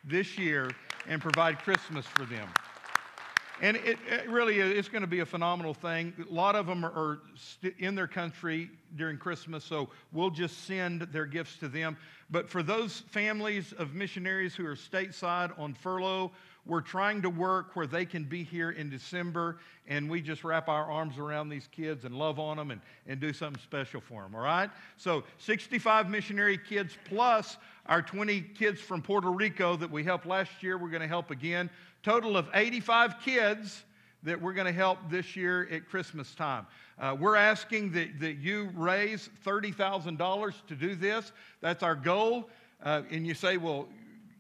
this 0.04 0.40
year 0.40 0.72
and 1.08 1.22
provide 1.22 1.60
Christmas 1.60 2.04
for 2.04 2.26
them. 2.26 2.50
And 3.62 3.78
it, 3.78 4.00
it 4.10 4.28
really 4.28 4.60
is, 4.60 4.90
going 4.90 5.04
to 5.04 5.08
be 5.08 5.20
a 5.20 5.26
phenomenal 5.26 5.76
thing. 5.76 6.14
A 6.28 6.34
lot 6.34 6.56
of 6.56 6.66
them 6.66 6.84
are, 6.84 6.94
are 6.94 7.20
st- 7.36 7.76
in 7.78 7.94
their 7.94 8.08
country 8.08 8.72
during 8.96 9.20
Christmas, 9.20 9.64
so 9.64 9.90
we'll 10.12 10.32
just 10.32 10.66
send 10.66 11.04
their 11.14 11.28
gifts 11.28 11.58
to 11.58 11.68
them. 11.68 11.96
But 12.32 12.50
for 12.50 12.64
those 12.64 13.02
families 13.12 13.72
of 13.74 13.94
missionaries 13.94 14.56
who 14.56 14.66
are 14.66 14.76
stateside 14.76 15.58
on 15.60 15.76
furlough, 15.76 16.32
we're 16.66 16.82
trying 16.82 17.22
to 17.22 17.30
work 17.30 17.76
where 17.76 17.88
they 17.88 18.06
can 18.06 18.24
be 18.24 18.44
here 18.44 18.72
in 18.72 18.90
December, 18.90 19.58
and 19.88 20.10
we 20.10 20.22
just 20.22 20.44
wrap 20.44 20.70
our 20.70 20.90
arms 20.90 21.18
around 21.18 21.50
these 21.50 21.68
kids 21.72 22.06
and 22.06 22.16
love 22.16 22.40
on 22.40 22.58
them 22.58 22.72
and, 22.72 22.80
and 23.06 23.20
do 23.20 23.34
something 23.34 23.62
special 23.62 24.00
for 24.00 24.22
them, 24.22 24.34
all 24.34 24.42
right? 24.42 24.70
So 24.98 25.24
65 25.40 26.10
missionary 26.10 26.58
kids 26.58 26.98
plus 27.06 27.58
our 27.88 28.02
20 28.02 28.42
kids 28.58 28.80
from 28.80 29.02
Puerto 29.02 29.30
Rico 29.30 29.76
that 29.76 29.92
we 29.92 30.04
helped 30.04 30.26
last 30.26 30.64
year, 30.64 30.78
we're 30.78 30.90
going 30.90 31.02
to 31.02 31.08
help 31.08 31.32
again. 31.32 31.70
Total 32.02 32.38
of 32.38 32.48
85 32.54 33.20
kids 33.20 33.84
that 34.24 34.42
we're 34.42 34.54
going 34.54 34.68
to 34.68 34.72
help 34.72 35.00
this 35.10 35.36
year 35.36 35.68
at 35.70 35.90
Christmas 35.90 36.34
time. 36.34 36.66
Uh, 36.98 37.16
we're 37.20 37.36
asking 37.36 37.92
that, 37.92 38.20
that 38.22 38.38
you 38.38 38.70
raise 38.76 39.30
$30,000 39.46 40.54
to 40.68 40.76
do 40.76 40.96
this. 40.96 41.34
That's 41.60 41.84
our 41.84 41.96
goal. 41.96 42.50
Uh, 42.82 43.02
and 43.12 43.28
you 43.28 43.34
say, 43.34 43.58
well, 43.58 43.88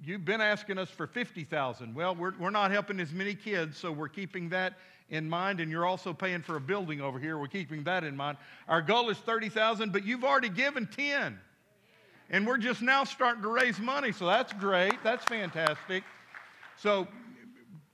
you've 0.05 0.25
been 0.25 0.41
asking 0.41 0.77
us 0.77 0.89
for 0.89 1.07
50,000. 1.07 1.95
Well, 1.95 2.15
we're, 2.15 2.33
we're 2.37 2.49
not 2.49 2.71
helping 2.71 2.99
as 2.99 3.11
many 3.11 3.33
kids, 3.33 3.77
so 3.77 3.91
we're 3.91 4.09
keeping 4.09 4.49
that 4.49 4.73
in 5.09 5.29
mind. 5.29 5.59
And 5.59 5.71
you're 5.71 5.85
also 5.85 6.13
paying 6.13 6.41
for 6.41 6.57
a 6.57 6.61
building 6.61 7.01
over 7.01 7.19
here. 7.19 7.37
We're 7.37 7.47
keeping 7.47 7.83
that 7.83 8.03
in 8.03 8.15
mind. 8.15 8.37
Our 8.67 8.81
goal 8.81 9.09
is 9.09 9.17
30,000, 9.19 9.91
but 9.91 10.05
you've 10.05 10.23
already 10.23 10.49
given 10.49 10.87
10. 10.87 11.39
And 12.29 12.47
we're 12.47 12.57
just 12.57 12.81
now 12.81 13.03
starting 13.03 13.43
to 13.43 13.49
raise 13.49 13.79
money, 13.79 14.11
so 14.11 14.25
that's 14.25 14.53
great. 14.53 14.95
That's 15.03 15.23
fantastic. 15.23 16.03
So 16.77 17.07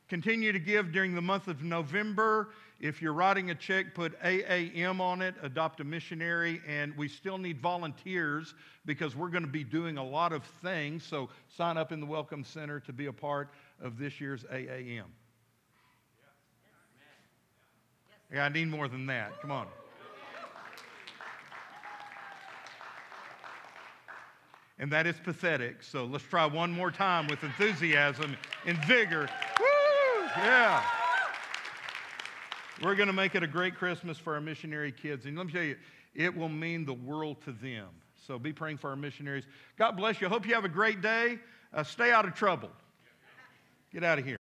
continue 0.08 0.52
to 0.52 0.60
give 0.60 0.92
during 0.92 1.14
the 1.14 1.22
month 1.22 1.48
of 1.48 1.62
November. 1.62 2.50
If 2.80 3.02
you're 3.02 3.14
writing 3.14 3.50
a 3.50 3.56
check, 3.56 3.94
put 3.94 4.18
AAM 4.22 5.02
on 5.02 5.22
it, 5.22 5.36
adopt 5.42 5.82
a 5.82 5.84
missionary, 5.84 6.62
and 6.66 6.96
we 6.96 7.10
still 7.10 7.38
need 7.38 7.60
volunteers 7.60 8.54
because 8.86 9.18
we're 9.18 9.28
going 9.30 9.44
to 9.44 9.50
be 9.50 9.66
doing 9.66 9.98
a 9.98 10.04
lot 10.04 10.32
of 10.32 10.46
things. 10.64 11.04
So 11.04 11.30
sign 11.50 11.78
up 11.78 11.92
in 11.92 12.00
the 12.00 12.06
Welcome 12.06 12.44
Center 12.44 12.80
to 12.82 12.94
be 12.94 13.08
a 13.08 13.14
part 13.14 13.50
of 13.82 13.98
this 13.98 14.22
year's 14.22 14.46
AAM. 14.46 15.04
Yeah, 18.34 18.46
I 18.46 18.50
need 18.50 18.70
more 18.70 18.88
than 18.88 19.08
that. 19.08 19.42
Come 19.42 19.52
on. 19.52 19.68
And 24.82 24.90
that 24.94 25.06
is 25.06 25.16
pathetic. 25.22 25.84
So 25.84 26.06
let's 26.06 26.24
try 26.24 26.46
one 26.46 26.72
more 26.72 26.92
time 26.92 27.28
with 27.28 27.44
enthusiasm 27.44 28.38
and 28.66 28.78
vigor. 28.86 29.28
Woo! 29.60 30.26
Yeah. 30.38 30.82
We're 32.82 32.96
going 32.96 33.08
to 33.08 33.14
make 33.14 33.36
it 33.36 33.44
a 33.44 33.48
great 33.48 33.76
Christmas 33.76 34.18
for 34.18 34.36
our 34.36 34.42
missionary 34.42 34.92
kids. 34.92 35.26
And 35.26 35.38
let 35.38 35.48
me 35.48 35.54
tell 35.54 35.64
you, 35.64 35.76
it 36.16 36.36
will 36.36 36.50
mean 36.50 36.86
the 36.86 36.94
world 36.94 37.38
to 37.46 37.52
them. 37.52 37.88
So 38.26 38.40
be 38.40 38.54
praying 38.54 38.78
for 38.78 38.90
our 38.90 38.96
missionaries. 38.96 39.44
God 39.78 39.98
bless 39.98 40.22
you. 40.22 40.28
I 40.28 40.30
hope 40.30 40.48
you 40.48 40.54
have 40.56 40.66
a 40.66 40.70
great 40.70 41.02
day. 41.02 41.40
Uh, 41.74 41.84
stay 41.84 42.12
out 42.12 42.26
of 42.26 42.36
trouble. 42.36 42.70
Get 43.92 44.04
out 44.04 44.20
of 44.20 44.26
here. 44.26 44.39